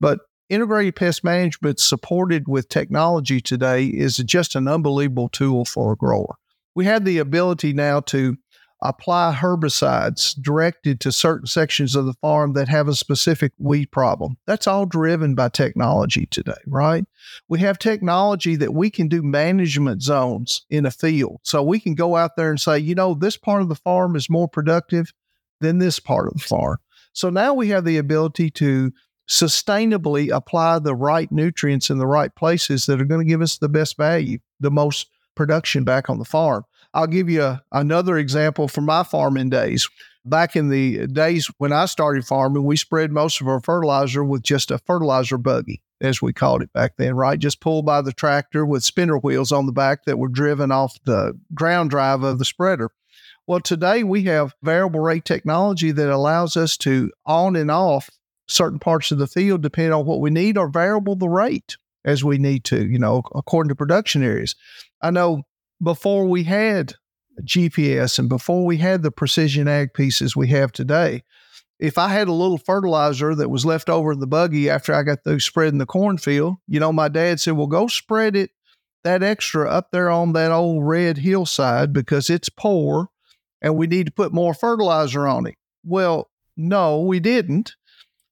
But 0.00 0.18
integrated 0.50 0.96
pest 0.96 1.24
management 1.24 1.80
supported 1.80 2.48
with 2.48 2.68
technology 2.68 3.40
today 3.40 3.86
is 3.86 4.16
just 4.18 4.54
an 4.54 4.68
unbelievable 4.68 5.28
tool 5.30 5.64
for 5.64 5.92
a 5.92 5.96
grower. 5.96 6.36
We 6.74 6.84
have 6.84 7.04
the 7.04 7.18
ability 7.18 7.72
now 7.72 8.00
to 8.00 8.36
apply 8.82 9.36
herbicides 9.38 10.34
directed 10.40 11.00
to 11.00 11.12
certain 11.12 11.46
sections 11.46 11.94
of 11.94 12.06
the 12.06 12.14
farm 12.14 12.54
that 12.54 12.68
have 12.68 12.88
a 12.88 12.94
specific 12.94 13.52
weed 13.58 13.90
problem. 13.90 14.36
That's 14.46 14.66
all 14.66 14.86
driven 14.86 15.34
by 15.34 15.50
technology 15.50 16.26
today, 16.26 16.52
right? 16.66 17.04
We 17.48 17.58
have 17.60 17.78
technology 17.78 18.56
that 18.56 18.72
we 18.72 18.90
can 18.90 19.08
do 19.08 19.22
management 19.22 20.02
zones 20.02 20.64
in 20.70 20.86
a 20.86 20.90
field. 20.90 21.40
So 21.44 21.62
we 21.62 21.78
can 21.78 21.94
go 21.94 22.16
out 22.16 22.36
there 22.36 22.50
and 22.50 22.60
say, 22.60 22.78
you 22.78 22.94
know, 22.94 23.14
this 23.14 23.36
part 23.36 23.62
of 23.62 23.68
the 23.68 23.74
farm 23.74 24.16
is 24.16 24.30
more 24.30 24.48
productive 24.48 25.12
than 25.60 25.78
this 25.78 26.00
part 26.00 26.28
of 26.28 26.34
the 26.34 26.40
farm. 26.40 26.78
So 27.12 27.28
now 27.28 27.52
we 27.52 27.68
have 27.68 27.84
the 27.84 27.98
ability 27.98 28.50
to 28.52 28.92
sustainably 29.30 30.28
apply 30.34 30.80
the 30.80 30.94
right 30.94 31.30
nutrients 31.30 31.88
in 31.88 31.98
the 31.98 32.06
right 32.06 32.34
places 32.34 32.86
that 32.86 33.00
are 33.00 33.04
going 33.04 33.24
to 33.24 33.30
give 33.30 33.40
us 33.40 33.58
the 33.58 33.68
best 33.68 33.96
value, 33.96 34.38
the 34.58 34.72
most 34.72 35.08
production 35.36 35.84
back 35.84 36.10
on 36.10 36.18
the 36.18 36.24
farm. 36.24 36.64
I'll 36.92 37.06
give 37.06 37.30
you 37.30 37.42
a, 37.42 37.62
another 37.70 38.18
example 38.18 38.66
from 38.66 38.86
my 38.86 39.04
farming 39.04 39.48
days. 39.48 39.88
Back 40.24 40.56
in 40.56 40.68
the 40.68 41.06
days 41.06 41.48
when 41.58 41.72
I 41.72 41.86
started 41.86 42.26
farming, 42.26 42.64
we 42.64 42.76
spread 42.76 43.12
most 43.12 43.40
of 43.40 43.46
our 43.46 43.60
fertilizer 43.60 44.24
with 44.24 44.42
just 44.42 44.72
a 44.72 44.78
fertilizer 44.78 45.38
buggy, 45.38 45.80
as 46.00 46.20
we 46.20 46.32
called 46.32 46.60
it 46.60 46.72
back 46.72 46.94
then, 46.98 47.14
right? 47.14 47.38
Just 47.38 47.60
pulled 47.60 47.86
by 47.86 48.02
the 48.02 48.12
tractor 48.12 48.66
with 48.66 48.82
spinner 48.82 49.18
wheels 49.18 49.52
on 49.52 49.66
the 49.66 49.72
back 49.72 50.04
that 50.04 50.18
were 50.18 50.28
driven 50.28 50.72
off 50.72 50.98
the 51.04 51.38
ground 51.54 51.90
drive 51.90 52.24
of 52.24 52.40
the 52.40 52.44
spreader. 52.44 52.90
Well, 53.46 53.60
today 53.60 54.02
we 54.02 54.24
have 54.24 54.54
variable 54.62 55.00
rate 55.00 55.24
technology 55.24 55.92
that 55.92 56.10
allows 56.10 56.56
us 56.56 56.76
to 56.78 57.12
on 57.24 57.54
and 57.56 57.70
off 57.70 58.10
certain 58.50 58.78
parts 58.78 59.10
of 59.10 59.18
the 59.18 59.26
field 59.26 59.62
depending 59.62 59.92
on 59.92 60.06
what 60.06 60.20
we 60.20 60.30
need 60.30 60.58
or 60.58 60.68
variable 60.68 61.16
the 61.16 61.28
rate 61.28 61.76
as 62.04 62.24
we 62.24 62.38
need 62.38 62.64
to, 62.64 62.86
you 62.86 62.98
know, 62.98 63.22
according 63.34 63.68
to 63.68 63.74
production 63.74 64.22
areas. 64.22 64.54
I 65.02 65.10
know 65.10 65.42
before 65.82 66.26
we 66.26 66.44
had 66.44 66.94
GPS 67.42 68.18
and 68.18 68.28
before 68.28 68.64
we 68.64 68.78
had 68.78 69.02
the 69.02 69.10
precision 69.10 69.68
ag 69.68 69.94
pieces 69.94 70.36
we 70.36 70.48
have 70.48 70.72
today, 70.72 71.22
if 71.78 71.96
I 71.96 72.08
had 72.08 72.28
a 72.28 72.32
little 72.32 72.58
fertilizer 72.58 73.34
that 73.34 73.48
was 73.48 73.64
left 73.64 73.88
over 73.88 74.12
in 74.12 74.20
the 74.20 74.26
buggy 74.26 74.68
after 74.68 74.94
I 74.94 75.02
got 75.02 75.24
through 75.24 75.40
spreading 75.40 75.78
the 75.78 75.86
cornfield, 75.86 76.56
you 76.66 76.78
know, 76.78 76.92
my 76.92 77.08
dad 77.08 77.40
said, 77.40 77.54
well, 77.54 77.66
go 77.66 77.86
spread 77.86 78.36
it, 78.36 78.50
that 79.02 79.22
extra 79.22 79.68
up 79.68 79.90
there 79.90 80.10
on 80.10 80.34
that 80.34 80.52
old 80.52 80.86
red 80.86 81.18
hillside 81.18 81.92
because 81.92 82.28
it's 82.28 82.50
poor 82.50 83.08
and 83.62 83.76
we 83.76 83.86
need 83.86 84.06
to 84.06 84.12
put 84.12 84.32
more 84.32 84.52
fertilizer 84.52 85.26
on 85.26 85.46
it. 85.46 85.56
Well, 85.84 86.30
no, 86.56 87.00
we 87.00 87.20
didn't. 87.20 87.76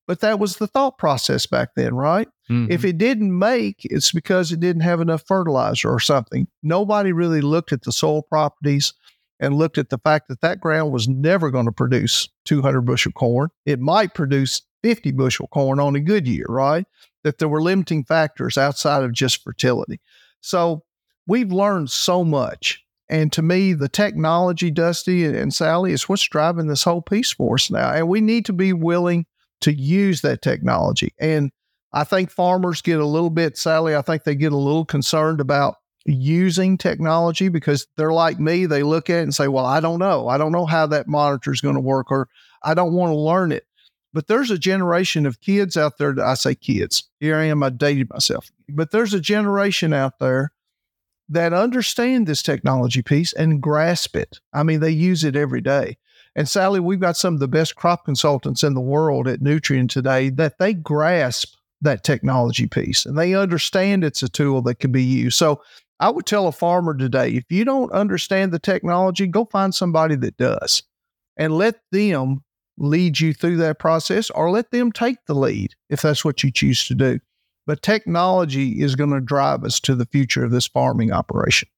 But 0.09 0.21
that 0.21 0.41
was 0.41 0.57
the 0.57 0.67
thought 0.67 0.97
process 0.97 1.45
back 1.45 1.75
then, 1.77 1.95
right? 1.95 2.27
Mm-hmm. 2.51 2.73
If 2.73 2.83
it 2.83 2.97
didn't 2.97 3.39
make, 3.39 3.85
it's 3.85 4.11
because 4.11 4.51
it 4.51 4.59
didn't 4.59 4.81
have 4.81 5.03
enough 5.03 5.23
fertilizer 5.27 5.91
or 5.91 6.01
something. 6.01 6.49
Nobody 6.63 7.13
really 7.13 7.43
looked 7.43 7.73
at 7.73 7.83
the 7.83 7.93
soil 7.93 8.23
properties 8.23 8.95
and 9.39 9.55
looked 9.55 9.77
at 9.77 9.91
the 9.91 9.99
fact 9.99 10.29
that 10.29 10.41
that 10.41 10.61
ground 10.61 10.93
was 10.93 11.09
never 11.09 11.51
going 11.51 11.67
to 11.67 11.73
produce 11.73 12.27
200 12.47 12.81
bushel 12.81 13.13
corn. 13.13 13.51
It 13.67 13.81
might 13.81 14.15
produce 14.15 14.63
50 14.83 15.13
bushel 15.13 15.47
corn 15.49 15.79
on 15.79 15.95
a 15.95 16.01
good 16.01 16.27
year, 16.27 16.47
right? 16.49 16.87
That 17.23 17.37
there 17.37 17.49
were 17.49 17.63
limiting 17.63 18.03
factors 18.03 18.57
outside 18.57 19.05
of 19.05 19.13
just 19.13 19.45
fertility. 19.45 20.01
So 20.41 20.85
we've 21.27 21.53
learned 21.53 21.91
so 21.91 22.25
much. 22.25 22.83
And 23.11 23.31
to 23.33 23.43
me, 23.43 23.75
the 23.75 23.89
technology, 23.91 24.71
Dusty 24.71 25.27
and 25.27 25.53
Sally, 25.53 25.93
is 25.93 26.09
what's 26.09 26.27
driving 26.27 26.67
this 26.67 26.85
whole 26.85 27.03
piece 27.03 27.33
for 27.33 27.57
us 27.57 27.71
now. 27.71 27.93
And 27.93 28.09
we 28.09 28.23
need 28.23 28.47
to 28.47 28.55
be 28.55 28.73
willing 28.73 29.27
to 29.63 29.73
use 29.73 30.21
that 30.23 30.43
technology. 30.43 31.13
And 31.19 31.51
I 31.93 32.05
think 32.05 32.31
farmers 32.31 32.83
get 32.83 33.01
a 33.01 33.07
little 33.07 33.31
bit, 33.31 33.57
Sally, 33.57 33.97
I 33.97 34.03
think 34.03 34.25
they 34.25 34.35
get 34.35 34.53
a 34.53 34.57
little 34.57 34.85
concerned 34.85 35.41
about 35.41 35.77
using 36.05 36.79
technology 36.79 37.49
because 37.49 37.87
they're 37.97 38.13
like 38.13 38.39
me. 38.39 38.67
They 38.67 38.83
look 38.83 39.11
at 39.11 39.21
it 39.21 39.23
and 39.23 39.35
say, 39.35 39.49
well, 39.49 39.67
I 39.67 39.81
don't 39.81 39.99
know. 39.99 40.29
I 40.29 40.39
don't 40.39 40.53
know 40.53 40.67
how 40.67 40.87
that 40.87 41.09
monitor 41.09 41.53
is 41.53 41.61
going 41.61 41.75
to 41.75 41.81
work, 41.81 42.11
or 42.11 42.29
I 42.63 42.75
don't 42.75 42.95
want 42.95 43.11
to 43.11 43.17
learn 43.17 43.53
it. 43.53 43.65
But 44.15 44.27
there's 44.27 44.51
a 44.51 44.59
generation 44.59 45.27
of 45.27 45.41
kids 45.41 45.77
out 45.77 45.99
there. 45.99 46.15
That, 46.15 46.25
I 46.25 46.35
say 46.35 46.55
kids. 46.55 47.09
Here 47.21 47.37
I 47.37 47.45
am. 47.45 47.63
I 47.63 47.71
dated 47.71 48.11
myself. 48.11 48.51
But 48.69 48.91
there's 48.91 49.13
a 49.13 49.21
generation 49.21 49.93
out 49.93 50.19
there 50.19 50.53
that 51.29 51.53
understand 51.53 52.27
this 52.27 52.43
technology 52.43 53.03
piece 53.03 53.35
and 53.35 53.61
grasp 53.61 54.17
it. 54.17 54.41
I 54.53 54.63
mean, 54.63 54.81
they 54.81 54.91
use 54.91 55.25
it 55.25 55.37
every 55.37 55.61
day. 55.61 55.99
And 56.39 56.49
Sally, 56.49 56.79
we've 56.79 57.01
got 57.01 57.17
some 57.17 57.35
of 57.35 57.41
the 57.41 57.49
best 57.49 57.75
crop 57.75 58.05
consultants 58.05 58.63
in 58.63 58.75
the 58.75 58.81
world 58.81 59.27
at 59.27 59.41
Nutrien 59.41 59.89
today 59.89 60.31
that 60.31 60.59
they 60.59 60.73
grasp 60.73 61.57
that 61.81 62.05
technology 62.05 62.69
piece 62.69 63.05
and 63.05 63.19
they 63.19 63.35
understand 63.35 64.05
it's 64.05 64.23
a 64.23 64.29
tool 64.29 64.63
that 64.63 64.79
can 64.79 64.93
be 64.93 65.03
used. 65.03 65.37
So 65.37 65.61
I 65.99 66.11
would 66.11 66.27
tell 66.27 66.47
a 66.47 66.53
farmer 66.53 66.97
today 66.97 67.31
if 67.31 67.51
you 67.51 67.65
don't 67.65 67.91
understand 67.91 68.53
the 68.53 68.61
technology, 68.61 69.27
go 69.27 69.47
find 69.47 69.75
somebody 69.75 70.15
that 70.15 70.37
does 70.37 70.85
and 71.37 71.59
let 71.59 71.81
them 71.91 72.45
lead 72.77 73.19
you 73.19 73.35
through 73.35 73.57
that 73.57 73.81
process 73.81 74.31
or 74.31 74.49
let 74.49 74.71
them 74.71 74.93
take 74.93 75.19
the 75.27 75.35
lead 75.35 75.75
if 75.91 76.03
that's 76.03 76.25
what 76.25 76.45
you 76.45 76.53
choose 76.53 76.87
to 76.87 76.95
do. 76.95 77.19
But 77.67 77.83
technology 77.83 78.81
is 78.81 78.95
going 78.95 79.11
to 79.11 79.21
drive 79.21 79.65
us 79.65 79.81
to 79.81 79.97
the 79.97 80.07
future 80.07 80.45
of 80.45 80.53
this 80.53 80.69
farming 80.69 81.11
operation. 81.11 81.69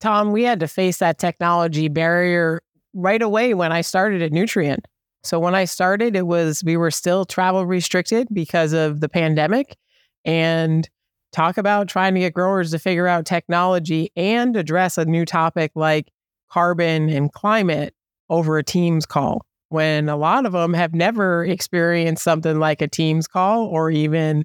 Tom, 0.00 0.32
we 0.32 0.44
had 0.44 0.60
to 0.60 0.68
face 0.68 0.96
that 0.96 1.18
technology 1.18 1.88
barrier 1.88 2.62
right 2.94 3.22
away 3.22 3.54
when 3.54 3.72
I 3.72 3.80
started 3.80 4.22
at 4.22 4.32
Nutrien. 4.32 4.78
So 5.22 5.38
when 5.38 5.54
I 5.54 5.64
started, 5.64 6.16
it 6.16 6.26
was 6.26 6.64
we 6.64 6.76
were 6.76 6.90
still 6.90 7.24
travel 7.24 7.66
restricted 7.66 8.28
because 8.32 8.72
of 8.72 9.00
the 9.00 9.08
pandemic 9.08 9.76
and 10.24 10.88
talk 11.32 11.58
about 11.58 11.88
trying 11.88 12.14
to 12.14 12.20
get 12.20 12.34
growers 12.34 12.70
to 12.72 12.78
figure 12.78 13.06
out 13.06 13.26
technology 13.26 14.10
and 14.16 14.56
address 14.56 14.98
a 14.98 15.04
new 15.04 15.24
topic 15.24 15.72
like 15.74 16.10
carbon 16.50 17.08
and 17.08 17.32
climate 17.32 17.94
over 18.28 18.58
a 18.58 18.64
Teams 18.64 19.06
call 19.06 19.44
when 19.68 20.08
a 20.08 20.16
lot 20.16 20.46
of 20.46 20.52
them 20.52 20.74
have 20.74 20.94
never 20.94 21.44
experienced 21.44 22.24
something 22.24 22.58
like 22.58 22.82
a 22.82 22.88
Teams 22.88 23.28
call 23.28 23.66
or 23.66 23.90
even 23.90 24.44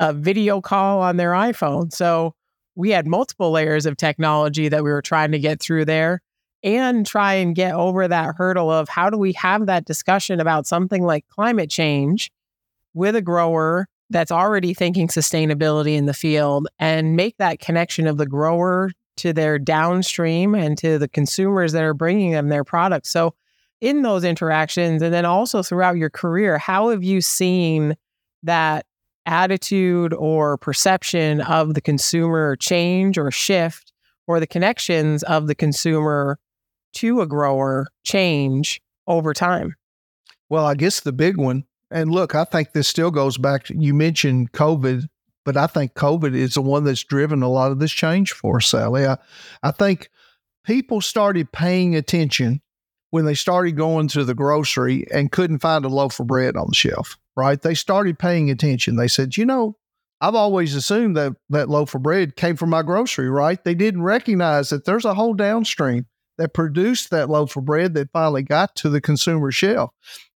a 0.00 0.12
video 0.12 0.60
call 0.60 1.00
on 1.00 1.16
their 1.16 1.32
iPhone. 1.32 1.92
So 1.92 2.34
we 2.74 2.90
had 2.90 3.06
multiple 3.06 3.50
layers 3.50 3.86
of 3.86 3.96
technology 3.96 4.68
that 4.68 4.84
we 4.84 4.90
were 4.90 5.02
trying 5.02 5.32
to 5.32 5.38
get 5.38 5.60
through 5.60 5.86
there 5.86 6.20
and 6.62 7.06
try 7.06 7.34
and 7.34 7.54
get 7.54 7.74
over 7.74 8.08
that 8.08 8.34
hurdle 8.36 8.70
of 8.70 8.88
how 8.88 9.10
do 9.10 9.16
we 9.16 9.32
have 9.34 9.66
that 9.66 9.84
discussion 9.84 10.40
about 10.40 10.66
something 10.66 11.04
like 11.04 11.26
climate 11.28 11.70
change 11.70 12.30
with 12.94 13.14
a 13.14 13.22
grower 13.22 13.86
that's 14.10 14.32
already 14.32 14.74
thinking 14.74 15.08
sustainability 15.08 15.96
in 15.96 16.06
the 16.06 16.14
field 16.14 16.66
and 16.78 17.14
make 17.14 17.36
that 17.36 17.60
connection 17.60 18.06
of 18.06 18.16
the 18.16 18.26
grower 18.26 18.90
to 19.18 19.32
their 19.32 19.58
downstream 19.58 20.54
and 20.54 20.78
to 20.78 20.98
the 20.98 21.08
consumers 21.08 21.72
that 21.72 21.82
are 21.82 21.94
bringing 21.94 22.32
them 22.32 22.48
their 22.48 22.64
products. 22.64 23.10
So 23.10 23.34
in 23.80 24.02
those 24.02 24.24
interactions 24.24 25.02
and 25.02 25.12
then 25.12 25.24
also 25.24 25.62
throughout 25.62 25.96
your 25.96 26.10
career, 26.10 26.58
how 26.58 26.88
have 26.88 27.04
you 27.04 27.20
seen 27.20 27.96
that 28.42 28.86
attitude 29.26 30.14
or 30.14 30.56
perception 30.56 31.40
of 31.42 31.74
the 31.74 31.80
consumer 31.80 32.56
change 32.56 33.18
or 33.18 33.30
shift 33.30 33.92
or 34.26 34.40
the 34.40 34.46
connections 34.46 35.22
of 35.24 35.46
the 35.46 35.54
consumer 35.54 36.38
to 36.94 37.20
a 37.20 37.26
grower 37.26 37.86
change 38.04 38.80
over 39.06 39.32
time? 39.32 39.74
Well, 40.48 40.64
I 40.64 40.74
guess 40.74 41.00
the 41.00 41.12
big 41.12 41.36
one, 41.36 41.64
and 41.90 42.10
look, 42.10 42.34
I 42.34 42.44
think 42.44 42.72
this 42.72 42.88
still 42.88 43.10
goes 43.10 43.38
back 43.38 43.64
to 43.64 43.76
you 43.76 43.94
mentioned 43.94 44.52
COVID, 44.52 45.06
but 45.44 45.56
I 45.56 45.66
think 45.66 45.94
COVID 45.94 46.34
is 46.34 46.54
the 46.54 46.62
one 46.62 46.84
that's 46.84 47.04
driven 47.04 47.42
a 47.42 47.48
lot 47.48 47.70
of 47.70 47.78
this 47.78 47.92
change 47.92 48.32
for 48.32 48.60
Sally. 48.60 49.06
I, 49.06 49.18
I 49.62 49.70
think 49.70 50.10
people 50.64 51.00
started 51.00 51.52
paying 51.52 51.96
attention 51.96 52.60
when 53.10 53.24
they 53.24 53.34
started 53.34 53.72
going 53.72 54.08
to 54.08 54.24
the 54.24 54.34
grocery 54.34 55.06
and 55.12 55.32
couldn't 55.32 55.60
find 55.60 55.84
a 55.84 55.88
loaf 55.88 56.20
of 56.20 56.26
bread 56.26 56.56
on 56.56 56.66
the 56.68 56.74
shelf, 56.74 57.16
right? 57.36 57.60
They 57.60 57.74
started 57.74 58.18
paying 58.18 58.50
attention. 58.50 58.96
They 58.96 59.08
said, 59.08 59.36
you 59.36 59.46
know, 59.46 59.76
I've 60.20 60.34
always 60.34 60.74
assumed 60.74 61.16
that 61.16 61.32
that 61.50 61.70
loaf 61.70 61.94
of 61.94 62.02
bread 62.02 62.36
came 62.36 62.56
from 62.56 62.70
my 62.70 62.82
grocery, 62.82 63.30
right? 63.30 63.62
They 63.62 63.74
didn't 63.74 64.02
recognize 64.02 64.70
that 64.70 64.84
there's 64.84 65.04
a 65.04 65.14
whole 65.14 65.34
downstream 65.34 66.06
that 66.38 66.54
produced 66.54 67.10
that 67.10 67.28
loaf 67.28 67.56
of 67.56 67.64
bread 67.64 67.94
that 67.94 68.10
finally 68.12 68.42
got 68.42 68.74
to 68.76 68.88
the 68.88 69.00
consumer 69.00 69.52
shelf. 69.52 69.90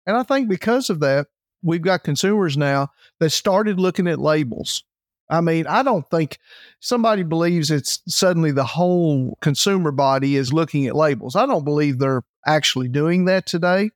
And 0.07 0.17
I 0.17 0.23
think 0.23 0.49
because 0.49 0.91
of 0.91 1.01
that, 1.01 1.29
we've 1.63 1.83
got 1.83 2.05
consumers 2.05 2.57
now 2.57 2.89
that 3.21 3.31
started 3.31 3.79
looking 3.79 4.09
at 4.09 4.19
labels. 4.19 4.85
I 5.31 5.41
mean, 5.41 5.67
I 5.67 5.83
don't 5.83 6.09
think 6.11 6.39
somebody 6.81 7.23
believes 7.23 7.71
it's 7.71 8.03
suddenly 8.07 8.51
the 8.51 8.65
whole 8.65 9.39
consumer 9.41 9.91
body 9.91 10.37
is 10.37 10.53
looking 10.53 10.87
at 10.87 10.97
labels. 10.97 11.37
I 11.37 11.47
don't 11.47 11.65
believe 11.65 11.99
they're 11.99 12.25
actually 12.47 12.89
doing 12.89 13.25
that 13.27 13.47
today. 13.47 13.91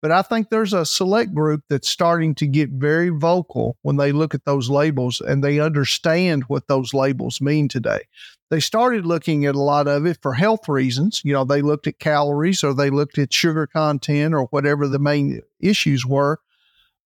But 0.00 0.12
I 0.12 0.22
think 0.22 0.48
there's 0.48 0.72
a 0.72 0.86
select 0.86 1.34
group 1.34 1.62
that's 1.68 1.88
starting 1.88 2.34
to 2.36 2.46
get 2.46 2.70
very 2.70 3.08
vocal 3.08 3.76
when 3.82 3.96
they 3.96 4.12
look 4.12 4.34
at 4.34 4.44
those 4.44 4.70
labels 4.70 5.20
and 5.20 5.42
they 5.42 5.58
understand 5.58 6.44
what 6.44 6.68
those 6.68 6.94
labels 6.94 7.40
mean 7.40 7.68
today. 7.68 8.02
They 8.50 8.60
started 8.60 9.04
looking 9.04 9.44
at 9.44 9.56
a 9.56 9.60
lot 9.60 9.88
of 9.88 10.06
it 10.06 10.18
for 10.22 10.34
health 10.34 10.68
reasons. 10.68 11.20
You 11.24 11.32
know, 11.32 11.44
they 11.44 11.62
looked 11.62 11.86
at 11.86 11.98
calories 11.98 12.62
or 12.62 12.72
they 12.74 12.90
looked 12.90 13.18
at 13.18 13.32
sugar 13.32 13.66
content 13.66 14.34
or 14.34 14.44
whatever 14.44 14.86
the 14.86 14.98
main 15.00 15.40
issues 15.60 16.06
were. 16.06 16.38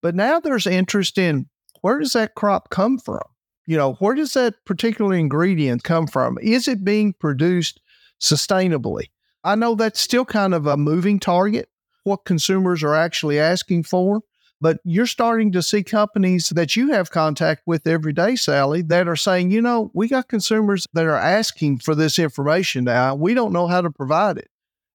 But 0.03 0.14
now 0.14 0.38
there's 0.38 0.66
interest 0.66 1.16
in 1.16 1.49
where 1.80 1.99
does 1.99 2.12
that 2.12 2.34
crop 2.34 2.70
come 2.70 2.99
from? 2.99 3.22
You 3.66 3.76
know, 3.76 3.95
where 3.95 4.14
does 4.14 4.34
that 4.34 4.64
particular 4.64 5.14
ingredient 5.14 5.82
come 5.82 6.07
from? 6.07 6.38
Is 6.43 6.68
it 6.68 6.84
being 6.84 7.12
produced 7.12 7.80
sustainably? 8.20 9.07
I 9.45 9.55
know 9.55 9.74
that's 9.74 10.01
still 10.01 10.24
kind 10.24 10.55
of 10.55 10.66
a 10.66 10.76
moving 10.76 11.18
target, 11.18 11.68
what 12.05 12.24
consumers 12.24 12.82
are 12.82 12.94
actually 12.94 13.38
asking 13.38 13.84
for. 13.84 14.22
But 14.61 14.78
you're 14.84 15.07
starting 15.07 15.50
to 15.53 15.62
see 15.62 15.82
companies 15.82 16.50
that 16.50 16.76
you 16.76 16.92
have 16.92 17.11
contact 17.11 17.62
with 17.66 17.84
every 17.84 18.12
day, 18.12 18.36
Sally, 18.36 18.80
that 18.82 19.09
are 19.09 19.16
saying, 19.16 19.50
you 19.50 19.61
know, 19.61 19.90
we 19.92 20.07
got 20.07 20.28
consumers 20.28 20.86
that 20.92 21.05
are 21.05 21.16
asking 21.16 21.78
for 21.78 21.96
this 21.96 22.16
information 22.16 22.84
now. 22.84 23.16
We 23.16 23.34
don't 23.34 23.53
know 23.53 23.66
how 23.66 23.80
to 23.80 23.90
provide 23.90 24.38
it. 24.38 24.48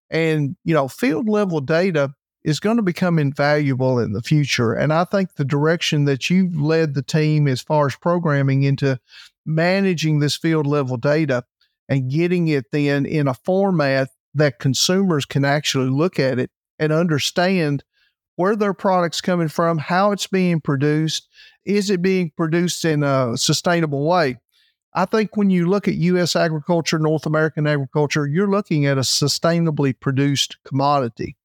And, 0.08 0.56
you 0.64 0.72
know, 0.72 0.88
field 0.88 1.28
level 1.28 1.60
data 1.60 2.14
is 2.44 2.60
going 2.60 2.78
to 2.78 2.82
become 2.82 3.18
invaluable 3.18 3.98
in 3.98 4.14
the 4.14 4.22
future. 4.22 4.72
And 4.72 4.90
I 4.90 5.04
think 5.04 5.34
the 5.34 5.44
direction 5.44 6.06
that 6.06 6.30
you've 6.30 6.58
led 6.58 6.94
the 6.94 7.02
team 7.02 7.46
as 7.46 7.60
far 7.60 7.86
as 7.86 7.96
programming 7.96 8.62
into 8.62 8.98
managing 9.44 10.20
this 10.20 10.34
field 10.34 10.66
level 10.66 10.96
data 10.96 11.44
and 11.90 12.10
getting 12.10 12.48
it 12.48 12.66
then 12.72 13.04
in 13.04 13.28
a 13.28 13.34
format 13.34 14.08
that 14.34 14.58
consumers 14.58 15.26
can 15.26 15.44
actually 15.44 15.90
look 15.90 16.18
at 16.18 16.38
it 16.38 16.50
and 16.78 16.92
understand 16.92 17.84
where 18.36 18.56
their 18.56 18.74
product's 18.74 19.20
coming 19.20 19.48
from, 19.48 19.78
how 19.78 20.12
it's 20.12 20.26
being 20.26 20.60
produced, 20.60 21.28
is 21.64 21.90
it 21.90 22.00
being 22.00 22.30
produced 22.36 22.84
in 22.84 23.02
a 23.02 23.36
sustainable 23.36 24.06
way? 24.06 24.38
I 24.94 25.04
think 25.04 25.36
when 25.36 25.50
you 25.50 25.68
look 25.68 25.86
at 25.86 25.94
U.S. 25.94 26.34
agriculture, 26.34 26.98
North 26.98 27.26
American 27.26 27.66
agriculture, 27.66 28.26
you're 28.26 28.50
looking 28.50 28.86
at 28.86 28.96
a 28.96 29.02
sustainably 29.02 29.98
produced 29.98 30.56
commodity. 30.64 31.36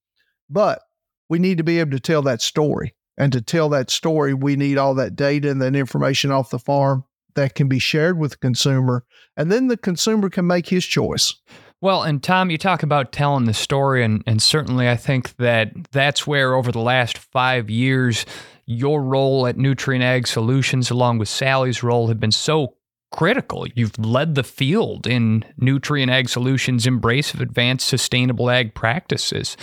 But 0.49 0.81
we 1.29 1.39
need 1.39 1.57
to 1.57 1.63
be 1.63 1.79
able 1.79 1.91
to 1.91 1.99
tell 1.99 2.21
that 2.23 2.41
story. 2.41 2.95
And 3.17 3.31
to 3.33 3.41
tell 3.41 3.69
that 3.69 3.91
story, 3.91 4.33
we 4.33 4.55
need 4.55 4.77
all 4.77 4.95
that 4.95 5.15
data 5.15 5.49
and 5.51 5.61
that 5.61 5.75
information 5.75 6.31
off 6.31 6.49
the 6.49 6.59
farm 6.59 7.05
that 7.35 7.55
can 7.55 7.67
be 7.67 7.79
shared 7.79 8.17
with 8.17 8.31
the 8.31 8.37
consumer. 8.37 9.05
And 9.37 9.51
then 9.51 9.67
the 9.67 9.77
consumer 9.77 10.29
can 10.29 10.47
make 10.47 10.67
his 10.67 10.85
choice. 10.85 11.35
Well, 11.83 12.03
and 12.03 12.23
Tom, 12.23 12.49
you 12.49 12.57
talk 12.57 12.81
about 12.81 13.11
telling 13.11 13.43
the 13.43 13.53
story, 13.53 14.05
and, 14.05 14.23
and 14.25 14.41
certainly 14.41 14.87
I 14.87 14.95
think 14.95 15.35
that 15.35 15.73
that's 15.91 16.25
where 16.25 16.55
over 16.55 16.71
the 16.71 16.79
last 16.79 17.17
five 17.17 17.69
years, 17.69 18.25
your 18.65 19.03
role 19.03 19.47
at 19.47 19.57
Nutrien 19.57 19.99
Ag 19.99 20.25
Solutions, 20.25 20.89
along 20.89 21.17
with 21.17 21.27
Sally's 21.27 21.83
role, 21.83 22.07
have 22.07 22.21
been 22.21 22.31
so 22.31 22.75
critical. 23.11 23.67
You've 23.75 23.99
led 23.99 24.35
the 24.35 24.45
field 24.45 25.05
in 25.05 25.43
Nutrien 25.61 26.09
Ag 26.09 26.29
Solutions' 26.29 26.87
embrace 26.87 27.33
of 27.33 27.41
advanced 27.41 27.85
sustainable 27.85 28.49
ag 28.49 28.73
practices. 28.75 29.57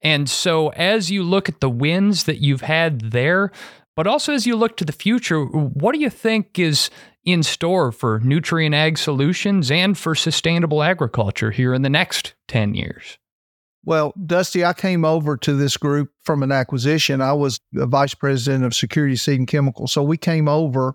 And 0.00 0.30
so, 0.30 0.70
as 0.70 1.10
you 1.10 1.22
look 1.22 1.46
at 1.50 1.60
the 1.60 1.68
wins 1.68 2.24
that 2.24 2.38
you've 2.38 2.62
had 2.62 3.10
there, 3.10 3.52
but 3.94 4.06
also 4.06 4.32
as 4.32 4.46
you 4.46 4.56
look 4.56 4.78
to 4.78 4.84
the 4.86 4.92
future, 4.92 5.44
what 5.44 5.92
do 5.92 5.98
you 5.98 6.08
think 6.08 6.58
is 6.58 6.88
in 7.26 7.42
store 7.42 7.90
for 7.92 8.20
Nutrien 8.20 8.72
Ag 8.72 8.96
Solutions 8.96 9.70
and 9.70 9.98
for 9.98 10.14
sustainable 10.14 10.82
agriculture 10.82 11.50
here 11.50 11.74
in 11.74 11.82
the 11.82 11.90
next 11.90 12.34
10 12.48 12.74
years? 12.74 13.18
Well, 13.84 14.14
Dusty, 14.24 14.64
I 14.64 14.72
came 14.72 15.04
over 15.04 15.36
to 15.38 15.54
this 15.54 15.76
group 15.76 16.10
from 16.22 16.42
an 16.42 16.50
acquisition. 16.50 17.20
I 17.20 17.34
was 17.34 17.60
the 17.72 17.86
vice 17.86 18.14
president 18.14 18.64
of 18.64 18.74
security 18.74 19.16
seed 19.16 19.38
and 19.38 19.46
chemicals. 19.46 19.92
So 19.92 20.02
we 20.02 20.16
came 20.16 20.48
over. 20.48 20.94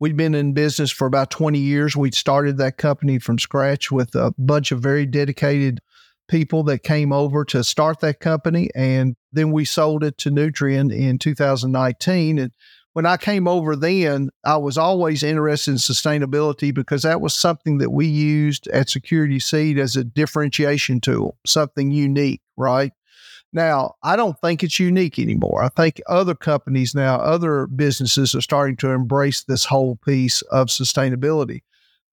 We'd 0.00 0.16
been 0.16 0.34
in 0.34 0.52
business 0.52 0.90
for 0.90 1.06
about 1.06 1.30
20 1.30 1.58
years. 1.58 1.96
We'd 1.96 2.14
started 2.14 2.58
that 2.58 2.76
company 2.76 3.18
from 3.18 3.38
scratch 3.38 3.90
with 3.90 4.14
a 4.14 4.34
bunch 4.36 4.72
of 4.72 4.80
very 4.80 5.06
dedicated 5.06 5.80
people 6.28 6.62
that 6.64 6.82
came 6.82 7.12
over 7.12 7.44
to 7.46 7.64
start 7.64 8.00
that 8.00 8.20
company. 8.20 8.68
And 8.74 9.16
then 9.32 9.50
we 9.50 9.64
sold 9.64 10.04
it 10.04 10.18
to 10.18 10.30
Nutrien 10.30 10.94
in 10.94 11.18
2019. 11.18 12.38
And 12.38 12.52
when 12.96 13.04
I 13.04 13.18
came 13.18 13.46
over 13.46 13.76
then, 13.76 14.30
I 14.42 14.56
was 14.56 14.78
always 14.78 15.22
interested 15.22 15.72
in 15.72 15.76
sustainability 15.76 16.72
because 16.72 17.02
that 17.02 17.20
was 17.20 17.34
something 17.34 17.76
that 17.76 17.90
we 17.90 18.06
used 18.06 18.68
at 18.68 18.88
Security 18.88 19.38
Seed 19.38 19.78
as 19.78 19.96
a 19.96 20.02
differentiation 20.02 21.02
tool, 21.02 21.36
something 21.44 21.90
unique, 21.90 22.40
right? 22.56 22.94
Now, 23.52 23.96
I 24.02 24.16
don't 24.16 24.40
think 24.40 24.62
it's 24.64 24.80
unique 24.80 25.18
anymore. 25.18 25.62
I 25.62 25.68
think 25.68 26.00
other 26.06 26.34
companies 26.34 26.94
now, 26.94 27.16
other 27.16 27.66
businesses 27.66 28.34
are 28.34 28.40
starting 28.40 28.76
to 28.76 28.92
embrace 28.92 29.44
this 29.44 29.66
whole 29.66 29.96
piece 29.96 30.40
of 30.50 30.68
sustainability. 30.68 31.64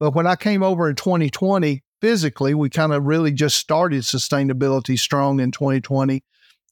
But 0.01 0.13
when 0.13 0.27
I 0.27 0.35
came 0.35 0.63
over 0.63 0.89
in 0.89 0.97
2020, 0.97 1.81
physically, 2.01 2.53
we 2.53 2.69
kind 2.69 2.91
of 2.91 3.05
really 3.05 3.31
just 3.31 3.55
started 3.55 4.01
sustainability 4.01 4.99
strong 4.99 5.39
in 5.39 5.51
2020 5.51 6.25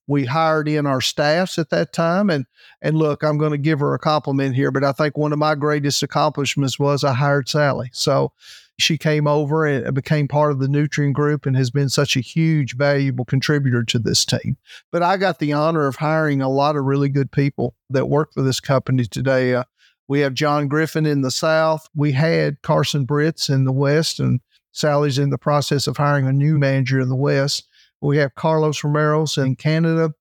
we 0.08 0.26
hired 0.26 0.68
in 0.68 0.86
our 0.86 1.02
staffs 1.02 1.58
at 1.58 1.70
that 1.70 1.94
time 1.94 2.30
and 2.30 2.46
and 2.82 2.98
look 2.98 3.24
i'm 3.24 3.38
going 3.38 3.52
to 3.52 3.58
give 3.58 3.80
her 3.80 3.94
a 3.94 4.00
compliment 4.00 4.56
here 4.56 4.72
but 4.72 4.84
i 4.84 4.92
think 4.92 5.18
one 5.18 5.32
of 5.32 5.40
my 5.40 5.56
greatest 5.56 6.04
accomplishments 6.04 6.80
was 6.80 7.04
i 7.04 7.14
hired 7.14 7.48
sally. 7.48 7.90
So 7.94 8.32
she 8.80 8.98
came 8.98 9.28
over 9.28 9.66
and 9.66 9.94
became 9.94 10.28
part 10.28 10.52
of 10.52 10.60
the 10.60 10.68
Nutrien 10.68 11.14
group 11.14 11.46
and 11.46 11.56
has 11.56 11.70
been 11.70 11.90
such 11.90 12.16
a 12.16 12.22
huge 12.22 12.76
valuable 12.76 13.26
contributor 13.26 13.84
to 13.84 14.00
this 14.00 14.26
team. 14.26 14.58
But 14.92 15.04
i 15.04 15.18
got 15.18 15.40
the 15.40 15.54
honor 15.54 15.86
of 15.88 15.98
hiring 15.98 16.42
a 16.42 16.50
lot 16.50 16.76
of 16.76 16.86
really 16.86 17.10
good 17.10 17.32
people 17.32 17.76
that 17.90 18.10
work 18.10 18.34
for 18.34 18.42
this 18.42 18.60
company 18.60 19.06
today. 19.06 19.54
Uh, 19.54 19.64
we 20.08 20.22
have 20.22 20.34
john 20.34 20.68
griffin 20.68 21.06
in 21.06 21.22
the 21.22 21.32
south. 21.32 21.88
We 21.96 22.12
had 22.14 22.62
carson 22.62 23.06
britz 23.06 23.50
in 23.50 23.66
the 23.66 23.72
west 23.72 24.20
and 24.20 24.42
sally's 24.72 25.20
in 25.20 25.30
the 25.30 25.38
process 25.38 25.86
of 25.86 25.98
hiring 25.98 26.28
a 26.28 26.34
new 26.34 26.58
manager 26.58 27.00
in 27.00 27.10
the 27.10 27.16
west 27.16 27.68
we 28.02 28.18
have 28.18 28.36
Carlos 28.36 28.84
Romero's 28.84 29.38
in 29.38 29.56
Canada. 29.56 30.14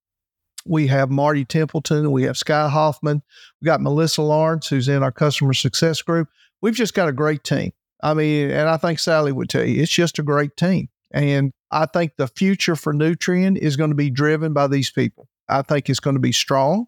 We 0.66 0.86
have 0.88 1.10
Marty 1.10 1.44
Templeton. 1.44 2.12
We 2.12 2.24
have 2.24 2.36
Sky 2.36 2.68
Hoffman. 2.68 3.22
We 3.60 3.66
got 3.66 3.80
Melissa 3.80 4.22
Lawrence, 4.22 4.68
who's 4.68 4.88
in 4.88 5.02
our 5.02 5.12
customer 5.12 5.54
success 5.54 6.02
group. 6.02 6.28
We've 6.60 6.74
just 6.74 6.94
got 6.94 7.08
a 7.08 7.12
great 7.12 7.42
team. 7.42 7.72
I 8.02 8.14
mean, 8.14 8.50
and 8.50 8.68
I 8.68 8.76
think 8.76 8.98
Sally 8.98 9.32
would 9.32 9.48
tell 9.48 9.64
you, 9.64 9.82
it's 9.82 9.90
just 9.90 10.18
a 10.18 10.22
great 10.22 10.56
team. 10.56 10.88
And 11.10 11.52
I 11.70 11.86
think 11.86 12.12
the 12.16 12.28
future 12.28 12.76
for 12.76 12.92
Nutrien 12.92 13.56
is 13.56 13.76
going 13.76 13.90
to 13.90 13.96
be 13.96 14.10
driven 14.10 14.52
by 14.52 14.66
these 14.66 14.90
people. 14.90 15.28
I 15.48 15.62
think 15.62 15.88
it's 15.88 16.00
going 16.00 16.14
to 16.14 16.20
be 16.20 16.32
strong. 16.32 16.86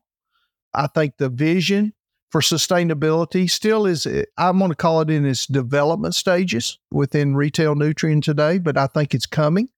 I 0.75 0.87
think 0.87 1.17
the 1.17 1.29
vision 1.29 1.95
for 2.31 2.41
sustainability 2.41 3.51
still 3.51 3.85
is, 3.85 4.07
I'm 4.39 4.59
going 4.59 4.71
to 4.71 4.77
call 4.77 5.01
it 5.01 5.11
in 5.11 5.27
its 5.27 5.47
development 5.47 6.15
stages 6.15 6.79
within 6.91 7.37
retail 7.37 7.75
Nutrien 7.75 8.23
today, 8.23 8.59
but 8.59 8.79
I 8.79 8.87
think 8.87 9.15
it's 9.15 9.27
coming. 9.27 9.69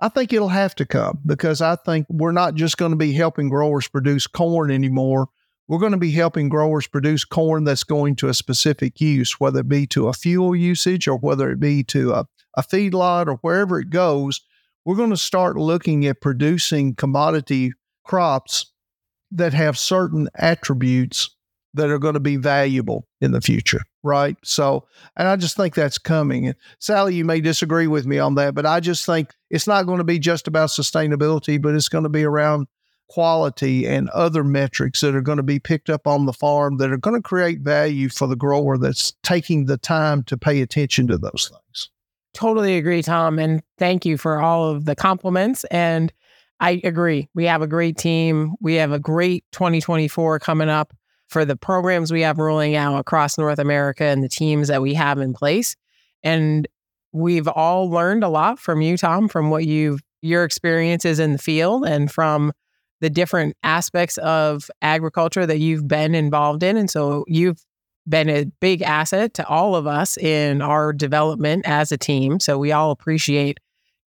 I 0.00 0.08
think 0.08 0.32
it'll 0.32 0.48
have 0.48 0.74
to 0.76 0.86
come 0.86 1.20
because 1.26 1.60
I 1.60 1.76
think 1.76 2.06
we're 2.08 2.32
not 2.32 2.54
just 2.54 2.78
going 2.78 2.92
to 2.92 2.96
be 2.96 3.12
helping 3.12 3.48
growers 3.50 3.86
produce 3.86 4.26
corn 4.26 4.70
anymore. 4.70 5.28
We're 5.68 5.78
going 5.78 5.92
to 5.92 5.98
be 5.98 6.10
helping 6.10 6.48
growers 6.48 6.86
produce 6.86 7.24
corn 7.24 7.64
that's 7.64 7.84
going 7.84 8.16
to 8.16 8.28
a 8.28 8.34
specific 8.34 9.00
use, 9.00 9.38
whether 9.38 9.60
it 9.60 9.68
be 9.68 9.86
to 9.88 10.08
a 10.08 10.12
fuel 10.12 10.56
usage 10.56 11.06
or 11.06 11.18
whether 11.18 11.50
it 11.50 11.60
be 11.60 11.84
to 11.84 12.12
a, 12.12 12.26
a 12.56 12.62
feedlot 12.62 13.26
or 13.26 13.34
wherever 13.42 13.78
it 13.78 13.90
goes. 13.90 14.40
we're 14.84 14.96
going 14.96 15.10
to 15.10 15.16
start 15.16 15.56
looking 15.56 16.06
at 16.06 16.20
producing 16.20 16.94
commodity 16.94 17.72
crops 18.04 18.72
that 19.30 19.52
have 19.52 19.78
certain 19.78 20.28
attributes 20.34 21.36
that 21.74 21.90
are 21.90 21.98
going 21.98 22.14
to 22.14 22.20
be 22.20 22.36
valuable 22.36 23.06
in 23.20 23.32
the 23.32 23.40
future, 23.40 23.82
right? 24.02 24.36
So, 24.42 24.86
and 25.16 25.28
I 25.28 25.36
just 25.36 25.56
think 25.56 25.74
that's 25.74 25.98
coming. 25.98 26.46
And 26.46 26.56
Sally, 26.78 27.14
you 27.14 27.24
may 27.24 27.40
disagree 27.40 27.86
with 27.86 28.06
me 28.06 28.18
on 28.18 28.34
that, 28.36 28.54
but 28.54 28.66
I 28.66 28.80
just 28.80 29.06
think 29.06 29.34
it's 29.50 29.66
not 29.66 29.86
going 29.86 29.98
to 29.98 30.04
be 30.04 30.18
just 30.18 30.48
about 30.48 30.70
sustainability, 30.70 31.60
but 31.60 31.74
it's 31.74 31.88
going 31.88 32.04
to 32.04 32.10
be 32.10 32.24
around 32.24 32.66
quality 33.08 33.86
and 33.86 34.08
other 34.10 34.44
metrics 34.44 35.00
that 35.00 35.16
are 35.16 35.20
going 35.20 35.36
to 35.36 35.42
be 35.42 35.58
picked 35.58 35.90
up 35.90 36.06
on 36.06 36.26
the 36.26 36.32
farm 36.32 36.76
that 36.76 36.92
are 36.92 36.96
going 36.96 37.16
to 37.16 37.22
create 37.22 37.60
value 37.60 38.08
for 38.08 38.28
the 38.28 38.36
grower 38.36 38.78
that's 38.78 39.14
taking 39.24 39.66
the 39.66 39.76
time 39.76 40.22
to 40.22 40.38
pay 40.38 40.60
attention 40.62 41.08
to 41.08 41.18
those 41.18 41.50
things. 41.52 41.90
Totally 42.34 42.76
agree, 42.76 43.02
Tom. 43.02 43.40
And 43.40 43.62
thank 43.78 44.06
you 44.06 44.16
for 44.16 44.40
all 44.40 44.70
of 44.70 44.84
the 44.84 44.94
compliments. 44.94 45.64
And 45.64 46.12
I 46.60 46.80
agree. 46.84 47.28
We 47.34 47.46
have 47.46 47.62
a 47.62 47.66
great 47.66 47.96
team. 47.96 48.54
We 48.60 48.74
have 48.74 48.92
a 48.92 49.00
great 49.00 49.44
2024 49.50 50.38
coming 50.38 50.68
up 50.68 50.94
for 51.30 51.44
the 51.44 51.56
programs 51.56 52.12
we 52.12 52.22
have 52.22 52.38
rolling 52.38 52.76
out 52.76 52.98
across 52.98 53.38
North 53.38 53.58
America 53.58 54.04
and 54.04 54.22
the 54.22 54.28
teams 54.28 54.68
that 54.68 54.82
we 54.82 54.94
have 54.94 55.18
in 55.18 55.32
place. 55.32 55.76
And 56.22 56.68
we've 57.12 57.48
all 57.48 57.88
learned 57.88 58.24
a 58.24 58.28
lot 58.28 58.58
from 58.58 58.82
you, 58.82 58.96
Tom, 58.96 59.28
from 59.28 59.50
what 59.50 59.64
you've 59.64 60.00
your 60.22 60.44
experiences 60.44 61.18
in 61.18 61.32
the 61.32 61.38
field 61.38 61.86
and 61.86 62.10
from 62.12 62.52
the 63.00 63.08
different 63.08 63.56
aspects 63.62 64.18
of 64.18 64.70
agriculture 64.82 65.46
that 65.46 65.58
you've 65.58 65.88
been 65.88 66.14
involved 66.14 66.62
in. 66.62 66.76
And 66.76 66.90
so 66.90 67.24
you've 67.26 67.64
been 68.06 68.28
a 68.28 68.44
big 68.60 68.82
asset 68.82 69.34
to 69.34 69.46
all 69.46 69.74
of 69.74 69.86
us 69.86 70.18
in 70.18 70.60
our 70.60 70.92
development 70.92 71.62
as 71.66 71.92
a 71.92 71.98
team. 71.98 72.40
So 72.40 72.58
we 72.58 72.72
all 72.72 72.90
appreciate 72.90 73.58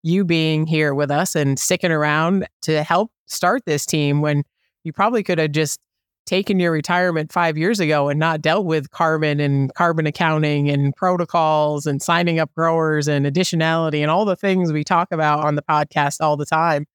you 0.04 0.26
being 0.26 0.68
here 0.68 0.94
with 0.94 1.10
us 1.10 1.36
and 1.36 1.58
sticking 1.58 1.92
around 1.92 2.48
to 2.64 2.84
help 2.84 3.12
start 3.26 3.64
this 3.66 3.86
team 3.86 4.22
when 4.22 4.44
you 4.84 4.92
probably 4.94 5.24
could 5.24 5.40
have 5.40 5.52
just 5.52 5.80
taken 6.26 6.60
your 6.60 6.72
retirement 6.72 7.32
five 7.32 7.58
years 7.58 7.80
ago 7.80 8.10
and 8.10 8.20
not 8.20 8.42
dealt 8.42 8.66
with 8.66 8.92
carbon 8.92 9.40
and 9.40 9.74
carbon 9.74 10.08
accounting 10.08 10.70
and 10.70 10.96
protocols 10.96 11.86
and 11.86 12.02
signing 12.02 12.40
up 12.40 12.54
growers 12.56 13.08
and 13.08 13.26
additionality 13.26 14.02
and 14.02 14.10
all 14.10 14.26
the 14.26 14.36
things 14.36 14.72
we 14.72 14.84
talk 14.84 15.12
about 15.12 15.44
on 15.46 15.56
the 15.56 15.62
podcast 15.62 16.22
all 16.22 16.38
the 16.38 16.46
time. 16.46 16.86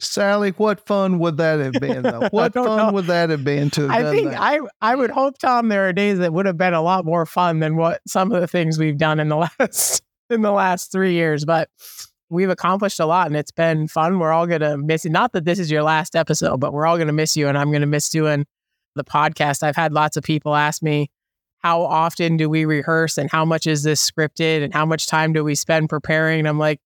Sally, 0.00 0.50
what 0.50 0.86
fun 0.86 1.18
would 1.18 1.38
that 1.38 1.58
have 1.58 1.72
been? 1.74 2.02
Though? 2.02 2.28
What 2.30 2.54
fun 2.54 2.64
know. 2.64 2.92
would 2.92 3.06
that 3.06 3.30
have 3.30 3.42
been 3.42 3.68
to? 3.70 3.88
I 3.88 4.04
think 4.04 4.30
that? 4.30 4.40
I 4.40 4.60
I 4.80 4.94
would 4.94 5.10
hope, 5.10 5.38
Tom, 5.38 5.68
there 5.68 5.88
are 5.88 5.92
days 5.92 6.18
that 6.18 6.32
would 6.32 6.46
have 6.46 6.56
been 6.56 6.74
a 6.74 6.82
lot 6.82 7.04
more 7.04 7.26
fun 7.26 7.58
than 7.58 7.76
what 7.76 8.00
some 8.06 8.30
of 8.30 8.40
the 8.40 8.46
things 8.46 8.78
we've 8.78 8.98
done 8.98 9.18
in 9.18 9.28
the 9.28 9.36
last 9.60 10.02
in 10.30 10.42
the 10.42 10.52
last 10.52 10.92
three 10.92 11.14
years. 11.14 11.44
But 11.44 11.68
we've 12.30 12.50
accomplished 12.50 13.00
a 13.00 13.06
lot, 13.06 13.26
and 13.26 13.36
it's 13.36 13.50
been 13.50 13.88
fun. 13.88 14.20
We're 14.20 14.32
all 14.32 14.46
gonna 14.46 14.78
miss 14.78 15.04
you. 15.04 15.10
Not 15.10 15.32
that 15.32 15.44
this 15.44 15.58
is 15.58 15.68
your 15.68 15.82
last 15.82 16.14
episode, 16.14 16.60
but 16.60 16.72
we're 16.72 16.86
all 16.86 16.98
gonna 16.98 17.12
miss 17.12 17.36
you, 17.36 17.48
and 17.48 17.58
I'm 17.58 17.72
gonna 17.72 17.86
miss 17.86 18.08
doing 18.08 18.46
the 18.98 19.04
podcast. 19.04 19.62
I've 19.62 19.76
had 19.76 19.92
lots 19.92 20.18
of 20.18 20.24
people 20.24 20.54
ask 20.54 20.82
me, 20.82 21.10
how 21.58 21.82
often 21.82 22.36
do 22.36 22.48
we 22.48 22.64
rehearse 22.64 23.18
and 23.18 23.30
how 23.30 23.44
much 23.44 23.66
is 23.66 23.82
this 23.82 24.08
scripted 24.08 24.62
and 24.62 24.72
how 24.72 24.86
much 24.86 25.06
time 25.06 25.32
do 25.32 25.42
we 25.42 25.54
spend 25.54 25.88
preparing? 25.88 26.38
And 26.40 26.48
I'm 26.48 26.58
like, 26.58 26.80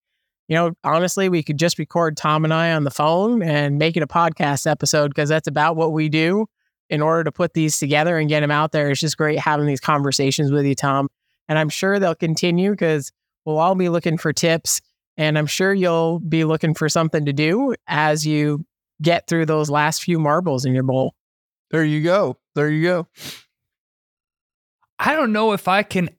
you 0.48 0.56
know, 0.56 0.72
honestly, 0.84 1.28
we 1.28 1.42
could 1.42 1.58
just 1.58 1.78
record 1.78 2.16
Tom 2.16 2.44
and 2.44 2.54
I 2.54 2.72
on 2.72 2.84
the 2.84 2.90
phone 2.90 3.42
and 3.42 3.78
make 3.78 3.96
it 3.96 4.02
a 4.02 4.06
podcast 4.06 4.70
episode 4.70 5.08
because 5.08 5.28
that's 5.28 5.48
about 5.48 5.76
what 5.76 5.92
we 5.92 6.08
do 6.08 6.46
in 6.90 7.00
order 7.00 7.24
to 7.24 7.32
put 7.32 7.54
these 7.54 7.78
together 7.78 8.18
and 8.18 8.28
get 8.28 8.40
them 8.40 8.50
out 8.50 8.72
there. 8.72 8.90
It's 8.90 9.00
just 9.00 9.16
great 9.16 9.38
having 9.38 9.66
these 9.66 9.80
conversations 9.80 10.50
with 10.50 10.66
you, 10.66 10.74
Tom. 10.74 11.08
And 11.48 11.58
I'm 11.58 11.68
sure 11.68 11.98
they'll 11.98 12.14
continue 12.14 12.70
because 12.70 13.12
we'll 13.44 13.58
all 13.58 13.74
be 13.74 13.88
looking 13.88 14.18
for 14.18 14.32
tips. 14.32 14.80
And 15.16 15.38
I'm 15.38 15.46
sure 15.46 15.72
you'll 15.72 16.18
be 16.20 16.44
looking 16.44 16.74
for 16.74 16.88
something 16.88 17.24
to 17.26 17.32
do 17.32 17.74
as 17.86 18.26
you 18.26 18.64
get 19.00 19.26
through 19.26 19.46
those 19.46 19.70
last 19.70 20.02
few 20.02 20.18
marbles 20.18 20.64
in 20.64 20.72
your 20.72 20.82
bowl. 20.82 21.14
There 21.72 21.84
you 21.84 22.02
go. 22.02 22.38
There 22.54 22.70
you 22.70 22.82
go. 22.82 23.06
I 24.98 25.16
don't 25.16 25.32
know 25.32 25.52
if 25.52 25.66
I 25.66 25.82
can 25.82 26.10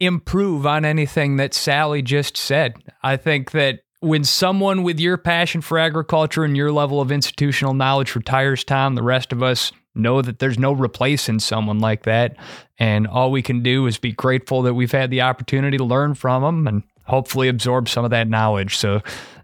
improve 0.00 0.66
on 0.66 0.84
anything 0.84 1.36
that 1.36 1.54
Sally 1.54 2.02
just 2.02 2.36
said. 2.36 2.74
I 3.02 3.16
think 3.16 3.52
that 3.52 3.80
when 4.00 4.22
someone 4.22 4.82
with 4.82 5.00
your 5.00 5.16
passion 5.16 5.60
for 5.60 5.78
agriculture 5.78 6.44
and 6.44 6.56
your 6.56 6.70
level 6.70 7.00
of 7.00 7.10
institutional 7.10 7.74
knowledge 7.74 8.14
retires, 8.14 8.64
Tom, 8.64 8.94
the 8.94 9.02
rest 9.02 9.32
of 9.32 9.42
us 9.42 9.72
know 9.94 10.22
that 10.22 10.38
there's 10.38 10.58
no 10.58 10.72
replacing 10.72 11.40
someone 11.40 11.78
like 11.78 12.04
that. 12.04 12.36
And 12.78 13.06
all 13.06 13.32
we 13.32 13.42
can 13.42 13.62
do 13.62 13.86
is 13.86 13.98
be 13.98 14.12
grateful 14.12 14.62
that 14.62 14.74
we've 14.74 14.92
had 14.92 15.10
the 15.10 15.22
opportunity 15.22 15.78
to 15.78 15.84
learn 15.84 16.14
from 16.14 16.42
them 16.42 16.68
and 16.68 16.82
hopefully 17.04 17.48
absorb 17.48 17.88
some 17.88 18.04
of 18.04 18.10
that 18.10 18.28
knowledge. 18.28 18.76
So 18.76 19.00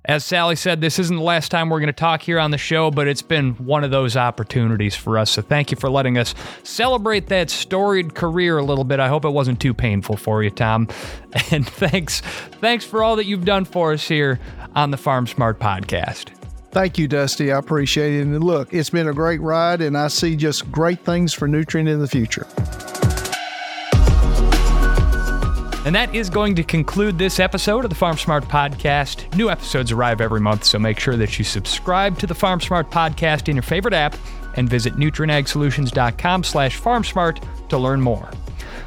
as 0.07 0.25
Sally 0.25 0.57
said, 0.57 0.81
this 0.81 0.99
isn't 0.99 1.17
the 1.17 1.23
last 1.23 1.51
time 1.51 1.71
we're 1.71 1.81
going 1.81 1.87
to 1.87 1.93
talk 1.93 2.21
here 2.23 2.39
on 2.39 2.51
the 2.51 2.59
show, 2.59 2.91
but 2.91 3.09
it's 3.09 3.23
been 3.23 3.53
one 3.55 3.85
of 3.85 3.91
those 3.91 4.17
opportunities 4.17 4.95
for 4.95 5.17
us. 5.17 5.31
So 5.31 5.41
thank 5.43 5.71
you 5.71 5.79
for 5.79 5.89
letting 5.89 6.19
us 6.19 6.35
celebrate 6.63 7.29
that 7.29 7.49
storied 7.49 8.15
career 8.15 8.59
a 8.59 8.63
little 8.65 8.85
bit. 8.85 9.01
I 9.01 9.09
hope 9.09 9.25
it 9.25 9.31
wasn't 9.31 9.61
too 9.61 9.73
painful 9.73 10.17
for 10.17 10.43
you, 10.43 10.51
Tom. 10.51 10.89
And 11.51 11.69
thanks, 11.69 12.21
thanks 12.61 12.85
for 12.85 13.03
all 13.03 13.17
that 13.17 13.27
you've 13.27 13.45
done 13.45 13.65
for 13.65 13.93
us 13.93 14.07
here 14.07 14.39
on 14.77 14.93
the 14.93 14.97
Farm 14.97 15.27
Smart 15.27 15.59
podcast. 15.59 16.29
Thank 16.71 16.97
you, 16.97 17.09
Dusty. 17.09 17.53
I 17.53 17.59
appreciate 17.59 18.15
it. 18.15 18.23
And 18.23 18.43
look, 18.43 18.73
it's 18.73 18.91
been 18.91 19.09
a 19.09 19.13
great 19.13 19.41
ride, 19.41 19.81
and 19.81 19.97
I 19.97 20.09
see 20.09 20.37
just 20.37 20.71
great 20.71 21.01
things 21.01 21.33
for 21.33 21.49
Nutrien 21.49 21.89
in 21.89 22.01
the 22.01 22.09
future. 22.09 22.47
And 25.85 25.95
that 25.95 26.15
is 26.15 26.31
going 26.31 26.55
to 26.55 26.63
conclude 26.63 27.19
this 27.19 27.39
episode 27.39 27.85
of 27.85 27.91
the 27.91 27.95
Farm 27.95 28.17
Smart 28.17 28.45
Podcast. 28.45 29.37
New 29.37 29.51
episodes 29.51 29.93
arrive 29.93 30.23
every 30.23 30.41
month, 30.41 30.65
so 30.65 30.79
make 30.79 30.99
sure 30.99 31.17
that 31.17 31.39
you 31.39 31.45
subscribe 31.45 32.19
to 32.21 32.27
the 32.27 32.35
Farm 32.35 32.59
Smart 32.59 32.91
Podcast 32.91 33.49
in 33.49 33.57
your 33.57 33.63
favorite 33.63 33.93
app 33.93 34.17
and 34.57 34.69
visit 34.69 34.95
nutrienagsolutions.com 34.95 36.43
slash 36.43 36.81
farmsmart 36.81 37.45
to 37.69 37.77
learn 37.77 38.01
more. 38.01 38.31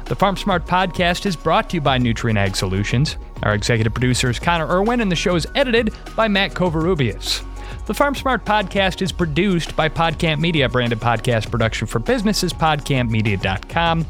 The 0.06 0.16
Farm 0.16 0.36
Smart 0.36 0.66
Podcast 0.66 1.24
is 1.24 1.36
brought 1.36 1.70
to 1.70 1.76
you 1.76 1.80
by 1.80 1.98
Nutrien 1.98 2.36
Ag 2.36 2.56
Solutions. 2.56 3.16
Our 3.44 3.54
executive 3.54 3.94
producer 3.94 4.28
is 4.28 4.40
Connor 4.40 4.66
Irwin, 4.66 5.00
and 5.00 5.12
the 5.12 5.16
show 5.16 5.36
is 5.36 5.46
edited 5.54 5.94
by 6.16 6.26
Matt 6.26 6.52
Covarrubias. 6.52 7.44
The 7.86 7.94
Farm 7.94 8.14
Smart 8.16 8.44
Podcast 8.44 9.02
is 9.02 9.12
produced 9.12 9.76
by 9.76 9.88
Podcamp 9.88 10.40
Media, 10.40 10.68
branded 10.68 10.98
podcast 10.98 11.50
production 11.50 11.86
for 11.86 12.00
businesses, 12.00 12.52
podcampmedia.com. 12.52 14.04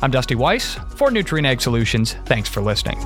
I'm 0.00 0.10
Dusty 0.10 0.34
Weiss 0.34 0.74
for 0.90 1.10
Nutrien 1.10 1.46
Ag 1.46 1.60
Solutions. 1.60 2.12
Thanks 2.24 2.48
for 2.48 2.60
listening. 2.60 2.98